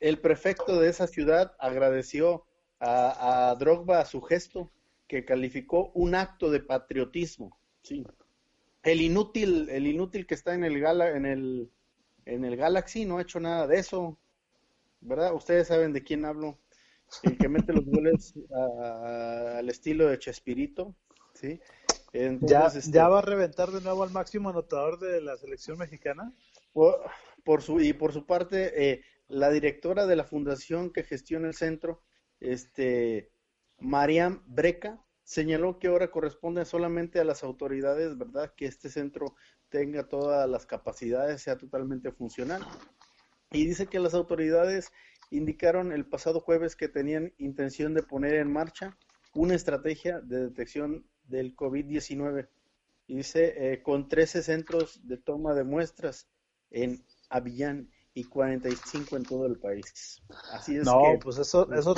el 0.00 0.20
prefecto 0.20 0.80
de 0.80 0.90
esa 0.90 1.06
ciudad 1.06 1.56
agradeció 1.58 2.44
a, 2.78 3.50
a 3.50 3.54
Drogba 3.54 4.00
a 4.00 4.04
su 4.04 4.20
gesto 4.20 4.70
que 5.08 5.24
calificó 5.24 5.90
un 5.94 6.14
acto 6.14 6.50
de 6.50 6.60
patriotismo. 6.60 7.58
Sí. 7.82 8.04
El 8.82 9.00
inútil, 9.00 9.68
el 9.70 9.86
inútil 9.86 10.26
que 10.26 10.34
está 10.34 10.54
en 10.54 10.64
el 10.64 10.80
gala, 10.80 11.10
en 11.10 11.26
el, 11.26 11.70
en 12.24 12.44
el 12.44 12.56
Galaxy 12.56 13.04
no 13.04 13.18
ha 13.18 13.22
hecho 13.22 13.38
nada 13.40 13.66
de 13.66 13.78
eso, 13.78 14.18
¿verdad? 15.00 15.34
Ustedes 15.34 15.68
saben 15.68 15.92
de 15.92 16.02
quién 16.02 16.24
hablo. 16.24 16.58
El 17.22 17.36
que 17.36 17.48
mete 17.48 17.74
los 17.74 17.84
goles 17.84 18.34
al 18.50 19.68
estilo 19.68 20.08
de 20.08 20.18
Chespirito, 20.18 20.96
¿sí? 21.34 21.60
¿Ya, 22.12 22.66
este, 22.66 22.90
¿Ya 22.90 23.08
va 23.08 23.20
a 23.20 23.22
reventar 23.22 23.70
de 23.70 23.80
nuevo 23.80 24.02
al 24.02 24.10
máximo 24.10 24.50
anotador 24.50 24.98
de 24.98 25.20
la 25.20 25.36
selección 25.36 25.78
mexicana? 25.78 26.32
Por, 26.72 27.62
su, 27.62 27.80
y 27.80 27.92
por 27.92 28.12
su 28.12 28.26
parte, 28.26 28.90
eh, 28.90 29.02
la 29.28 29.50
directora 29.50 30.06
de 30.06 30.16
la 30.16 30.24
fundación 30.24 30.92
que 30.92 31.04
gestiona 31.04 31.48
el 31.48 31.54
centro, 31.54 32.02
este, 32.40 33.30
Mariam 33.78 34.42
Breca, 34.46 35.02
señaló 35.24 35.78
que 35.78 35.88
ahora 35.88 36.10
corresponde 36.10 36.64
solamente 36.64 37.20
a 37.20 37.24
las 37.24 37.42
autoridades, 37.42 38.16
¿verdad? 38.18 38.52
Que 38.56 38.66
este 38.66 38.88
centro 38.88 39.34
tenga 39.68 40.08
todas 40.08 40.48
las 40.48 40.66
capacidades, 40.66 41.42
sea 41.42 41.56
totalmente 41.56 42.12
funcional. 42.12 42.62
Y 43.50 43.66
dice 43.66 43.86
que 43.86 44.00
las 44.00 44.14
autoridades 44.14 44.92
indicaron 45.30 45.92
el 45.92 46.06
pasado 46.06 46.40
jueves 46.40 46.76
que 46.76 46.88
tenían 46.88 47.32
intención 47.38 47.94
de 47.94 48.02
poner 48.02 48.34
en 48.34 48.52
marcha 48.52 48.96
una 49.34 49.54
estrategia 49.54 50.20
de 50.20 50.48
detección 50.48 51.06
del 51.24 51.56
COVID-19. 51.56 52.48
Y 53.06 53.16
dice, 53.16 53.72
eh, 53.72 53.82
con 53.82 54.08
13 54.08 54.42
centros 54.42 55.06
de 55.06 55.16
toma 55.16 55.54
de 55.54 55.64
muestras 55.64 56.28
en 56.70 57.04
Avillán 57.28 57.90
y 58.14 58.24
45 58.24 59.16
en 59.16 59.22
todo 59.22 59.46
el 59.46 59.58
país. 59.58 60.22
Así 60.52 60.76
es. 60.76 60.84
No, 60.84 61.00
pues 61.20 61.38
eso, 61.38 61.70
eso 61.72 61.94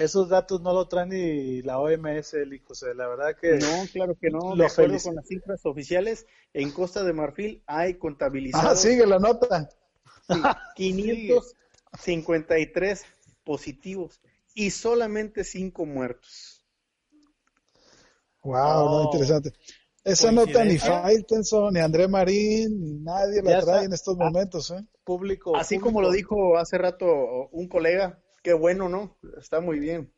esos 0.00 0.28
datos 0.28 0.60
no 0.62 0.72
lo 0.72 0.88
trae 0.88 1.06
ni 1.06 1.62
la 1.62 1.78
OMS, 1.78 2.34
el. 2.34 2.60
La 2.96 3.06
verdad 3.06 3.36
que. 3.40 3.58
No, 3.58 3.84
claro 3.92 4.16
que 4.18 4.30
no. 4.30 4.56
de 4.56 4.66
acuerdo 4.66 4.98
con 4.98 5.14
las 5.14 5.26
cifras 5.26 5.64
oficiales, 5.64 6.26
en 6.54 6.72
Costa 6.72 7.04
de 7.04 7.12
Marfil 7.12 7.62
hay 7.66 7.98
contabilizados. 7.98 8.70
Ah, 8.70 8.76
sigue 8.76 9.06
la 9.06 9.18
nota. 9.18 9.68
553 10.74 13.04
positivos 13.44 14.22
y 14.54 14.70
solamente 14.70 15.44
5 15.44 15.84
muertos. 15.84 16.64
Wow, 18.42 18.88
no, 18.88 19.02
interesante. 19.04 19.52
Esa 20.02 20.32
nota 20.32 20.64
ni 20.64 20.78
Faitelson, 20.78 21.74
ni 21.74 21.80
André 21.80 22.08
Marín, 22.08 22.80
ni 22.80 22.94
nadie 23.00 23.42
la 23.42 23.60
trae 23.60 23.84
en 23.84 23.92
estos 23.92 24.16
momentos. 24.16 24.70
¿eh? 24.70 24.82
Público. 25.04 25.54
Así 25.54 25.78
como 25.78 26.00
lo 26.00 26.10
dijo 26.10 26.56
hace 26.56 26.78
rato 26.78 27.04
un 27.52 27.68
colega, 27.68 28.18
Qué 28.42 28.52
bueno, 28.52 28.88
¿no? 28.88 29.16
Está 29.38 29.60
muy 29.60 29.78
bien. 29.78 30.12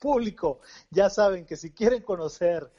Público, 0.00 0.60
ya 0.90 1.10
saben 1.10 1.44
que 1.44 1.56
si 1.56 1.72
quieren 1.72 2.02
conocer 2.02 2.70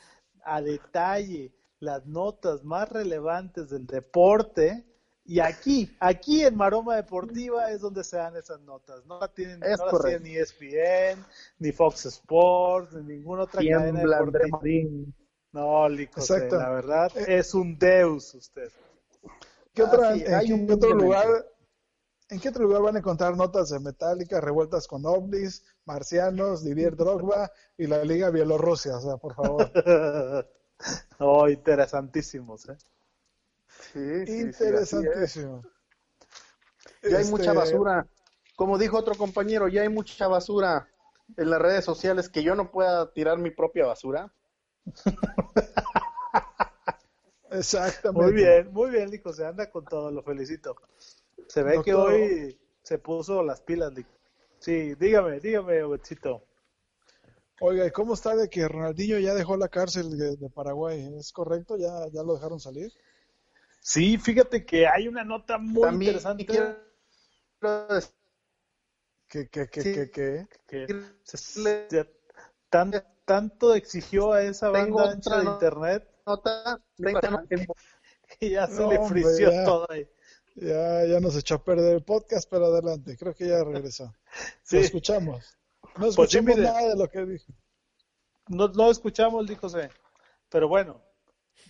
a 0.43 0.61
detalle 0.61 1.53
las 1.79 2.05
notas 2.05 2.63
más 2.63 2.89
relevantes 2.89 3.69
del 3.69 3.85
deporte, 3.85 4.85
y 5.29 5.41
aquí, 5.41 5.95
aquí 5.99 6.43
en 6.43 6.55
Maroma 6.55 6.95
Deportiva 6.95 7.69
es 7.69 7.81
donde 7.81 8.03
se 8.03 8.17
dan 8.17 8.35
esas 8.35 8.59
notas. 8.61 9.05
No 9.05 9.19
la 9.19 9.27
tienen, 9.27 9.59
no 9.59 9.99
tienen 9.99 10.23
ni 10.23 10.35
ESPN, 10.35 11.23
ni 11.59 11.71
Fox 11.71 12.07
Sports, 12.07 12.95
ni 12.95 13.17
ninguna 13.17 13.43
otra 13.43 13.61
cadena 13.61 13.99
deportiva. 13.99 14.59
No, 15.51 15.87
Lico, 15.87 16.21
la 16.29 16.69
verdad 16.69 17.11
eh, 17.15 17.37
es 17.37 17.53
un 17.53 17.77
deus 17.77 18.33
usted. 18.33 18.71
¿Qué, 19.71 19.83
otra, 19.83 20.09
hay 20.09 20.51
un 20.51 20.71
otro 20.71 20.95
lugar 20.95 21.27
¿En 22.29 22.39
qué 22.39 22.49
otro 22.49 22.63
lugar 22.63 22.83
van 22.83 22.95
a 22.95 22.99
encontrar 22.99 23.35
notas 23.35 23.69
de 23.69 23.79
Metallica 23.79 24.39
revueltas 24.39 24.87
con 24.87 25.03
ovnis, 25.05 25.63
marcianos, 25.85 26.63
Didier 26.63 26.95
Drogba 26.95 27.51
y 27.75 27.87
la 27.87 28.03
Liga 28.03 28.29
Bielorrusia? 28.29 28.97
O 28.97 29.01
sea, 29.01 29.17
por 29.17 29.33
favor. 29.33 29.71
oh, 31.19 31.49
interesantísimos, 31.49 32.69
¿eh? 32.69 32.77
Sí, 33.93 33.99
Interesantísimo. 34.41 35.63
ya 37.01 37.17
hay 37.17 37.25
mucha 37.25 37.51
este, 37.51 37.57
basura. 37.57 38.07
Como 38.55 38.77
dijo 38.77 38.97
otro 38.97 39.15
compañero, 39.15 39.67
ya 39.67 39.81
hay 39.81 39.89
mucha 39.89 40.27
basura 40.27 40.87
en 41.35 41.49
las 41.49 41.59
redes 41.59 41.83
sociales 41.83 42.29
que 42.29 42.43
yo 42.43 42.53
no 42.53 42.69
pueda 42.69 43.11
tirar 43.11 43.39
mi 43.39 43.49
propia 43.49 43.87
basura. 43.87 44.31
Exactamente. 47.51 48.23
Muy 48.23 48.33
bien, 48.33 48.71
muy 48.71 48.91
bien, 48.91 49.09
Nico, 49.09 49.33
se 49.33 49.47
anda 49.47 49.71
con 49.71 49.83
todo, 49.85 50.11
lo 50.11 50.21
felicito. 50.21 50.75
Se 51.49 51.63
ve 51.63 51.81
que 51.83 51.93
hoy 51.95 52.59
se 52.83 52.99
puso 52.99 53.41
las 53.43 53.59
pilas. 53.61 53.91
Sí, 54.59 54.93
dígame, 54.95 55.39
dígame, 55.39 55.81
Obechito. 55.83 56.45
Oiga, 57.59 57.87
¿y 57.87 57.91
cómo 57.91 58.13
está 58.13 58.35
de 58.35 58.49
que 58.49 58.67
Ronaldinho 58.67 59.17
ya 59.17 59.33
dejó 59.33 59.57
la 59.57 59.67
cárcel 59.67 60.15
de, 60.17 60.49
Paraguay? 60.49 61.11
¿Es 61.17 61.33
correcto? 61.33 61.75
¿Ya, 61.75 62.07
¿Ya 62.13 62.21
lo 62.23 62.35
dejaron 62.35 62.59
salir? 62.59 62.91
Sí, 63.81 64.17
fíjate 64.17 64.63
que 64.63 64.87
hay 64.87 65.07
una 65.07 65.23
nota 65.23 65.57
muy 65.57 65.89
interesante. 65.89 66.45
¿Qué, 69.27 69.49
qué, 69.49 69.67
qué, 69.67 70.11
qué, 70.11 70.47
qué? 70.67 70.87
tanto 73.25 73.73
exigió 73.75 74.33
a 74.33 74.43
esa 74.43 74.69
banda 74.69 75.11
ancha 75.11 75.39
de 75.39 75.45
internet. 75.45 76.07
Nota, 76.25 76.79
y 78.39 78.51
ya 78.51 78.67
se 78.67 78.87
le 78.87 78.99
frició 79.07 79.49
todo 79.65 79.87
ahí. 79.89 80.07
Ya, 80.55 81.05
ya 81.05 81.19
nos 81.19 81.37
echó 81.37 81.55
a 81.55 81.63
perder 81.63 81.95
el 81.95 82.03
podcast, 82.03 82.49
pero 82.49 82.65
adelante, 82.65 83.17
creo 83.17 83.33
que 83.33 83.47
ya 83.47 83.63
regresó. 83.63 84.13
Sí. 84.63 84.75
Lo 84.75 84.81
escuchamos. 84.83 85.57
No 85.81 85.89
pues 85.93 86.09
escuchamos 86.11 86.57
nada 86.57 86.87
de 86.87 86.95
lo 86.95 87.09
que 87.09 87.25
dijo. 87.25 87.51
No, 88.47 88.67
no 88.67 88.91
escuchamos, 88.91 89.47
dijo 89.47 89.67
C. 89.69 89.89
Pero 90.49 90.67
bueno, 90.67 91.01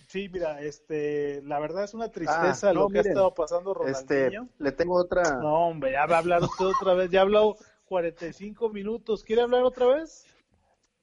sí, 0.08 0.28
mira, 0.28 0.60
este, 0.60 1.42
la 1.42 1.58
verdad 1.58 1.84
es 1.84 1.94
una 1.94 2.10
tristeza 2.10 2.70
ah, 2.70 2.72
lo 2.72 2.88
que 2.88 2.98
ha 2.98 3.02
estado 3.02 3.34
pasando 3.34 3.72
este, 3.86 4.28
Ronaldinho. 4.28 4.42
Este, 4.44 4.64
le 4.64 4.72
tengo 4.72 4.94
otra. 4.96 5.22
No, 5.40 5.68
hombre, 5.68 5.92
ya 5.92 6.06
va 6.06 6.16
a 6.16 6.18
hablar 6.18 6.42
usted 6.42 6.66
otra 6.66 6.94
vez. 6.94 7.10
Ya 7.10 7.20
ha 7.20 7.22
hablado 7.22 7.56
45 7.86 8.68
minutos. 8.70 9.24
¿Quiere 9.24 9.42
hablar 9.42 9.62
otra 9.62 9.86
vez? 9.86 10.24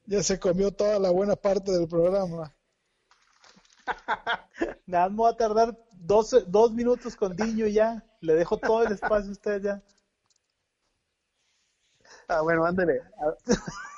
Ya 0.05 0.23
se 0.23 0.39
comió 0.39 0.71
toda 0.71 0.99
la 0.99 1.11
buena 1.11 1.35
parte 1.35 1.71
del 1.71 1.87
programa. 1.87 2.55
Nada 4.85 5.09
más 5.09 5.25
va 5.25 5.29
a 5.29 5.37
tardar 5.37 5.77
dos, 5.99 6.35
dos 6.47 6.73
minutos 6.73 7.15
con 7.15 7.35
Diño 7.35 7.67
ya. 7.67 8.03
Le 8.21 8.33
dejo 8.33 8.57
todo 8.57 8.83
el 8.83 8.93
espacio 8.93 9.29
a 9.29 9.31
usted 9.31 9.61
ya. 9.61 9.83
Ah, 12.27 12.41
bueno, 12.41 12.65
ándele. 12.65 13.01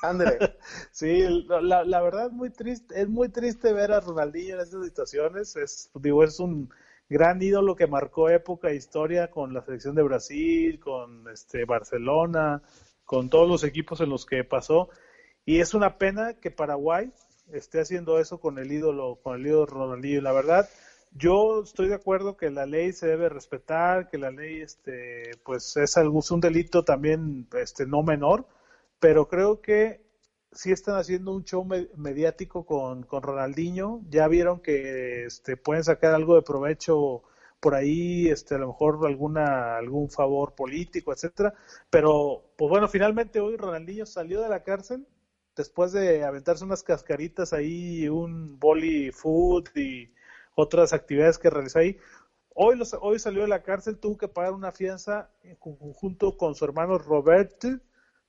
Ándele. 0.01 0.57
sí, 0.91 1.45
la, 1.47 1.83
la, 1.83 2.01
verdad 2.01 2.27
es 2.27 2.31
muy 2.31 2.49
triste, 2.51 3.01
es 3.01 3.09
muy 3.09 3.29
triste 3.29 3.73
ver 3.73 3.91
a 3.91 3.99
Ronaldinho 3.99 4.55
en 4.55 4.61
estas 4.61 4.85
situaciones. 4.85 5.55
Es, 5.55 5.89
digo, 5.95 6.23
es 6.23 6.39
un 6.39 6.69
gran 7.09 7.41
ídolo 7.41 7.75
que 7.75 7.87
marcó 7.87 8.29
época 8.29 8.69
e 8.69 8.75
historia 8.75 9.29
con 9.31 9.53
la 9.53 9.63
selección 9.63 9.95
de 9.95 10.03
Brasil, 10.03 10.79
con 10.79 11.27
este 11.29 11.65
Barcelona, 11.65 12.61
con 13.03 13.29
todos 13.29 13.49
los 13.49 13.63
equipos 13.63 13.99
en 14.01 14.09
los 14.09 14.25
que 14.25 14.43
pasó. 14.43 14.89
Y 15.45 15.59
es 15.59 15.73
una 15.73 15.97
pena 15.97 16.35
que 16.35 16.51
Paraguay 16.51 17.11
esté 17.51 17.81
haciendo 17.81 18.19
eso 18.19 18.39
con 18.39 18.59
el 18.59 18.71
ídolo, 18.71 19.19
con 19.23 19.39
el 19.39 19.47
ídolo 19.47 19.65
Ronaldinho. 19.65 20.21
La 20.21 20.31
verdad, 20.33 20.69
yo 21.11 21.63
estoy 21.63 21.87
de 21.87 21.95
acuerdo 21.95 22.37
que 22.37 22.49
la 22.51 22.65
ley 22.65 22.93
se 22.93 23.07
debe 23.07 23.29
respetar, 23.29 24.09
que 24.09 24.17
la 24.17 24.31
ley, 24.31 24.61
este, 24.61 25.31
pues 25.43 25.75
es, 25.77 25.97
algo, 25.97 26.21
un 26.31 26.39
delito 26.41 26.83
también, 26.85 27.47
este, 27.53 27.85
no 27.85 28.03
menor, 28.03 28.47
pero 28.99 29.27
creo 29.27 29.61
que 29.61 30.01
sí 30.51 30.71
están 30.71 30.95
haciendo 30.97 31.33
un 31.33 31.43
show 31.43 31.65
mediático 31.95 32.65
con, 32.65 33.03
con 33.03 33.23
Ronaldinho. 33.23 34.01
Ya 34.09 34.27
vieron 34.27 34.61
que, 34.61 35.25
este, 35.25 35.57
pueden 35.57 35.83
sacar 35.83 36.13
algo 36.15 36.35
de 36.35 36.41
provecho 36.41 37.23
por 37.59 37.75
ahí, 37.75 38.29
este, 38.29 38.55
a 38.55 38.57
lo 38.59 38.67
mejor 38.67 39.05
alguna, 39.05 39.77
algún 39.77 40.09
favor 40.09 40.55
político, 40.55 41.13
etcétera. 41.13 41.53
Pero, 41.89 42.43
pues 42.57 42.69
bueno, 42.69 42.87
finalmente 42.87 43.39
hoy 43.39 43.57
Ronaldinho 43.57 44.05
salió 44.05 44.41
de 44.41 44.49
la 44.49 44.63
cárcel 44.63 45.07
después 45.55 45.91
de 45.91 46.23
aventarse 46.23 46.63
unas 46.63 46.83
cascaritas 46.83 47.51
ahí, 47.53 48.07
un 48.07 48.57
boli 48.59 49.11
food 49.11 49.65
y 49.75 50.09
otras 50.59 50.93
actividades 50.93 51.37
que 51.37 51.49
realizó 51.49 51.79
ahí, 51.79 51.97
Hoy, 52.61 52.75
los, 52.75 52.93
hoy 52.99 53.19
salió 53.19 53.43
de 53.43 53.47
la 53.47 53.63
cárcel, 53.63 53.99
tuvo 53.99 54.17
que 54.17 54.27
pagar 54.27 54.51
una 54.51 54.73
fianza 54.73 55.29
junto 55.59 56.35
con 56.35 56.55
su 56.55 56.65
hermano 56.65 56.97
Robert 56.97 57.63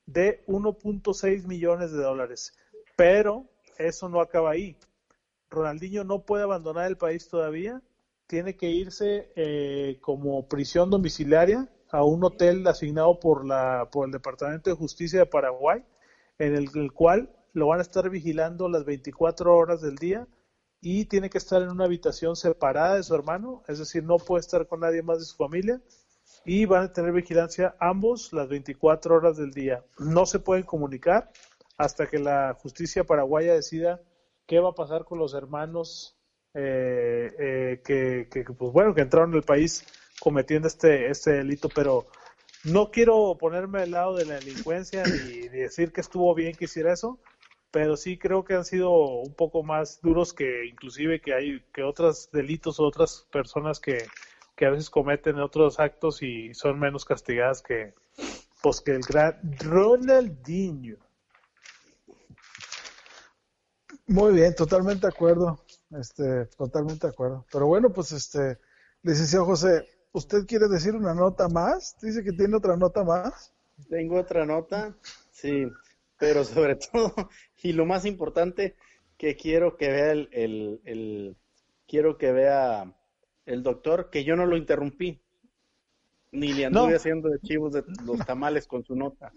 de 0.07 0.45
1.6 0.47 1.49
millones 1.49 1.91
de 1.91 2.01
dólares. 2.01 2.57
Pero 2.97 3.47
eso 3.77 4.09
no 4.09 4.21
acaba 4.21 4.51
ahí. 4.51 4.77
Ronaldinho 5.51 6.05
no 6.05 6.25
puede 6.25 6.45
abandonar 6.45 6.87
el 6.87 6.97
país 6.97 7.29
todavía, 7.29 7.83
tiene 8.29 8.57
que 8.57 8.71
irse 8.71 9.33
eh, 9.35 9.99
como 10.01 10.47
prisión 10.47 10.91
domiciliaria 10.91 11.69
a 11.91 12.05
un 12.05 12.23
hotel 12.23 12.65
asignado 12.69 13.19
por, 13.19 13.45
la, 13.45 13.89
por 13.91 14.07
el 14.07 14.13
Departamento 14.13 14.71
de 14.71 14.77
Justicia 14.77 15.19
de 15.19 15.27
Paraguay, 15.27 15.85
en 16.39 16.55
el 16.55 16.93
cual 16.93 17.35
lo 17.53 17.67
van 17.67 17.81
a 17.81 17.83
estar 17.83 18.09
vigilando 18.09 18.69
las 18.69 18.85
24 18.85 19.57
horas 19.57 19.81
del 19.81 19.97
día 19.97 20.29
y 20.81 21.05
tiene 21.05 21.29
que 21.29 21.39
estar 21.39 21.63
en 21.63 21.71
una 21.71 21.85
habitación 21.85 22.37
separada 22.37 22.97
de 22.97 23.03
su 23.03 23.15
hermano, 23.15 23.63
es 23.69 23.79
decir, 23.79 24.03
no 24.03 24.17
puede 24.17 24.41
estar 24.41 24.67
con 24.67 24.81
nadie 24.81 25.03
más 25.03 25.19
de 25.19 25.25
su 25.27 25.37
familia 25.37 25.81
y 26.45 26.65
van 26.65 26.85
a 26.85 26.93
tener 26.93 27.13
vigilancia 27.13 27.77
ambos 27.79 28.33
las 28.33 28.49
24 28.49 29.15
horas 29.15 29.37
del 29.37 29.53
día. 29.53 29.85
No 29.99 30.25
se 30.25 30.39
pueden 30.39 30.65
comunicar 30.65 31.31
hasta 31.77 32.07
que 32.07 32.19
la 32.19 32.55
justicia 32.55 33.05
paraguaya 33.05 33.55
decida 33.55 34.01
qué 34.47 34.59
va 34.59 34.71
a 34.71 34.75
pasar 34.75 35.05
con 35.05 35.19
los 35.19 35.35
hermanos 35.35 36.17
eh, 36.55 37.31
eh, 37.39 37.81
que, 37.85 38.45
pues 38.45 38.73
bueno, 38.73 38.95
que 38.95 39.03
entraron 39.03 39.35
al 39.35 39.43
país 39.43 39.85
cometiendo 40.19 40.67
este, 40.67 41.11
este 41.11 41.33
delito, 41.33 41.69
pero 41.75 42.07
no 42.65 42.91
quiero 42.91 43.37
ponerme 43.39 43.83
al 43.83 43.93
lado 43.93 44.17
de 44.17 44.27
la 44.27 44.35
delincuencia 44.35 45.05
ni 45.05 45.49
decir 45.49 45.93
que 45.93 46.01
estuvo 46.01 46.35
bien 46.35 46.55
que 46.55 46.65
hiciera 46.65 46.93
eso, 46.93 47.19
pero 47.71 47.97
sí 47.97 48.19
creo 48.19 48.45
que 48.45 48.55
han 48.55 48.65
sido 48.65 48.91
un 48.91 49.35
poco 49.35 49.63
más 49.63 50.01
duros 50.01 50.33
que 50.33 50.67
inclusive 50.67 51.21
que 51.21 51.35
hay 51.35 51.65
que 51.73 51.83
otros 51.83 52.31
delitos 52.33 52.81
o 52.81 52.85
otras 52.85 53.27
personas 53.33 53.79
que, 53.79 54.07
que 54.57 54.67
a 54.67 54.71
veces 54.71 54.91
cometen 54.91 55.39
otros 55.39 55.79
actos 55.79 56.23
y 56.23 56.53
son 56.55 56.79
menos 56.79 57.05
castigadas 57.05 57.63
que 57.63 57.95
pues 58.63 58.81
que 58.81 58.93
el 58.93 59.03
gran 59.03 59.39
Ronaldinho. 59.59 60.99
Muy 64.07 64.35
bien, 64.35 64.55
totalmente 64.55 65.07
de 65.07 65.13
acuerdo, 65.13 65.65
este, 65.99 66.47
totalmente 66.57 67.07
de 67.07 67.13
acuerdo. 67.13 67.47
Pero 67.51 67.69
bueno, 67.69 67.91
pues 67.91 68.13
este, 68.13 68.59
licenciado 69.03 69.47
José, 69.47 69.89
¿usted 70.13 70.45
quiere 70.47 70.69
decir 70.69 70.95
una 70.95 71.15
nota 71.15 71.49
más? 71.49 71.97
Dice 72.03 72.23
que 72.25 72.33
tiene 72.33 72.57
otra 72.57 72.77
nota 72.77 73.05
más. 73.05 73.53
Tengo 73.89 74.19
otra 74.19 74.45
nota, 74.45 74.95
sí 75.31 75.71
pero 76.21 76.45
sobre 76.45 76.77
todo, 76.93 77.13
y 77.63 77.73
lo 77.73 77.87
más 77.87 78.05
importante, 78.05 78.77
que 79.17 79.35
quiero 79.37 79.77
que 79.77 79.91
vea 79.91 80.13
el, 80.13 80.81
el, 80.85 81.37
quiero 81.89 82.17
que 82.17 82.31
vea 82.31 82.95
el 83.47 83.63
doctor 83.63 84.11
que 84.11 84.23
yo 84.23 84.37
no 84.37 84.47
lo 84.47 84.57
interrumpí, 84.57 85.21
ni 86.31 86.53
le 86.53 86.67
anduve 86.67 86.95
haciendo 86.95 87.29
de 87.29 87.41
chivos 87.41 87.73
de 87.73 87.83
los 88.05 88.25
tamales 88.25 88.69
con 88.69 88.85
su 88.85 88.95
nota. 88.95 89.33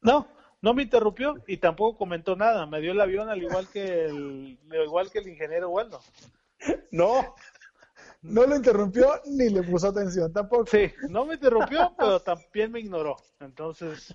No, 0.00 0.28
no 0.62 0.74
me 0.74 0.84
interrumpió 0.84 1.34
y 1.46 1.56
tampoco 1.56 1.98
comentó 1.98 2.36
nada, 2.36 2.66
me 2.66 2.80
dio 2.80 2.92
el 2.92 3.00
avión 3.00 3.28
al 3.28 3.42
igual 3.42 3.68
que 3.68 4.06
el, 4.06 4.58
igual 4.84 5.10
que 5.10 5.18
el 5.18 5.28
ingeniero 5.28 5.70
Waldo. 5.70 6.00
No, 6.92 7.34
no 8.22 8.46
lo 8.46 8.56
interrumpió 8.56 9.20
ni 9.26 9.48
le 9.48 9.62
puso 9.62 9.88
atención 9.88 10.32
tampoco. 10.32 10.66
Sí, 10.66 10.92
no 11.08 11.24
me 11.24 11.34
interrumpió, 11.34 11.94
pero 11.96 12.20
también 12.20 12.70
me 12.70 12.80
ignoró. 12.80 13.16
Entonces, 13.40 14.14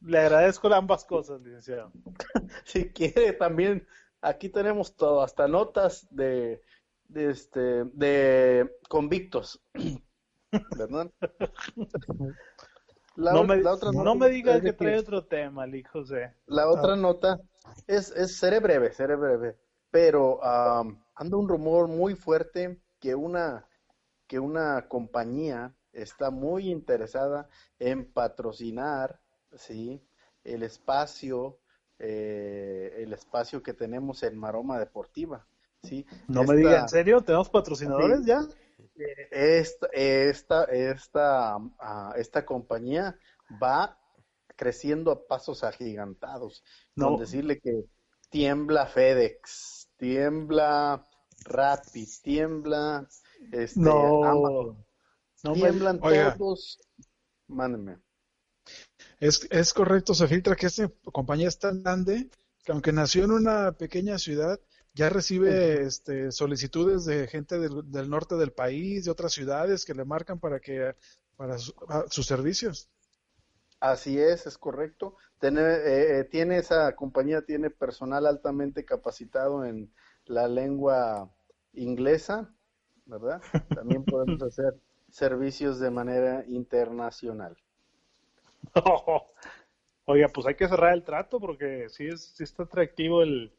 le 0.00 0.18
agradezco 0.18 0.72
ambas 0.72 1.04
cosas, 1.04 1.40
licenciado. 1.40 1.92
si 2.64 2.90
quiere, 2.90 3.32
también 3.32 3.86
aquí 4.20 4.48
tenemos 4.48 4.96
todo, 4.96 5.22
hasta 5.22 5.48
notas 5.48 6.06
de, 6.10 6.62
de 7.08 7.30
este, 7.30 7.84
de 7.84 8.76
convictos. 8.88 9.60
¿Verdad? 10.78 11.10
no, 13.16 13.44
me, 13.44 13.58
no 13.58 14.14
me 14.14 14.28
digas 14.30 14.62
que 14.62 14.72
trae 14.72 14.98
otro 14.98 15.26
tema, 15.26 15.66
José. 15.92 16.34
La 16.46 16.68
otra 16.68 16.96
nota 16.96 17.38
es, 17.86 18.10
es, 18.12 18.38
seré 18.38 18.60
breve, 18.60 18.92
seré 18.92 19.16
breve, 19.16 19.58
pero 19.90 20.42
anda 20.42 21.36
un 21.36 21.48
rumor 21.48 21.88
muy 21.88 22.14
fuerte 22.14 22.80
que 22.98 23.14
una, 23.14 23.68
que 24.26 24.38
una 24.38 24.88
compañía 24.88 25.74
está 25.92 26.30
muy 26.30 26.70
interesada 26.70 27.48
en 27.78 28.10
patrocinar 28.10 29.20
¿sí? 29.56 30.02
El 30.44 30.62
espacio, 30.62 31.58
eh, 31.98 32.94
el 32.98 33.12
espacio 33.12 33.62
que 33.62 33.74
tenemos 33.74 34.22
en 34.22 34.38
Maroma 34.38 34.78
Deportiva, 34.78 35.46
¿sí? 35.82 36.06
No 36.26 36.44
me 36.44 36.56
diga, 36.56 36.80
¿en 36.80 36.88
serio? 36.88 37.20
¿Tenemos 37.20 37.48
patrocinadores 37.48 38.24
ya? 38.24 38.40
Esta, 39.30 39.86
esta, 39.92 40.64
esta, 40.64 41.56
ah, 41.78 42.14
esta 42.16 42.44
compañía 42.44 43.16
va 43.62 43.98
creciendo 44.56 45.10
a 45.12 45.26
pasos 45.26 45.64
agigantados. 45.64 46.64
No. 46.94 47.10
Con 47.10 47.20
decirle 47.20 47.60
que 47.60 47.84
tiembla 48.30 48.86
FedEx, 48.86 49.90
tiembla 49.96 51.04
Rappi, 51.44 52.06
tiembla 52.22 53.06
este, 53.52 53.80
no. 53.80 54.76
No 55.44 55.52
tiemblan 55.52 56.00
todos. 56.00 56.80
Mándenme. 57.46 57.98
Es, 59.20 59.46
es 59.50 59.72
correcto, 59.72 60.14
se 60.14 60.28
filtra 60.28 60.54
que 60.54 60.66
esta 60.66 60.90
compañía 61.12 61.48
es 61.48 61.58
tan 61.58 61.82
grande 61.82 62.28
que 62.64 62.72
aunque 62.72 62.92
nació 62.92 63.24
en 63.24 63.32
una 63.32 63.72
pequeña 63.72 64.18
ciudad, 64.18 64.60
ya 64.94 65.08
recibe 65.08 65.82
este, 65.82 66.32
solicitudes 66.32 67.04
de 67.04 67.26
gente 67.28 67.58
del, 67.58 68.10
norte 68.10 68.36
del 68.36 68.52
país, 68.52 69.04
de 69.04 69.10
otras 69.10 69.32
ciudades 69.32 69.84
que 69.84 69.94
le 69.94 70.04
marcan 70.04 70.38
para 70.38 70.60
que 70.60 70.94
para 71.36 71.56
sus 71.58 72.26
servicios. 72.26 72.88
Así 73.80 74.18
es, 74.18 74.46
es 74.46 74.58
correcto. 74.58 75.16
Tiene, 75.40 75.60
eh, 75.60 76.18
eh, 76.18 76.24
tiene 76.24 76.58
esa 76.58 76.96
compañía 76.96 77.42
tiene 77.42 77.70
personal 77.70 78.26
altamente 78.26 78.84
capacitado 78.84 79.64
en 79.64 79.92
la 80.26 80.48
lengua 80.48 81.32
inglesa, 81.72 82.52
¿verdad? 83.06 83.40
También 83.72 84.04
podemos 84.04 84.42
hacer 84.42 84.74
servicios 85.10 85.78
de 85.78 85.90
manera 85.90 86.44
internacional. 86.48 87.56
Oiga, 90.06 90.28
pues 90.28 90.46
hay 90.46 90.54
que 90.54 90.68
cerrar 90.68 90.94
el 90.94 91.04
trato 91.04 91.38
porque 91.38 91.88
sí, 91.88 92.06
es, 92.06 92.32
sí 92.34 92.44
está 92.44 92.62
atractivo 92.62 93.22
el, 93.22 93.52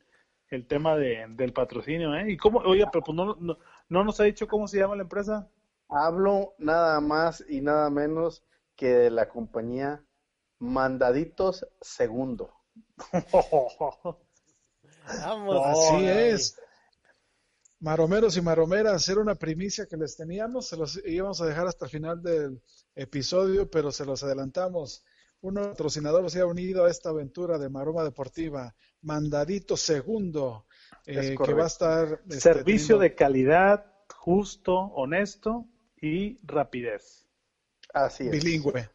el 0.49 0.65
tema 0.67 0.95
de, 0.95 1.25
del 1.29 1.53
patrocinio, 1.53 2.15
¿eh? 2.15 2.31
¿Y 2.31 2.37
cómo? 2.37 2.59
Oiga, 2.59 2.89
pero 2.91 3.03
pues 3.03 3.15
no, 3.15 3.35
no, 3.39 3.57
no, 3.87 4.03
nos 4.03 4.19
ha 4.19 4.23
dicho 4.23 4.47
cómo 4.47 4.67
se 4.67 4.79
llama 4.79 4.95
la 4.95 5.03
empresa. 5.03 5.47
Hablo 5.87 6.55
nada 6.57 6.99
más 7.01 7.43
y 7.47 7.61
nada 7.61 7.89
menos 7.89 8.43
que 8.75 8.87
de 8.87 9.09
la 9.11 9.29
compañía 9.29 10.03
Mandaditos 10.59 11.67
Segundo. 11.81 12.51
Así 15.05 16.05
es. 16.05 16.59
Maromeros 17.81 18.35
y 18.35 18.41
maromeras, 18.41 19.07
era 19.07 19.21
una 19.21 19.35
primicia 19.35 19.85
que 19.85 19.95
les 19.95 20.17
teníamos, 20.17 20.67
se 20.67 20.75
los 20.75 21.01
íbamos 21.05 21.39
a 21.39 21.45
dejar 21.45 21.67
hasta 21.67 21.85
el 21.85 21.91
final 21.91 22.21
del 22.21 22.61
episodio, 22.93 23.69
pero 23.69 23.91
se 23.91 24.05
los 24.05 24.21
adelantamos. 24.21 25.05
Un 25.41 25.55
patrocinador 25.55 26.29
se 26.29 26.41
ha 26.41 26.45
unido 26.45 26.83
a 26.83 26.89
esta 26.89 27.09
aventura 27.09 27.57
de 27.57 27.69
Maroma 27.69 28.03
Deportiva, 28.03 28.75
Mandadito 29.01 29.77
Segundo, 29.77 30.65
eh, 31.05 31.37
que 31.41 31.53
va 31.53 31.63
a 31.63 31.67
estar... 31.67 32.21
Este, 32.27 32.41
Servicio 32.41 32.97
de 32.97 33.15
calidad, 33.15 33.85
justo, 34.13 34.73
honesto 34.73 35.65
y 36.01 36.37
rapidez. 36.45 37.25
Así 37.93 38.25
es. 38.25 38.31
Bilingüe. 38.31 38.89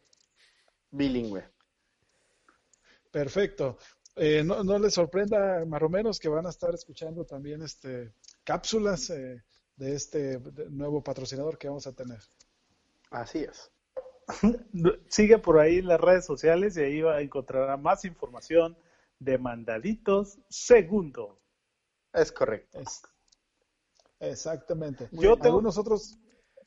Bilingüe. 0.90 1.48
Perfecto. 3.10 3.78
Eh, 4.16 4.44
no, 4.44 4.62
no 4.62 4.78
les 4.78 4.92
sorprenda, 4.92 5.64
maromeros, 5.64 6.18
que 6.18 6.28
van 6.28 6.44
a 6.44 6.50
estar 6.50 6.74
escuchando 6.74 7.24
también 7.24 7.62
este 7.62 8.12
cápsulas 8.44 9.10
eh, 9.10 9.42
de 9.76 9.94
este 9.94 10.38
nuevo 10.70 11.02
patrocinador 11.02 11.58
que 11.58 11.68
vamos 11.68 11.86
a 11.86 11.92
tener. 11.92 12.20
Así 13.10 13.40
es. 13.40 13.70
Sigue 15.08 15.38
por 15.38 15.58
ahí 15.58 15.78
en 15.78 15.88
las 15.88 16.00
redes 16.00 16.24
sociales 16.24 16.76
y 16.76 16.80
ahí 16.80 17.00
va 17.00 17.16
a 17.16 17.20
encontrar 17.20 17.78
más 17.78 18.04
información 18.04 18.76
de 19.18 19.38
Mandaditos 19.38 20.38
Segundo. 20.48 21.40
Es 22.12 22.30
correcto. 22.30 22.78
exactamente. 24.20 25.08
Yo 25.10 25.36
tengo, 25.36 25.60
nosotros, 25.60 26.18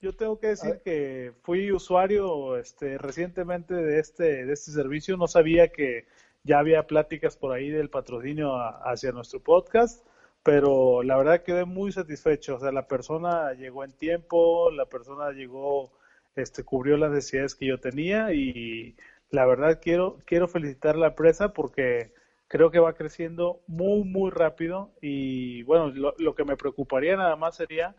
yo 0.01 0.15
tengo 0.15 0.39
que 0.39 0.47
decir 0.47 0.81
que 0.83 1.33
fui 1.43 1.71
usuario 1.71 2.57
este, 2.57 2.97
recientemente 2.97 3.73
de 3.73 3.99
este, 3.99 4.45
de 4.45 4.53
este 4.53 4.71
servicio. 4.71 5.15
No 5.15 5.27
sabía 5.27 5.69
que 5.69 6.05
ya 6.43 6.59
había 6.59 6.85
pláticas 6.85 7.37
por 7.37 7.53
ahí 7.53 7.69
del 7.69 7.89
patrocinio 7.89 8.55
hacia 8.57 9.11
nuestro 9.11 9.41
podcast 9.41 10.05
pero 10.47 11.03
la 11.03 11.17
verdad 11.17 11.43
quedé 11.43 11.65
muy 11.65 11.91
satisfecho. 11.91 12.55
O 12.55 12.59
sea, 12.61 12.71
la 12.71 12.87
persona 12.87 13.51
llegó 13.51 13.83
en 13.83 13.91
tiempo, 13.91 14.71
la 14.71 14.85
persona 14.85 15.31
llegó, 15.31 15.91
este, 16.37 16.63
cubrió 16.63 16.95
las 16.95 17.11
necesidades 17.11 17.53
que 17.53 17.65
yo 17.65 17.81
tenía 17.81 18.31
y 18.31 18.95
la 19.29 19.45
verdad 19.45 19.81
quiero, 19.81 20.19
quiero 20.25 20.47
felicitar 20.47 20.95
a 20.95 20.99
la 20.99 21.07
empresa 21.07 21.51
porque 21.51 22.13
creo 22.47 22.71
que 22.71 22.79
va 22.79 22.93
creciendo 22.93 23.59
muy, 23.67 24.05
muy 24.05 24.31
rápido 24.31 24.93
y 25.01 25.63
bueno, 25.63 25.89
lo, 26.17 26.33
que 26.33 26.45
me 26.45 26.55
preocuparía 26.55 27.17
nada 27.17 27.35
más 27.35 27.57
sería 27.57 27.93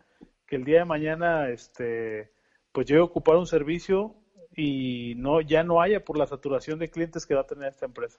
que 0.46 0.57
el 0.57 0.64
día 0.64 0.78
de 0.78 0.84
mañana 0.86 1.51
este 1.51 2.30
pues 2.72 2.86
llegue 2.86 3.03
a 3.03 3.05
ocupar 3.05 3.36
un 3.36 3.46
servicio 3.46 4.14
y 4.57 5.16
no 5.18 5.42
ya 5.42 5.64
no 5.64 5.82
haya 5.82 6.03
por 6.03 6.16
la 6.16 6.26
saturación 6.26 6.78
de 6.78 6.88
clientes 6.88 7.26
que 7.26 7.34
va 7.34 7.42
a 7.42 7.46
tener 7.46 7.68
esta 7.68 7.84
empresa. 7.84 8.18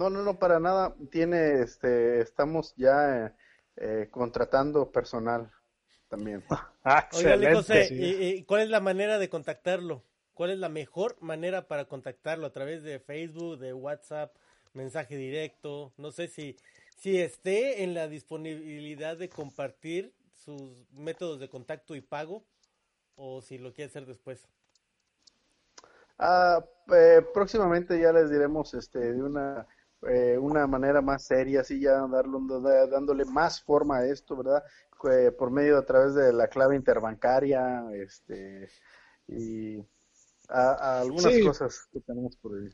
No, 0.00 0.08
no, 0.08 0.22
no, 0.22 0.38
para 0.38 0.58
nada. 0.58 0.94
Tiene, 1.10 1.60
este, 1.60 2.22
estamos 2.22 2.72
ya 2.78 3.36
eh, 3.76 4.08
contratando 4.10 4.90
personal 4.90 5.52
también. 6.08 6.42
Ah, 6.82 7.06
Oiga, 7.12 7.54
José, 7.54 7.88
¿y, 7.90 8.42
cuál 8.44 8.62
es 8.62 8.70
la 8.70 8.80
manera 8.80 9.18
de 9.18 9.28
contactarlo? 9.28 10.02
¿Cuál 10.32 10.52
es 10.52 10.58
la 10.58 10.70
mejor 10.70 11.18
manera 11.20 11.68
para 11.68 11.84
contactarlo? 11.84 12.46
¿A 12.46 12.52
través 12.52 12.82
de 12.82 12.98
Facebook, 12.98 13.58
de 13.58 13.74
WhatsApp, 13.74 14.34
mensaje 14.72 15.16
directo? 15.18 15.92
No 15.98 16.12
sé 16.12 16.28
si, 16.28 16.56
si 16.96 17.20
esté 17.20 17.84
en 17.84 17.92
la 17.92 18.08
disponibilidad 18.08 19.18
de 19.18 19.28
compartir 19.28 20.14
sus 20.32 20.90
métodos 20.92 21.40
de 21.40 21.50
contacto 21.50 21.94
y 21.94 22.00
pago 22.00 22.42
o 23.16 23.42
si 23.42 23.58
lo 23.58 23.74
quiere 23.74 23.90
hacer 23.90 24.06
después. 24.06 24.48
Ah, 26.18 26.64
eh, 26.90 27.20
próximamente 27.34 28.00
ya 28.00 28.14
les 28.14 28.30
diremos 28.30 28.72
este, 28.72 28.98
de 28.98 29.22
una 29.22 29.66
eh, 30.08 30.38
una 30.38 30.66
manera 30.66 31.00
más 31.00 31.24
seria, 31.24 31.60
así 31.60 31.80
ya 31.80 32.06
dándole 32.90 33.24
más 33.24 33.62
forma 33.62 33.98
a 33.98 34.06
esto, 34.06 34.36
¿verdad? 34.36 34.62
por 35.38 35.50
medio 35.50 35.78
a 35.78 35.84
través 35.84 36.14
de 36.14 36.32
la 36.32 36.48
clave 36.48 36.76
interbancaria, 36.76 37.84
este, 37.94 38.68
y 39.26 39.78
a, 40.48 41.00
algunas 41.00 41.38
cosas 41.42 41.88
que 41.92 42.00
tenemos 42.00 42.36
por 42.36 42.58
ahí. 42.58 42.68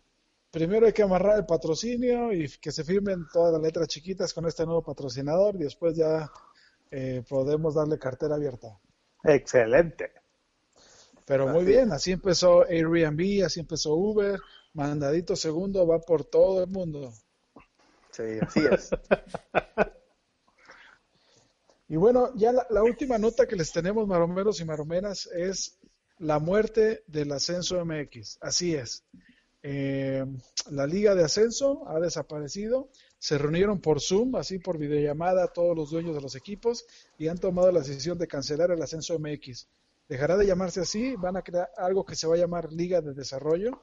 Primero 0.50 0.86
hay 0.86 0.92
que 0.92 1.02
amarrar 1.02 1.38
el 1.38 1.46
patrocinio 1.46 2.32
y 2.32 2.48
que 2.60 2.72
se 2.72 2.82
firmen 2.82 3.26
todas 3.32 3.52
las 3.52 3.62
letras 3.62 3.88
chiquitas 3.88 4.32
con 4.32 4.46
este 4.46 4.64
nuevo 4.64 4.82
patrocinador 4.82 5.56
y 5.56 5.64
después 5.64 5.94
ya 5.94 6.30
eh, 6.90 7.22
podemos 7.28 7.74
darle 7.74 7.98
cartera 7.98 8.36
abierta. 8.36 8.78
Excelente. 9.22 10.12
Pero 11.26 11.48
muy 11.48 11.64
bien, 11.64 11.92
así 11.92 12.12
empezó 12.12 12.62
Airbnb, 12.62 13.44
así 13.44 13.58
empezó 13.58 13.94
Uber, 13.94 14.38
mandadito 14.74 15.34
segundo 15.34 15.84
va 15.84 15.98
por 15.98 16.24
todo 16.24 16.62
el 16.62 16.70
mundo. 16.70 17.12
Sí, 18.12 18.22
así 18.40 18.60
es. 18.60 18.90
y 21.88 21.96
bueno, 21.96 22.30
ya 22.36 22.52
la, 22.52 22.82
última 22.84 23.18
nota 23.18 23.46
que 23.46 23.56
les 23.56 23.72
tenemos, 23.72 24.06
maromeros 24.06 24.60
y 24.60 24.64
maromeras, 24.64 25.28
es 25.34 25.76
la 26.18 26.38
muerte 26.38 27.02
del 27.08 27.32
ascenso 27.32 27.84
MX. 27.84 28.38
Así 28.40 28.76
es. 28.76 29.02
Eh, 29.64 30.24
la 30.70 30.86
liga 30.86 31.16
de 31.16 31.24
ascenso 31.24 31.88
ha 31.88 31.98
desaparecido. 31.98 32.88
Se 33.18 33.36
reunieron 33.36 33.80
por 33.80 34.00
Zoom, 34.00 34.36
así 34.36 34.60
por 34.60 34.78
videollamada, 34.78 35.48
todos 35.48 35.76
los 35.76 35.90
dueños 35.90 36.14
de 36.14 36.20
los 36.20 36.36
equipos 36.36 36.86
y 37.18 37.26
han 37.26 37.38
tomado 37.38 37.72
la 37.72 37.80
decisión 37.80 38.16
de 38.16 38.28
cancelar 38.28 38.70
el 38.70 38.80
ascenso 38.80 39.18
MX. 39.18 39.66
Dejará 40.08 40.36
de 40.36 40.46
llamarse 40.46 40.80
así, 40.80 41.16
van 41.16 41.36
a 41.36 41.42
crear 41.42 41.70
algo 41.76 42.04
que 42.04 42.16
se 42.16 42.26
va 42.26 42.34
a 42.34 42.38
llamar 42.38 42.72
Liga 42.72 43.00
de 43.00 43.12
Desarrollo 43.12 43.80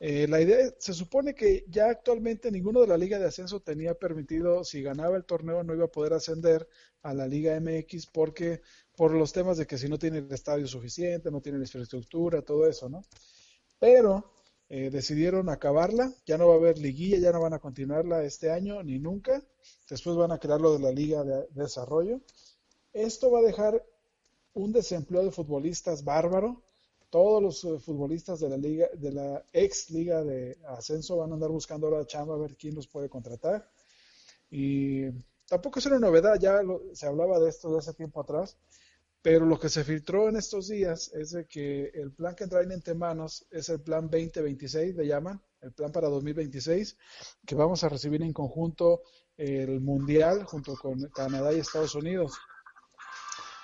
eh, 0.00 0.28
la 0.28 0.40
idea, 0.40 0.72
se 0.78 0.94
supone 0.94 1.34
que 1.34 1.64
ya 1.68 1.90
actualmente 1.90 2.52
ninguno 2.52 2.80
de 2.80 2.86
la 2.86 2.96
Liga 2.96 3.18
de 3.18 3.26
Ascenso 3.26 3.60
tenía 3.60 3.94
permitido, 3.94 4.62
si 4.62 4.80
ganaba 4.80 5.16
el 5.16 5.24
torneo, 5.24 5.64
no 5.64 5.74
iba 5.74 5.86
a 5.86 5.90
poder 5.90 6.12
ascender 6.12 6.68
a 7.02 7.14
la 7.14 7.26
Liga 7.26 7.58
MX 7.58 8.06
porque 8.06 8.62
por 8.96 9.12
los 9.12 9.32
temas 9.32 9.58
de 9.58 9.66
que 9.66 9.76
si 9.76 9.88
no 9.88 9.98
tiene 9.98 10.18
el 10.18 10.32
estadio 10.32 10.68
suficiente, 10.68 11.32
no 11.32 11.40
tiene 11.40 11.58
la 11.58 11.64
infraestructura, 11.64 12.42
todo 12.42 12.68
eso, 12.68 12.88
¿no? 12.88 13.02
Pero 13.80 14.32
eh, 14.68 14.90
decidieron 14.90 15.48
acabarla, 15.48 16.12
ya 16.24 16.38
no 16.38 16.46
va 16.46 16.54
a 16.54 16.58
haber 16.58 16.78
liguilla, 16.78 17.18
ya 17.18 17.32
no 17.32 17.40
van 17.40 17.54
a 17.54 17.58
continuarla 17.58 18.22
este 18.22 18.52
año 18.52 18.80
ni 18.84 19.00
nunca, 19.00 19.42
después 19.90 20.14
van 20.16 20.30
a 20.30 20.38
crear 20.38 20.60
lo 20.60 20.74
de 20.74 20.78
la 20.78 20.92
Liga 20.92 21.24
de 21.24 21.48
Desarrollo. 21.50 22.20
Esto 22.92 23.32
va 23.32 23.40
a 23.40 23.42
dejar 23.42 23.84
un 24.58 24.72
desempleo 24.72 25.24
de 25.24 25.30
futbolistas 25.30 26.04
bárbaro, 26.04 26.62
todos 27.10 27.42
los 27.42 27.64
eh, 27.64 27.78
futbolistas 27.78 28.40
de 28.40 28.48
la 28.48 28.56
liga, 28.56 28.88
de 28.92 29.12
la 29.12 29.44
ex 29.52 29.90
liga 29.90 30.22
de 30.24 30.58
ascenso 30.66 31.16
van 31.16 31.30
a 31.30 31.34
andar 31.34 31.50
buscando 31.50 31.86
ahora 31.86 32.06
chamba 32.06 32.34
a 32.34 32.38
ver 32.38 32.56
quién 32.56 32.74
los 32.74 32.88
puede 32.88 33.08
contratar. 33.08 33.70
Y 34.50 35.08
tampoco 35.46 35.78
es 35.78 35.86
una 35.86 36.00
novedad, 36.00 36.38
ya 36.40 36.60
se 36.92 37.06
hablaba 37.06 37.38
de 37.38 37.48
esto 37.48 37.72
de 37.72 37.78
hace 37.78 37.94
tiempo 37.94 38.20
atrás, 38.20 38.58
pero 39.22 39.46
lo 39.46 39.58
que 39.60 39.68
se 39.68 39.84
filtró 39.84 40.28
en 40.28 40.36
estos 40.36 40.68
días 40.68 41.12
es 41.14 41.30
de 41.30 41.46
que 41.46 41.90
el 41.94 42.12
plan 42.12 42.34
que 42.34 42.46
traen 42.46 42.72
entre 42.72 42.94
manos 42.94 43.46
es 43.50 43.68
el 43.68 43.80
plan 43.80 44.10
2026, 44.10 44.96
le 44.96 45.06
llaman, 45.06 45.40
el 45.60 45.72
plan 45.72 45.92
para 45.92 46.08
2026, 46.08 46.96
que 47.46 47.54
vamos 47.54 47.84
a 47.84 47.88
recibir 47.88 48.22
en 48.22 48.32
conjunto 48.32 49.02
el 49.36 49.80
Mundial 49.80 50.44
junto 50.44 50.74
con 50.74 51.00
Canadá 51.10 51.52
y 51.52 51.60
Estados 51.60 51.94
Unidos. 51.94 52.32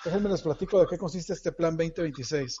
Déjenme 0.05 0.29
les 0.29 0.43
platico 0.43 0.79
de 0.79 0.85
qué 0.87 0.97
consiste 0.99 1.33
este 1.33 1.51
plan 1.51 1.75
2026. 1.75 2.59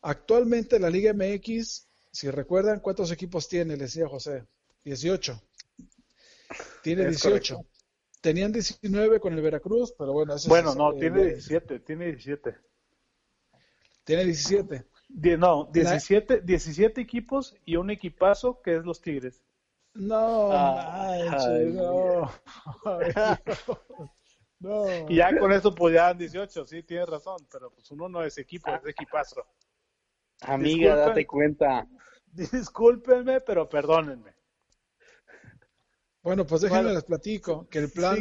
Actualmente 0.00 0.80
la 0.80 0.88
Liga 0.88 1.12
MX, 1.12 1.86
si 2.10 2.30
recuerdan, 2.30 2.80
¿cuántos 2.80 3.12
equipos 3.12 3.48
tiene? 3.48 3.76
Le 3.76 3.84
decía 3.84 4.08
José. 4.08 4.46
18. 4.84 5.40
Tiene 6.82 7.06
18. 7.08 7.58
Tenían 8.22 8.52
19 8.52 9.20
con 9.20 9.34
el 9.34 9.42
Veracruz, 9.42 9.94
pero 9.98 10.14
bueno. 10.14 10.34
bueno, 10.46 10.74
no, 10.74 10.94
tiene 10.94 11.24
17, 11.24 11.80
tiene 11.80 12.06
17. 12.06 12.56
Tiene 14.04 14.24
17. 14.24 14.86
no, 15.36 15.68
17, 15.70 16.40
17 16.40 17.00
equipos 17.00 17.54
y 17.66 17.76
un 17.76 17.90
equipazo 17.90 18.62
que 18.62 18.76
es 18.76 18.84
los 18.84 19.02
Tigres. 19.02 19.42
No, 19.92 20.48
no. 21.74 22.30
No. 24.60 24.86
Y 25.08 25.16
ya 25.16 25.38
con 25.38 25.52
eso 25.52 25.74
pues 25.74 25.94
ya 25.94 26.14
18, 26.14 26.66
sí, 26.66 26.82
tienes 26.82 27.08
razón, 27.08 27.36
pero 27.50 27.70
pues 27.70 27.90
uno 27.90 28.08
no 28.08 28.22
es 28.22 28.38
equipo, 28.38 28.74
es 28.74 28.86
equipazo. 28.86 29.46
Amiga, 30.40 30.96
date 30.96 31.26
cuenta. 31.26 31.86
Discúlpenme, 32.26 33.40
pero 33.40 33.68
perdónenme. 33.68 34.34
Bueno, 36.22 36.46
pues 36.46 36.62
déjenme 36.62 36.94
les 36.94 37.04
platico 37.04 37.68
que 37.68 37.78
el 37.80 37.90
plan, 37.90 38.16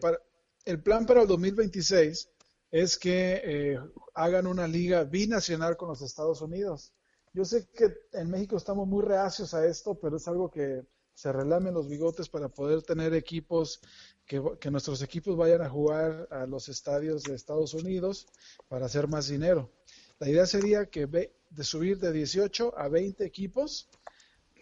Para, 0.00 0.18
el 0.64 0.82
plan 0.82 1.06
para 1.06 1.22
el 1.22 1.28
2026 1.28 2.30
es 2.70 2.98
que 2.98 3.40
eh, 3.44 3.78
hagan 4.14 4.46
una 4.46 4.66
liga 4.66 5.04
binacional 5.04 5.76
con 5.76 5.88
los 5.88 6.02
Estados 6.02 6.42
Unidos. 6.42 6.92
Yo 7.32 7.44
sé 7.44 7.68
que 7.72 7.94
en 8.12 8.30
México 8.30 8.56
estamos 8.56 8.88
muy 8.88 9.04
reacios 9.04 9.54
a 9.54 9.64
esto, 9.66 9.94
pero 9.94 10.16
es 10.16 10.26
algo 10.26 10.50
que 10.50 10.82
se 11.14 11.32
relamen 11.32 11.74
los 11.74 11.88
bigotes 11.88 12.28
para 12.28 12.48
poder 12.48 12.82
tener 12.82 13.14
equipos, 13.14 13.80
que, 14.28 14.40
que 14.60 14.70
nuestros 14.70 15.02
equipos 15.02 15.36
vayan 15.36 15.62
a 15.62 15.70
jugar 15.70 16.28
a 16.30 16.46
los 16.46 16.68
estadios 16.68 17.24
de 17.24 17.34
Estados 17.34 17.74
Unidos 17.74 18.26
para 18.68 18.86
hacer 18.86 19.08
más 19.08 19.26
dinero. 19.26 19.72
La 20.20 20.28
idea 20.28 20.46
sería 20.46 20.86
que 20.86 21.06
de 21.06 21.64
subir 21.64 21.98
de 21.98 22.12
18 22.12 22.78
a 22.78 22.88
20 22.88 23.24
equipos 23.24 23.88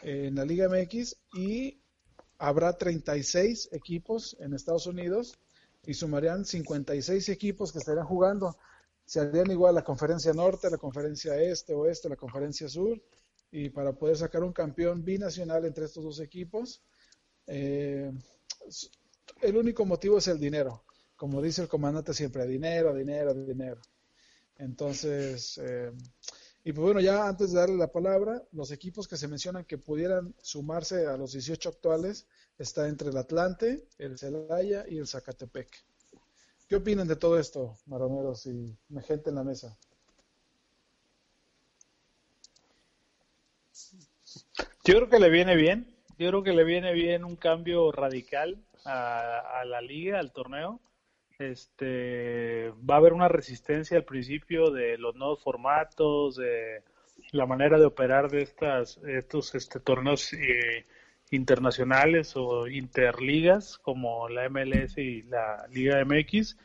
en 0.02 0.36
la 0.36 0.44
Liga 0.44 0.68
MX 0.68 1.16
y 1.34 1.80
habrá 2.38 2.76
36 2.76 3.70
equipos 3.72 4.36
en 4.38 4.54
Estados 4.54 4.86
Unidos 4.86 5.36
y 5.84 5.94
sumarían 5.94 6.44
56 6.44 7.28
equipos 7.30 7.72
que 7.72 7.78
estarían 7.78 8.06
jugando. 8.06 8.56
Se 9.04 9.20
harían 9.20 9.50
igual 9.50 9.74
la 9.74 9.84
conferencia 9.84 10.32
norte, 10.32 10.70
la 10.70 10.78
conferencia 10.78 11.40
este, 11.40 11.74
oeste, 11.74 12.08
la 12.08 12.16
conferencia 12.16 12.68
sur 12.68 13.00
y 13.50 13.70
para 13.70 13.92
poder 13.92 14.16
sacar 14.16 14.42
un 14.42 14.52
campeón 14.52 15.04
binacional 15.04 15.64
entre 15.64 15.86
estos 15.86 16.04
dos 16.04 16.20
equipos. 16.20 16.82
Eh, 17.46 18.12
el 19.40 19.56
único 19.56 19.84
motivo 19.84 20.18
es 20.18 20.28
el 20.28 20.38
dinero. 20.38 20.84
Como 21.16 21.40
dice 21.40 21.62
el 21.62 21.68
comandante 21.68 22.12
siempre, 22.12 22.46
dinero, 22.46 22.94
dinero, 22.94 23.32
dinero. 23.34 23.80
Entonces, 24.58 25.58
eh, 25.62 25.92
y 26.64 26.72
pues 26.72 26.82
bueno, 26.82 27.00
ya 27.00 27.28
antes 27.28 27.52
de 27.52 27.60
darle 27.60 27.76
la 27.76 27.92
palabra, 27.92 28.42
los 28.52 28.72
equipos 28.72 29.06
que 29.06 29.16
se 29.16 29.28
mencionan 29.28 29.64
que 29.64 29.78
pudieran 29.78 30.34
sumarse 30.42 31.06
a 31.06 31.16
los 31.16 31.32
18 31.32 31.68
actuales 31.68 32.26
está 32.58 32.88
entre 32.88 33.10
el 33.10 33.16
Atlante, 33.16 33.86
el 33.98 34.18
Celaya 34.18 34.84
y 34.88 34.98
el 34.98 35.06
Zacatepec. 35.06 35.68
¿Qué 36.68 36.76
opinan 36.76 37.06
de 37.06 37.16
todo 37.16 37.38
esto, 37.38 37.78
maromeros 37.86 38.46
y 38.46 38.76
gente 39.06 39.30
en 39.30 39.36
la 39.36 39.44
mesa? 39.44 39.78
Yo 44.84 44.94
creo 44.96 45.08
que 45.08 45.20
le 45.20 45.30
viene 45.30 45.54
bien. 45.54 45.94
Yo 46.18 46.28
creo 46.30 46.42
que 46.42 46.52
le 46.52 46.64
viene 46.64 46.92
bien 46.92 47.24
un 47.24 47.36
cambio 47.36 47.92
radical 47.92 48.64
a 48.86 49.64
la 49.66 49.80
liga, 49.80 50.18
al 50.18 50.32
torneo 50.32 50.80
este 51.38 52.70
va 52.88 52.94
a 52.94 52.98
haber 52.98 53.12
una 53.12 53.28
resistencia 53.28 53.96
al 53.96 54.04
principio 54.04 54.70
de 54.70 54.98
los 54.98 55.14
nuevos 55.16 55.42
formatos, 55.42 56.36
de 56.36 56.82
la 57.32 57.46
manera 57.46 57.78
de 57.78 57.86
operar 57.86 58.30
de 58.30 58.42
estas 58.42 58.98
estos 59.06 59.54
este, 59.54 59.80
torneos 59.80 60.32
eh, 60.32 60.86
internacionales 61.30 62.34
o 62.36 62.68
interligas 62.68 63.78
como 63.78 64.28
la 64.28 64.48
MLS 64.48 64.98
y 64.98 65.22
la 65.22 65.66
Liga 65.70 66.02
MX, 66.04 66.56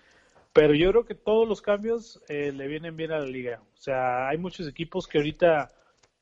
pero 0.53 0.73
yo 0.73 0.91
creo 0.91 1.05
que 1.05 1.15
todos 1.15 1.47
los 1.47 1.61
cambios 1.61 2.21
eh, 2.29 2.51
le 2.51 2.67
vienen 2.67 2.95
bien 2.95 3.11
a 3.11 3.19
la 3.19 3.25
liga. 3.25 3.61
O 3.73 3.77
sea, 3.77 4.27
hay 4.29 4.37
muchos 4.37 4.67
equipos 4.67 5.07
que 5.07 5.17
ahorita 5.17 5.71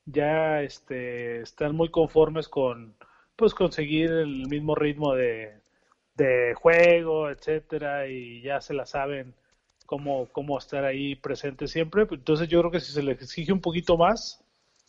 ya 0.06 0.62
este, 0.62 1.42
están 1.42 1.76
muy 1.76 1.90
conformes 1.90 2.48
con 2.48 2.94
pues 3.36 3.54
conseguir 3.54 4.10
el 4.10 4.48
mismo 4.48 4.74
ritmo 4.74 5.14
de, 5.14 5.60
de 6.20 6.54
juego, 6.54 7.30
etcétera, 7.30 8.06
y 8.08 8.42
ya 8.42 8.60
se 8.60 8.74
la 8.74 8.84
saben 8.86 9.34
cómo, 9.86 10.28
cómo 10.32 10.58
estar 10.58 10.84
ahí 10.84 11.16
presente 11.16 11.66
siempre. 11.66 12.06
Entonces 12.10 12.48
yo 12.48 12.60
creo 12.60 12.70
que 12.70 12.80
si 12.80 12.92
se 12.92 13.02
les 13.02 13.20
exige 13.22 13.52
un 13.52 13.60
poquito 13.60 13.96
más, 13.96 14.44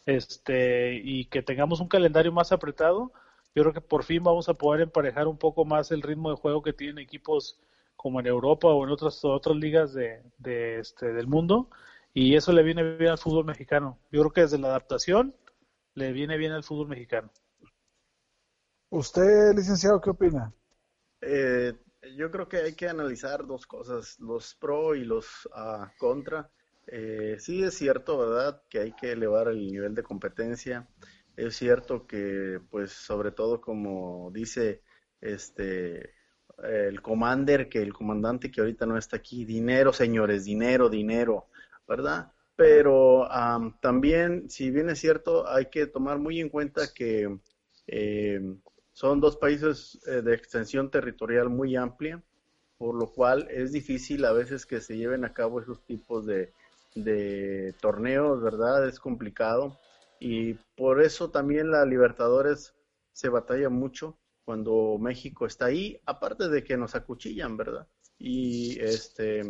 este, 0.05 0.95
y 0.95 1.25
que 1.25 1.41
tengamos 1.41 1.79
un 1.79 1.88
calendario 1.88 2.32
más 2.34 2.51
apretado, 2.51 3.11
yo 3.55 3.63
creo 3.63 3.73
que 3.73 3.82
por 3.82 4.03
fin 4.03 4.23
vamos 4.23 4.49
a 4.49 4.55
poder 4.55 4.82
emparejar 4.82 5.27
un 5.27 5.38
poco 5.38 5.65
más 5.65 5.91
el 5.91 6.01
ritmo 6.01 6.32
de 6.32 6.38
juego 6.38 6.61
que 6.61 6.73
tienen 6.73 6.99
equipos 6.99 7.59
como 7.95 8.19
en 8.19 8.27
Europa 8.27 8.67
o 8.67 8.84
en 8.84 8.91
otras 8.91 9.23
otras 9.23 9.55
ligas 9.55 9.93
de, 9.93 10.21
este 10.79 11.13
del 11.13 11.27
mundo 11.27 11.69
y 12.13 12.36
eso 12.36 12.51
le 12.51 12.63
viene 12.63 12.97
bien 12.97 13.11
al 13.11 13.17
fútbol 13.17 13.45
mexicano. 13.45 13.99
Yo 14.11 14.21
creo 14.21 14.34
que 14.34 14.41
desde 14.41 14.57
la 14.57 14.69
adaptación 14.69 15.36
le 15.95 16.11
viene 16.11 16.38
bien 16.38 16.51
al 16.51 16.63
fútbol 16.63 16.88
mexicano. 16.89 17.29
¿Usted, 18.89 19.53
licenciado, 19.55 20.01
qué 20.01 20.09
opina? 20.09 20.53
Eh, 21.22 21.74
yo 22.17 22.32
creo 22.32 22.49
que 22.49 22.57
hay 22.57 22.74
que 22.74 22.89
analizar 22.89 23.45
dos 23.45 23.65
cosas, 23.67 24.19
los 24.19 24.55
pro 24.55 24.95
y 24.95 25.05
los 25.05 25.45
uh, 25.47 25.86
contra. 25.97 26.49
Eh, 26.88 27.38
sí 27.39 27.63
es 27.63 27.76
cierto, 27.76 28.17
¿verdad?, 28.17 28.63
que 28.69 28.80
hay 28.80 28.93
que 28.93 29.11
elevar 29.11 29.47
el 29.49 29.65
nivel 29.67 29.93
de 29.95 30.03
competencia. 30.03 30.88
Es 31.36 31.55
cierto 31.55 32.07
que, 32.07 32.59
pues, 32.69 32.91
sobre 32.91 33.32
todo 33.32 33.61
como 33.61 34.32
dice 34.34 34.82
este 35.22 36.15
el 36.63 37.01
commander, 37.01 37.69
que 37.69 37.82
el 37.82 37.93
comandante 37.93 38.51
que 38.51 38.61
ahorita 38.61 38.86
no 38.86 38.97
está 38.97 39.17
aquí, 39.17 39.45
dinero, 39.45 39.93
señores, 39.93 40.45
dinero, 40.45 40.89
dinero, 40.89 41.47
¿verdad? 41.88 42.32
Pero 42.55 43.28
también, 43.82 44.49
si 44.49 44.69
bien 44.69 44.89
es 44.89 44.99
cierto, 44.99 45.47
hay 45.47 45.67
que 45.67 45.88
tomar 45.88 46.19
muy 46.19 46.39
en 46.39 46.49
cuenta 46.49 46.93
que 46.93 47.39
eh, 47.88 48.41
son 48.94 49.20
dos 49.20 49.38
países 49.38 50.00
eh, 50.08 50.22
de 50.22 50.34
extensión 50.34 50.89
territorial 50.92 51.50
muy 51.50 51.76
amplia, 51.76 52.22
por 52.78 52.96
lo 52.96 53.12
cual 53.12 53.48
es 53.50 53.72
difícil 53.72 54.26
a 54.26 54.34
veces 54.34 54.66
que 54.66 54.82
se 54.82 54.98
lleven 54.98 55.24
a 55.26 55.34
cabo 55.34 55.62
esos 55.62 55.84
tipos 55.86 56.26
de, 56.26 56.54
de 56.96 57.74
torneos, 57.80 58.42
¿verdad? 58.42 58.88
Es 58.88 59.00
complicado. 59.00 59.78
Y 60.20 60.56
por 60.76 61.02
eso 61.02 61.32
también 61.32 61.72
la 61.72 61.86
Libertadores 61.86 62.74
se 63.14 63.30
batalla 63.30 63.70
mucho 63.70 64.18
cuando 64.44 64.98
México 65.00 65.46
está 65.46 65.66
ahí, 65.66 66.00
aparte 66.06 66.50
de 66.50 66.64
que 66.64 66.78
nos 66.78 66.96
acuchillan, 66.96 67.58
¿verdad? 67.58 67.88
Y 68.18 68.80
este, 68.80 69.42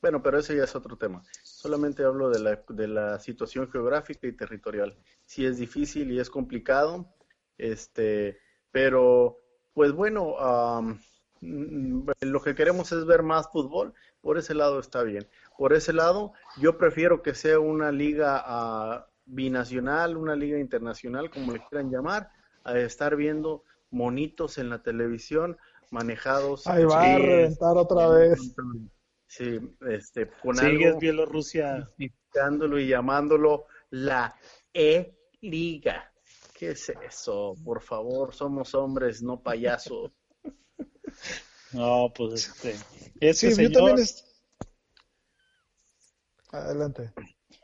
bueno, 0.00 0.22
pero 0.22 0.38
ese 0.38 0.56
ya 0.56 0.64
es 0.64 0.74
otro 0.74 0.96
tema. 0.96 1.22
Solamente 1.42 2.04
hablo 2.04 2.30
de 2.30 2.40
la, 2.40 2.64
de 2.68 2.88
la 2.88 3.18
situación 3.18 3.70
geográfica 3.70 4.26
y 4.26 4.36
territorial. 4.36 4.96
Sí 5.24 5.44
es 5.44 5.58
difícil 5.58 6.10
y 6.10 6.20
es 6.20 6.30
complicado, 6.30 7.14
este, 7.58 8.38
pero 8.76 9.38
pues 9.72 9.92
bueno, 9.92 10.34
um, 10.34 10.98
lo 11.40 12.42
que 12.42 12.54
queremos 12.54 12.92
es 12.92 13.06
ver 13.06 13.22
más 13.22 13.50
fútbol, 13.50 13.94
por 14.20 14.36
ese 14.36 14.52
lado 14.52 14.80
está 14.80 15.02
bien. 15.02 15.26
Por 15.56 15.72
ese 15.72 15.94
lado, 15.94 16.34
yo 16.60 16.76
prefiero 16.76 17.22
que 17.22 17.34
sea 17.34 17.58
una 17.58 17.90
liga 17.90 18.44
uh, 18.46 19.02
binacional, 19.24 20.18
una 20.18 20.36
liga 20.36 20.58
internacional, 20.58 21.30
como 21.30 21.52
le 21.52 21.64
quieran 21.70 21.90
llamar, 21.90 22.28
a 22.64 22.78
estar 22.78 23.16
viendo 23.16 23.62
monitos 23.88 24.58
en 24.58 24.68
la 24.68 24.82
televisión 24.82 25.56
manejados. 25.90 26.66
Ahí 26.66 26.84
va 26.84 27.02
a 27.02 27.16
reventar 27.16 27.78
otra 27.78 28.08
vez. 28.10 28.54
Sí, 29.26 29.58
este, 29.88 30.28
con 30.42 30.54
Sigue 30.54 30.88
algo 30.88 30.98
Bielorrusia. 30.98 31.90
y 31.96 32.10
llamándolo 32.86 33.68
la 33.88 34.36
E-Liga. 34.74 36.12
¿Qué 36.58 36.70
es 36.70 36.88
eso? 36.88 37.54
Por 37.62 37.82
favor, 37.82 38.32
somos 38.34 38.74
hombres, 38.74 39.22
no 39.22 39.40
payasos. 39.42 40.10
No, 41.72 42.12
pues 42.14 42.46
este. 42.48 42.70
Es 43.20 43.38
sí, 43.38 43.46
que 43.48 43.50
yo 43.50 43.56
señor... 43.56 43.72
también. 43.72 43.98
Es... 43.98 44.24
Adelante. 46.52 47.12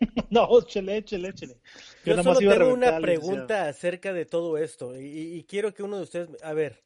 no, 0.30 0.58
échale, 0.58 0.96
échale, 0.98 1.28
échale. 1.28 1.60
Yo, 2.04 2.16
nada 2.16 2.34
solo 2.34 2.38
tengo 2.40 2.72
una 2.74 2.98
pregunta 3.00 3.36
licenciado. 3.38 3.70
acerca 3.70 4.12
de 4.12 4.26
todo 4.26 4.58
esto 4.58 4.96
y, 4.98 5.06
y 5.36 5.44
quiero 5.44 5.72
que 5.72 5.82
uno 5.82 5.96
de 5.98 6.02
ustedes, 6.02 6.42
a 6.42 6.52
ver, 6.52 6.82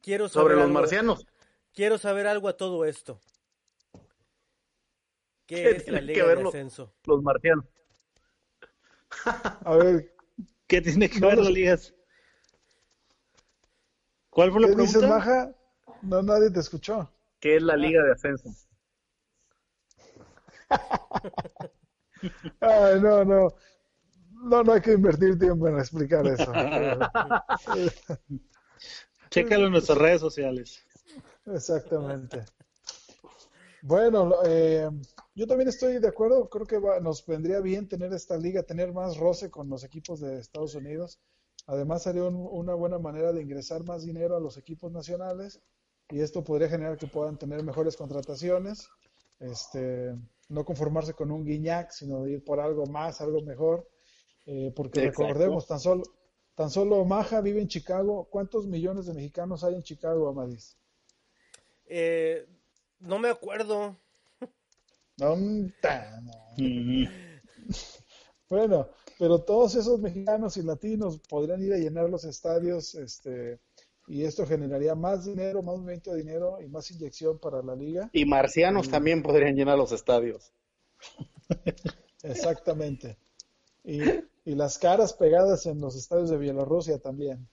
quiero 0.00 0.28
saber 0.28 0.42
Sobre 0.44 0.54
los 0.56 0.64
algo- 0.64 0.74
marcianos. 0.74 1.26
quiero 1.74 1.98
saber 1.98 2.26
algo 2.26 2.48
a 2.48 2.56
todo 2.56 2.84
esto. 2.86 3.20
¿Qué, 5.46 5.56
¿Qué 5.62 5.70
es 5.70 5.76
la 5.78 5.84
tiene 5.84 6.00
que 6.00 6.06
Liga 6.06 6.24
ver 6.26 6.38
de 6.38 6.42
lo- 6.44 6.48
Ascenso? 6.48 6.94
Los 7.04 7.22
marcianos. 7.22 7.66
A 9.64 9.76
ver, 9.76 10.14
¿Qué 10.72 10.80
tiene 10.80 11.10
que 11.10 11.20
No 11.20 11.26
ver 11.28 11.36
los- 11.36 11.44
las 11.48 11.54
ligas? 11.54 11.94
¿Cuál 14.30 14.52
fue 14.52 14.62
la 14.62 14.68
¿qué 14.68 14.72
pregunta? 14.72 14.98
dices, 14.98 15.10
Maja? 15.10 15.54
No, 16.00 16.22
nadie 16.22 16.50
te 16.50 16.60
escuchó. 16.60 17.12
¿Qué 17.40 17.56
es 17.56 17.62
la 17.62 17.76
Liga 17.76 18.02
de 18.02 18.12
Ascenso? 18.12 18.48
Ay, 22.62 23.00
no, 23.02 23.22
no. 23.22 23.54
No, 24.44 24.64
no 24.64 24.72
hay 24.72 24.80
que 24.80 24.92
invertir 24.92 25.38
tiempo 25.38 25.68
en 25.68 25.78
explicar 25.78 26.26
eso. 26.26 26.50
Chécalo 29.28 29.66
en 29.66 29.72
nuestras 29.72 29.98
redes 29.98 30.22
sociales. 30.22 30.82
Exactamente. 31.44 32.46
Bueno, 33.82 34.36
eh, 34.46 34.88
yo 35.34 35.46
también 35.46 35.68
estoy 35.68 35.98
de 35.98 36.08
acuerdo. 36.08 36.48
Creo 36.48 36.66
que 36.66 36.78
va- 36.78 37.00
nos 37.00 37.24
vendría 37.26 37.60
bien 37.60 37.88
tener 37.88 38.12
esta 38.12 38.36
liga, 38.36 38.62
tener 38.62 38.92
más 38.92 39.16
roce 39.16 39.50
con 39.50 39.68
los 39.68 39.84
equipos 39.84 40.20
de 40.20 40.38
Estados 40.38 40.74
Unidos. 40.74 41.18
Además, 41.66 42.02
sería 42.02 42.24
un- 42.24 42.48
una 42.50 42.74
buena 42.74 42.98
manera 42.98 43.32
de 43.32 43.42
ingresar 43.42 43.84
más 43.84 44.04
dinero 44.04 44.36
a 44.36 44.40
los 44.40 44.56
equipos 44.56 44.90
nacionales 44.92 45.60
y 46.10 46.20
esto 46.20 46.42
podría 46.44 46.68
generar 46.68 46.96
que 46.98 47.06
puedan 47.06 47.38
tener 47.38 47.62
mejores 47.62 47.96
contrataciones. 47.96 48.88
Este, 49.38 50.14
no 50.48 50.64
conformarse 50.64 51.14
con 51.14 51.30
un 51.30 51.44
guiñac, 51.44 51.90
sino 51.90 52.26
ir 52.26 52.44
por 52.44 52.60
algo 52.60 52.86
más, 52.86 53.20
algo 53.20 53.40
mejor. 53.42 53.88
Eh, 54.46 54.72
porque 54.74 55.00
Exacto. 55.00 55.22
recordemos, 55.22 55.66
tan 55.66 55.78
solo, 55.80 56.02
tan 56.54 56.68
solo 56.68 57.04
Maja 57.04 57.40
vive 57.40 57.60
en 57.60 57.68
Chicago. 57.68 58.28
¿Cuántos 58.30 58.66
millones 58.66 59.06
de 59.06 59.14
mexicanos 59.14 59.64
hay 59.64 59.74
en 59.74 59.82
Chicago, 59.82 60.28
Amadis? 60.28 60.76
Eh, 61.86 62.46
no 63.00 63.18
me 63.18 63.28
acuerdo. 63.28 63.96
Bueno, 68.48 68.88
pero 69.18 69.42
todos 69.42 69.74
esos 69.76 70.00
mexicanos 70.00 70.56
y 70.56 70.62
latinos 70.62 71.18
podrían 71.28 71.62
ir 71.62 71.72
a 71.72 71.78
llenar 71.78 72.10
los 72.10 72.24
estadios, 72.24 72.94
este, 72.94 73.60
y 74.08 74.24
esto 74.24 74.46
generaría 74.46 74.94
más 74.94 75.24
dinero, 75.24 75.62
más 75.62 75.78
movimiento 75.78 76.12
de 76.12 76.18
dinero 76.18 76.58
y 76.60 76.68
más 76.68 76.90
inyección 76.90 77.38
para 77.38 77.62
la 77.62 77.74
liga. 77.74 78.10
Y 78.12 78.24
marcianos 78.24 78.88
también 78.90 79.22
podrían 79.22 79.54
llenar 79.54 79.78
los 79.78 79.92
estadios. 79.92 80.52
Exactamente. 82.22 83.16
Y, 83.84 84.00
y 84.44 84.54
las 84.54 84.78
caras 84.78 85.12
pegadas 85.12 85.66
en 85.66 85.80
los 85.80 85.96
estadios 85.96 86.30
de 86.30 86.36
Bielorrusia 86.36 86.98
también. 86.98 87.48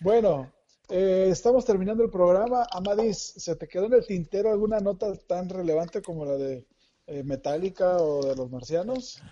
Bueno, 0.00 0.52
eh, 0.88 1.28
estamos 1.30 1.64
terminando 1.64 2.02
el 2.04 2.10
programa. 2.10 2.66
Amadis, 2.70 3.18
¿se 3.18 3.56
te 3.56 3.68
quedó 3.68 3.86
en 3.86 3.94
el 3.94 4.06
tintero 4.06 4.50
alguna 4.50 4.80
nota 4.80 5.14
tan 5.16 5.48
relevante 5.48 6.02
como 6.02 6.24
la 6.24 6.36
de 6.36 6.66
eh, 7.06 7.22
Metallica 7.22 7.96
o 7.96 8.24
de 8.24 8.36
los 8.36 8.50
marcianos? 8.50 9.22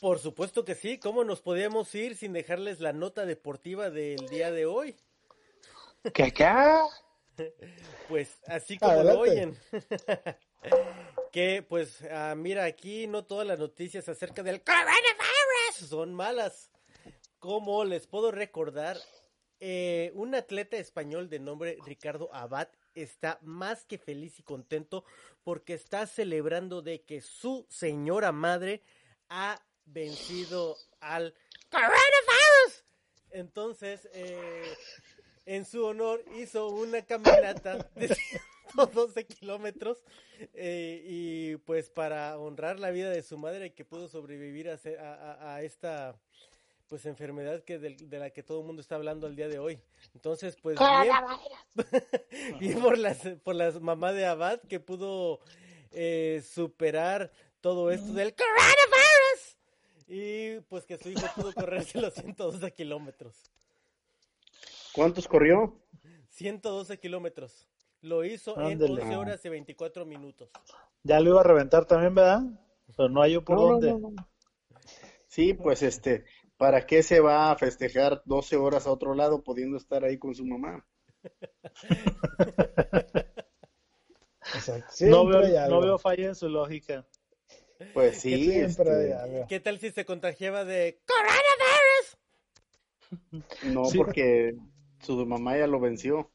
Por 0.00 0.18
supuesto 0.18 0.64
que 0.64 0.74
sí. 0.74 0.98
¿Cómo 0.98 1.24
nos 1.24 1.40
podíamos 1.42 1.94
ir 1.94 2.16
sin 2.16 2.32
dejarles 2.32 2.80
la 2.80 2.92
nota 2.92 3.26
deportiva 3.26 3.90
del 3.90 4.28
día 4.28 4.50
de 4.50 4.66
hoy? 4.66 4.96
¿Qué 6.14 6.24
acá? 6.24 6.84
Pues 8.08 8.38
así 8.48 8.76
como 8.76 9.02
lo 9.02 9.20
oyen. 9.20 9.56
que 11.32 11.64
pues 11.66 12.02
ah, 12.10 12.34
mira 12.36 12.64
aquí 12.64 13.06
no 13.06 13.24
todas 13.24 13.46
las 13.46 13.60
noticias 13.60 14.08
acerca 14.08 14.42
del 14.42 14.62
coronavirus 14.62 15.88
son 15.88 16.12
malas. 16.12 16.70
Como 17.38 17.84
les 17.84 18.06
puedo 18.06 18.30
recordar, 18.30 18.98
eh, 19.60 20.10
un 20.14 20.34
atleta 20.34 20.78
español 20.78 21.28
de 21.28 21.38
nombre 21.38 21.76
Ricardo 21.84 22.34
Abad 22.34 22.68
está 22.94 23.38
más 23.42 23.84
que 23.84 23.98
feliz 23.98 24.38
y 24.38 24.42
contento 24.42 25.04
porque 25.44 25.74
está 25.74 26.06
celebrando 26.06 26.80
de 26.80 27.02
que 27.02 27.20
su 27.20 27.66
señora 27.68 28.32
madre 28.32 28.82
ha 29.28 29.62
vencido 29.84 30.76
al 31.00 31.34
coronavirus. 31.70 32.84
Entonces, 33.32 34.08
eh, 34.14 34.74
en 35.44 35.66
su 35.66 35.84
honor 35.84 36.24
hizo 36.36 36.68
una 36.68 37.02
caminata 37.02 37.90
de 37.94 38.16
112 38.72 39.26
kilómetros 39.26 39.98
eh, 40.54 41.02
y 41.04 41.56
pues 41.58 41.90
para 41.90 42.38
honrar 42.38 42.78
la 42.78 42.90
vida 42.90 43.10
de 43.10 43.22
su 43.22 43.36
madre 43.36 43.74
que 43.74 43.84
pudo 43.84 44.08
sobrevivir 44.08 44.70
a, 44.70 45.54
a 45.54 45.62
esta 45.62 46.18
pues 46.90 47.06
enfermedad 47.06 47.62
que 47.62 47.78
de, 47.78 48.18
la 48.18 48.30
que 48.30 48.42
todo 48.42 48.60
el 48.60 48.66
mundo 48.66 48.82
está 48.82 48.96
hablando 48.96 49.28
al 49.28 49.36
día 49.36 49.46
de 49.46 49.60
hoy. 49.60 49.78
Entonces, 50.12 50.56
pues 50.60 50.76
bien, 50.76 51.14
bien 52.58 52.80
por 52.80 52.98
las 52.98 53.18
por 53.44 53.54
las 53.54 53.80
mamá 53.80 54.12
de 54.12 54.26
Abad 54.26 54.60
que 54.68 54.80
pudo 54.80 55.38
eh, 55.92 56.42
superar 56.44 57.30
todo 57.60 57.92
esto 57.92 58.12
del 58.12 58.34
coronavirus 58.34 59.56
y 60.08 60.60
pues 60.68 60.84
que 60.84 60.98
su 60.98 61.10
hijo 61.10 61.24
pudo 61.36 61.52
correrse 61.54 62.00
los 62.00 62.12
112 62.12 62.72
kilómetros. 62.72 63.36
¿Cuántos 64.92 65.28
corrió? 65.28 65.80
112 66.30 66.98
kilómetros. 66.98 67.68
Lo 68.02 68.24
hizo 68.24 68.60
en 68.68 68.82
11 68.82 69.16
horas 69.16 69.44
y 69.44 69.48
24 69.48 70.04
minutos. 70.06 70.50
Ya 71.04 71.20
lo 71.20 71.30
iba 71.30 71.40
a 71.40 71.44
reventar 71.44 71.84
también, 71.84 72.16
¿verdad? 72.16 72.42
Pero 72.96 73.08
no 73.08 73.22
hay 73.22 73.34
yo 73.34 73.44
por 73.44 73.56
No, 73.56 73.62
no, 73.62 73.72
dónde. 73.74 73.92
no, 73.92 74.10
no. 74.10 74.30
Sí, 75.30 75.54
pues 75.54 75.84
este, 75.84 76.24
¿para 76.60 76.84
qué 76.84 77.02
se 77.02 77.20
va 77.20 77.50
a 77.50 77.56
festejar 77.56 78.20
12 78.26 78.58
horas 78.58 78.86
a 78.86 78.92
otro 78.92 79.14
lado 79.14 79.42
pudiendo 79.42 79.78
estar 79.78 80.04
ahí 80.04 80.18
con 80.18 80.34
su 80.34 80.44
mamá? 80.44 80.86
No 85.00 85.26
veo, 85.26 85.38
algo. 85.38 85.76
no 85.76 85.80
veo 85.80 85.98
falla 85.98 86.26
en 86.26 86.34
su 86.34 86.48
lógica. 86.48 87.06
Pues 87.94 88.20
sí, 88.20 88.34
hay 88.34 88.50
este. 88.62 89.46
¿Qué 89.48 89.60
tal 89.60 89.78
si 89.78 89.90
se 89.90 90.04
contagiaba 90.04 90.64
de 90.64 91.00
coronavirus? 91.06 92.18
no 93.74 93.84
Sí. 93.86 93.96
porque 93.96 94.56
su 95.00 95.24
mamá 95.24 95.56
ya 95.56 95.66
lo 95.66 95.80
venció. 95.80 96.30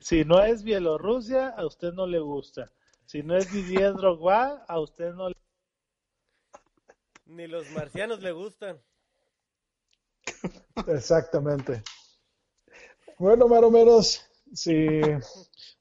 Si 0.00 0.24
no 0.24 0.42
es 0.42 0.62
Bielorrusia, 0.62 1.48
a 1.48 1.66
usted 1.66 1.92
no 1.92 2.06
le 2.06 2.18
gusta. 2.18 2.70
Si 3.06 3.22
no 3.22 3.36
es 3.36 3.52
Didier 3.52 3.94
Drogba, 3.94 4.64
a 4.68 4.80
usted 4.80 5.12
no 5.14 5.28
le 5.28 5.36
Ni 7.30 7.46
los 7.46 7.70
marcianos 7.70 8.20
le 8.22 8.32
gustan. 8.32 8.80
Exactamente. 10.88 11.82
Bueno, 13.18 13.46
maromeros, 13.46 14.24
si 14.52 15.00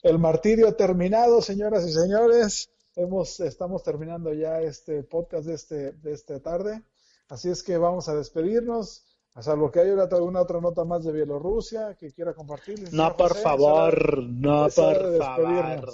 el 0.03 0.19
martirio 0.19 0.67
ha 0.67 0.77
terminado, 0.77 1.41
señoras 1.41 1.87
y 1.87 1.91
señores, 1.91 2.69
hemos, 2.95 3.39
estamos 3.39 3.81
terminando 3.81 4.31
ya 4.31 4.61
este 4.61 5.01
podcast 5.01 5.47
de, 5.47 5.55
este, 5.55 5.91
de 5.93 6.13
esta 6.13 6.39
tarde. 6.39 6.83
Así 7.29 7.49
es 7.49 7.63
que 7.63 7.77
vamos 7.77 8.09
a 8.09 8.15
despedirnos, 8.15 9.05
a 9.33 9.41
salvo 9.41 9.71
que 9.71 9.79
haya 9.79 9.93
alguna 10.03 10.41
otra 10.41 10.61
nota 10.61 10.85
más 10.85 11.03
de 11.03 11.13
Bielorrusia 11.13 11.95
que 11.95 12.11
quiera 12.11 12.35
compartir. 12.35 12.93
No, 12.93 13.17
por 13.17 13.29
José, 13.29 13.41
favor, 13.41 14.23
no, 14.23 14.67
por 14.69 15.11
de 15.11 15.17
favor. 15.17 15.93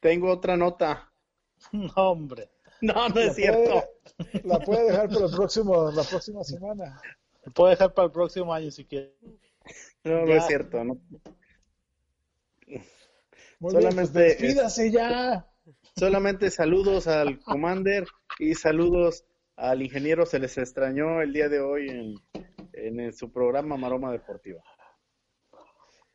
Tengo 0.00 0.30
otra 0.30 0.56
nota. 0.56 1.06
No, 1.72 1.92
hombre. 2.10 2.48
No, 2.80 3.10
no 3.10 3.20
es 3.20 3.34
cierto. 3.34 3.70
puede, 3.70 3.99
la 4.44 4.58
puede 4.60 4.84
dejar 4.90 5.08
para 5.08 5.26
el 5.26 5.30
próximo, 5.32 5.90
la 5.90 6.02
próxima 6.04 6.44
semana. 6.44 7.00
Me 7.46 7.52
puedo 7.52 7.70
dejar 7.70 7.92
para 7.94 8.06
el 8.06 8.12
próximo 8.12 8.52
año 8.52 8.70
si 8.70 8.84
quiere. 8.84 9.14
No, 10.04 10.20
no 10.20 10.26
Ya. 10.28 10.36
es 10.36 10.46
cierto. 10.46 10.82
No. 10.84 10.98
Muy 13.58 13.72
Solamente- 13.72 13.92
bien, 13.92 13.94
pues 13.96 14.12
despídase 14.12 14.90
ya. 14.90 15.46
Solamente 15.96 16.50
saludos 16.50 17.06
al 17.06 17.40
Commander 17.40 18.06
y 18.38 18.54
saludos 18.54 19.24
al 19.56 19.82
ingeniero. 19.82 20.24
Se 20.24 20.38
les 20.38 20.56
extrañó 20.56 21.20
el 21.20 21.32
día 21.32 21.48
de 21.48 21.60
hoy 21.60 21.88
en, 21.88 22.14
en 22.72 23.12
su 23.12 23.30
programa 23.30 23.76
Maroma 23.76 24.12
Deportiva. 24.12 24.62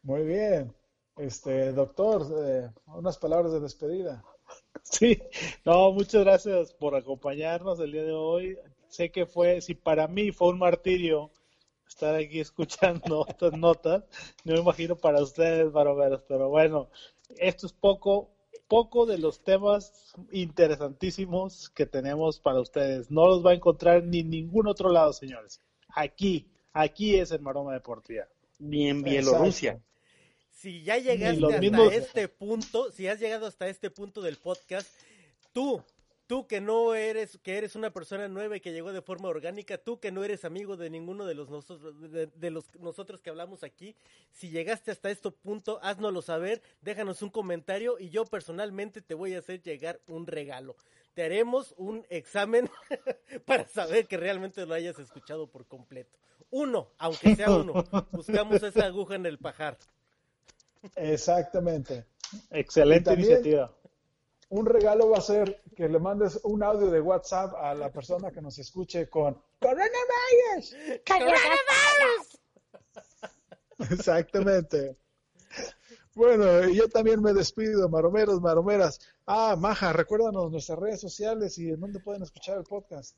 Muy 0.01 0.23
bien. 0.23 0.73
Este, 1.17 1.71
doctor, 1.71 2.25
eh, 2.45 2.69
unas 2.87 3.17
palabras 3.17 3.51
de 3.53 3.59
despedida. 3.59 4.23
Sí, 4.89 5.19
no, 5.65 5.91
muchas 5.91 6.23
gracias 6.23 6.73
por 6.73 6.95
acompañarnos 6.95 7.79
el 7.79 7.91
día 7.91 8.03
de 8.03 8.13
hoy. 8.13 8.57
Sé 8.88 9.11
que 9.11 9.25
fue, 9.25 9.59
si 9.59 9.73
para 9.73 10.07
mí 10.07 10.31
fue 10.31 10.49
un 10.49 10.59
martirio 10.59 11.31
estar 11.88 12.15
aquí 12.15 12.39
escuchando 12.39 13.25
estas 13.27 13.53
notas, 13.53 14.03
no 14.43 14.53
me 14.53 14.59
imagino 14.59 14.95
para 14.95 15.21
ustedes, 15.21 15.71
baromeros, 15.71 16.23
pero 16.27 16.49
bueno, 16.49 16.89
esto 17.38 17.65
es 17.65 17.73
poco, 17.73 18.29
poco 18.67 19.05
de 19.05 19.17
los 19.17 19.43
temas 19.43 20.13
interesantísimos 20.31 21.69
que 21.71 21.86
tenemos 21.86 22.39
para 22.39 22.61
ustedes. 22.61 23.09
No 23.09 23.27
los 23.27 23.45
va 23.45 23.51
a 23.51 23.55
encontrar 23.55 24.03
ni 24.03 24.19
en 24.19 24.29
ningún 24.29 24.67
otro 24.67 24.89
lado, 24.89 25.13
señores. 25.13 25.61
Aquí, 25.89 26.47
aquí 26.73 27.15
es 27.15 27.31
el 27.31 27.41
Maroma 27.41 27.73
Deportiva. 27.73 28.27
Ni 28.59 28.88
en 28.88 29.01
Bielorrusia. 29.01 29.81
Si 30.66 30.82
ya 30.82 30.97
llegaste 30.97 31.45
hasta 31.45 31.59
mismos- 31.59 31.93
este 31.93 32.28
punto, 32.28 32.91
si 32.91 33.07
has 33.07 33.20
llegado 33.20 33.45
hasta 33.45 33.68
este 33.68 33.91
punto 33.91 34.24
del 34.24 34.38
podcast, 34.38 34.88
tú, 35.53 35.84
tú 36.26 36.47
que 36.47 36.59
no 36.59 36.95
eres, 36.95 37.38
que 37.43 37.59
eres 37.59 37.76
una 37.76 37.91
persona 37.93 38.28
nueva 38.28 38.57
y 38.57 38.61
que 38.61 38.72
llegó 38.74 38.91
de 38.91 39.03
forma 39.03 39.30
orgánica, 39.30 39.78
tú 39.78 39.99
que 39.99 40.11
no 40.11 40.24
eres 40.24 40.43
amigo 40.43 40.76
de 40.76 40.89
ninguno 40.89 41.28
de 41.28 41.36
los 41.36 41.51
nosotros, 41.51 42.11
de, 42.11 42.26
de 42.26 42.49
los 42.49 42.66
nosotros 42.80 43.22
que 43.22 43.30
hablamos 43.30 43.63
aquí, 43.63 43.95
si 44.32 44.49
llegaste 44.49 44.89
hasta 44.89 45.11
este 45.11 45.30
punto, 45.30 45.78
háznoslo 45.84 46.24
saber, 46.24 46.63
déjanos 46.82 47.22
un 47.22 47.30
comentario 47.30 47.99
y 47.99 48.09
yo 48.09 48.26
personalmente 48.26 49.03
te 49.03 49.13
voy 49.13 49.36
a 49.36 49.39
hacer 49.39 49.61
llegar 49.61 49.99
un 50.07 50.26
regalo. 50.26 50.76
Te 51.13 51.22
haremos 51.22 51.76
un 51.78 52.07
examen 52.09 52.72
para 53.45 53.68
saber 53.68 54.07
que 54.07 54.18
realmente 54.18 54.66
lo 54.66 54.74
hayas 54.74 54.97
escuchado 54.97 55.45
por 55.45 55.68
completo. 55.68 56.18
Uno, 56.49 56.89
aunque 56.97 57.36
sea 57.36 57.51
uno. 57.51 57.74
Buscamos 58.11 58.63
esa 58.63 58.86
aguja 58.86 59.13
en 59.13 59.28
el 59.28 59.38
pajar. 59.38 59.78
Exactamente. 60.95 62.05
Excelente 62.51 63.13
iniciativa. 63.13 63.71
Un 64.49 64.65
regalo 64.65 65.09
va 65.09 65.17
a 65.17 65.21
ser 65.21 65.61
que 65.75 65.89
le 65.89 65.99
mandes 65.99 66.39
un 66.43 66.63
audio 66.63 66.91
de 66.91 67.01
WhatsApp 67.01 67.55
a 67.55 67.73
la 67.73 67.91
persona 67.91 68.31
que 68.31 68.41
nos 68.41 68.57
escuche 68.59 69.09
con 69.09 69.41
coronavirus. 69.59 70.75
Exactamente. 73.91 74.97
Bueno, 76.13 76.69
y 76.69 76.75
yo 76.75 76.88
también 76.88 77.21
me 77.21 77.33
despido, 77.33 77.89
maromeros, 77.89 78.39
maromeras. 78.39 78.99
Ah, 79.25 79.55
Maja, 79.59 79.91
recuérdanos 79.91 80.49
nuestras 80.51 80.79
redes 80.79 81.01
sociales 81.01 81.57
y 81.57 81.69
en 81.69 81.79
dónde 81.79 81.99
pueden 81.99 82.23
escuchar 82.23 82.57
el 82.57 82.63
podcast. 82.63 83.17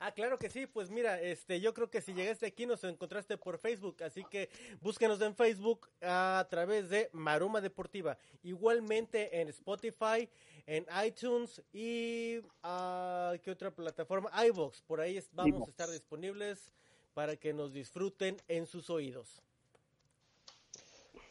Ah, 0.00 0.12
claro 0.12 0.38
que 0.38 0.48
sí, 0.48 0.66
pues 0.66 0.90
mira, 0.90 1.20
este, 1.20 1.60
yo 1.60 1.74
creo 1.74 1.90
que 1.90 2.00
si 2.00 2.14
llegaste 2.14 2.46
aquí 2.46 2.66
nos 2.66 2.84
encontraste 2.84 3.36
por 3.36 3.58
Facebook, 3.58 4.02
así 4.04 4.24
que 4.30 4.48
búsquenos 4.80 5.20
en 5.20 5.34
Facebook 5.34 5.88
a 6.00 6.46
través 6.48 6.88
de 6.88 7.10
Maroma 7.12 7.60
Deportiva, 7.60 8.16
igualmente 8.44 9.40
en 9.40 9.48
Spotify, 9.48 10.28
en 10.66 10.86
iTunes 11.04 11.60
y 11.72 12.40
ah, 12.62 13.34
¿qué 13.42 13.50
otra 13.50 13.72
plataforma? 13.72 14.30
iVoox, 14.46 14.82
por 14.82 15.00
ahí 15.00 15.20
vamos 15.32 15.66
a 15.66 15.70
estar 15.70 15.90
disponibles 15.90 16.70
para 17.12 17.36
que 17.36 17.52
nos 17.52 17.72
disfruten 17.72 18.36
en 18.46 18.66
sus 18.66 18.90
oídos. 18.90 19.42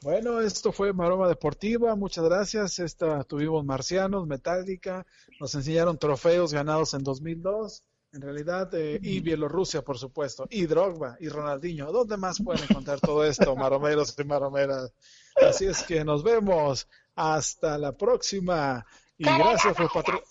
Bueno, 0.01 0.41
esto 0.41 0.71
fue 0.73 0.93
Maroma 0.93 1.27
Deportiva, 1.27 1.95
muchas 1.95 2.25
gracias. 2.25 2.79
Esta 2.79 3.23
tuvimos 3.23 3.63
Marcianos, 3.65 4.27
Metallica, 4.27 5.05
nos 5.39 5.55
enseñaron 5.55 5.97
trofeos 5.97 6.53
ganados 6.53 6.93
en 6.93 7.03
2002, 7.03 7.83
en 8.17 8.23
realidad, 8.23 8.73
eh, 8.73 8.99
y 8.99 9.19
Bielorrusia, 9.19 9.83
por 9.83 9.99
supuesto, 9.99 10.47
y 10.49 10.65
Drogba, 10.65 11.17
y 11.19 11.29
Ronaldinho. 11.29 11.91
¿Dónde 11.91 12.17
más 12.17 12.41
pueden 12.43 12.63
encontrar 12.67 12.99
todo 12.99 13.23
esto, 13.23 13.55
maromeros 13.55 14.15
y 14.17 14.23
maromeras? 14.23 14.91
Así 15.35 15.65
es 15.65 15.83
que 15.83 16.03
nos 16.03 16.23
vemos. 16.23 16.87
Hasta 17.15 17.77
la 17.77 17.95
próxima. 17.95 18.85
Y 19.17 19.23
gracias 19.23 19.75
por 19.75 19.91
patro... 19.91 20.23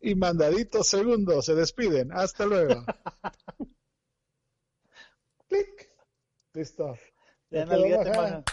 Y 0.00 0.14
mandadito 0.14 0.84
segundo, 0.84 1.42
se 1.42 1.54
despiden. 1.54 2.12
Hasta 2.12 2.46
luego. 2.46 2.84
Clic. 5.48 5.90
Listo. 6.52 6.96
Ya 7.50 7.64
Ya 7.64 8.44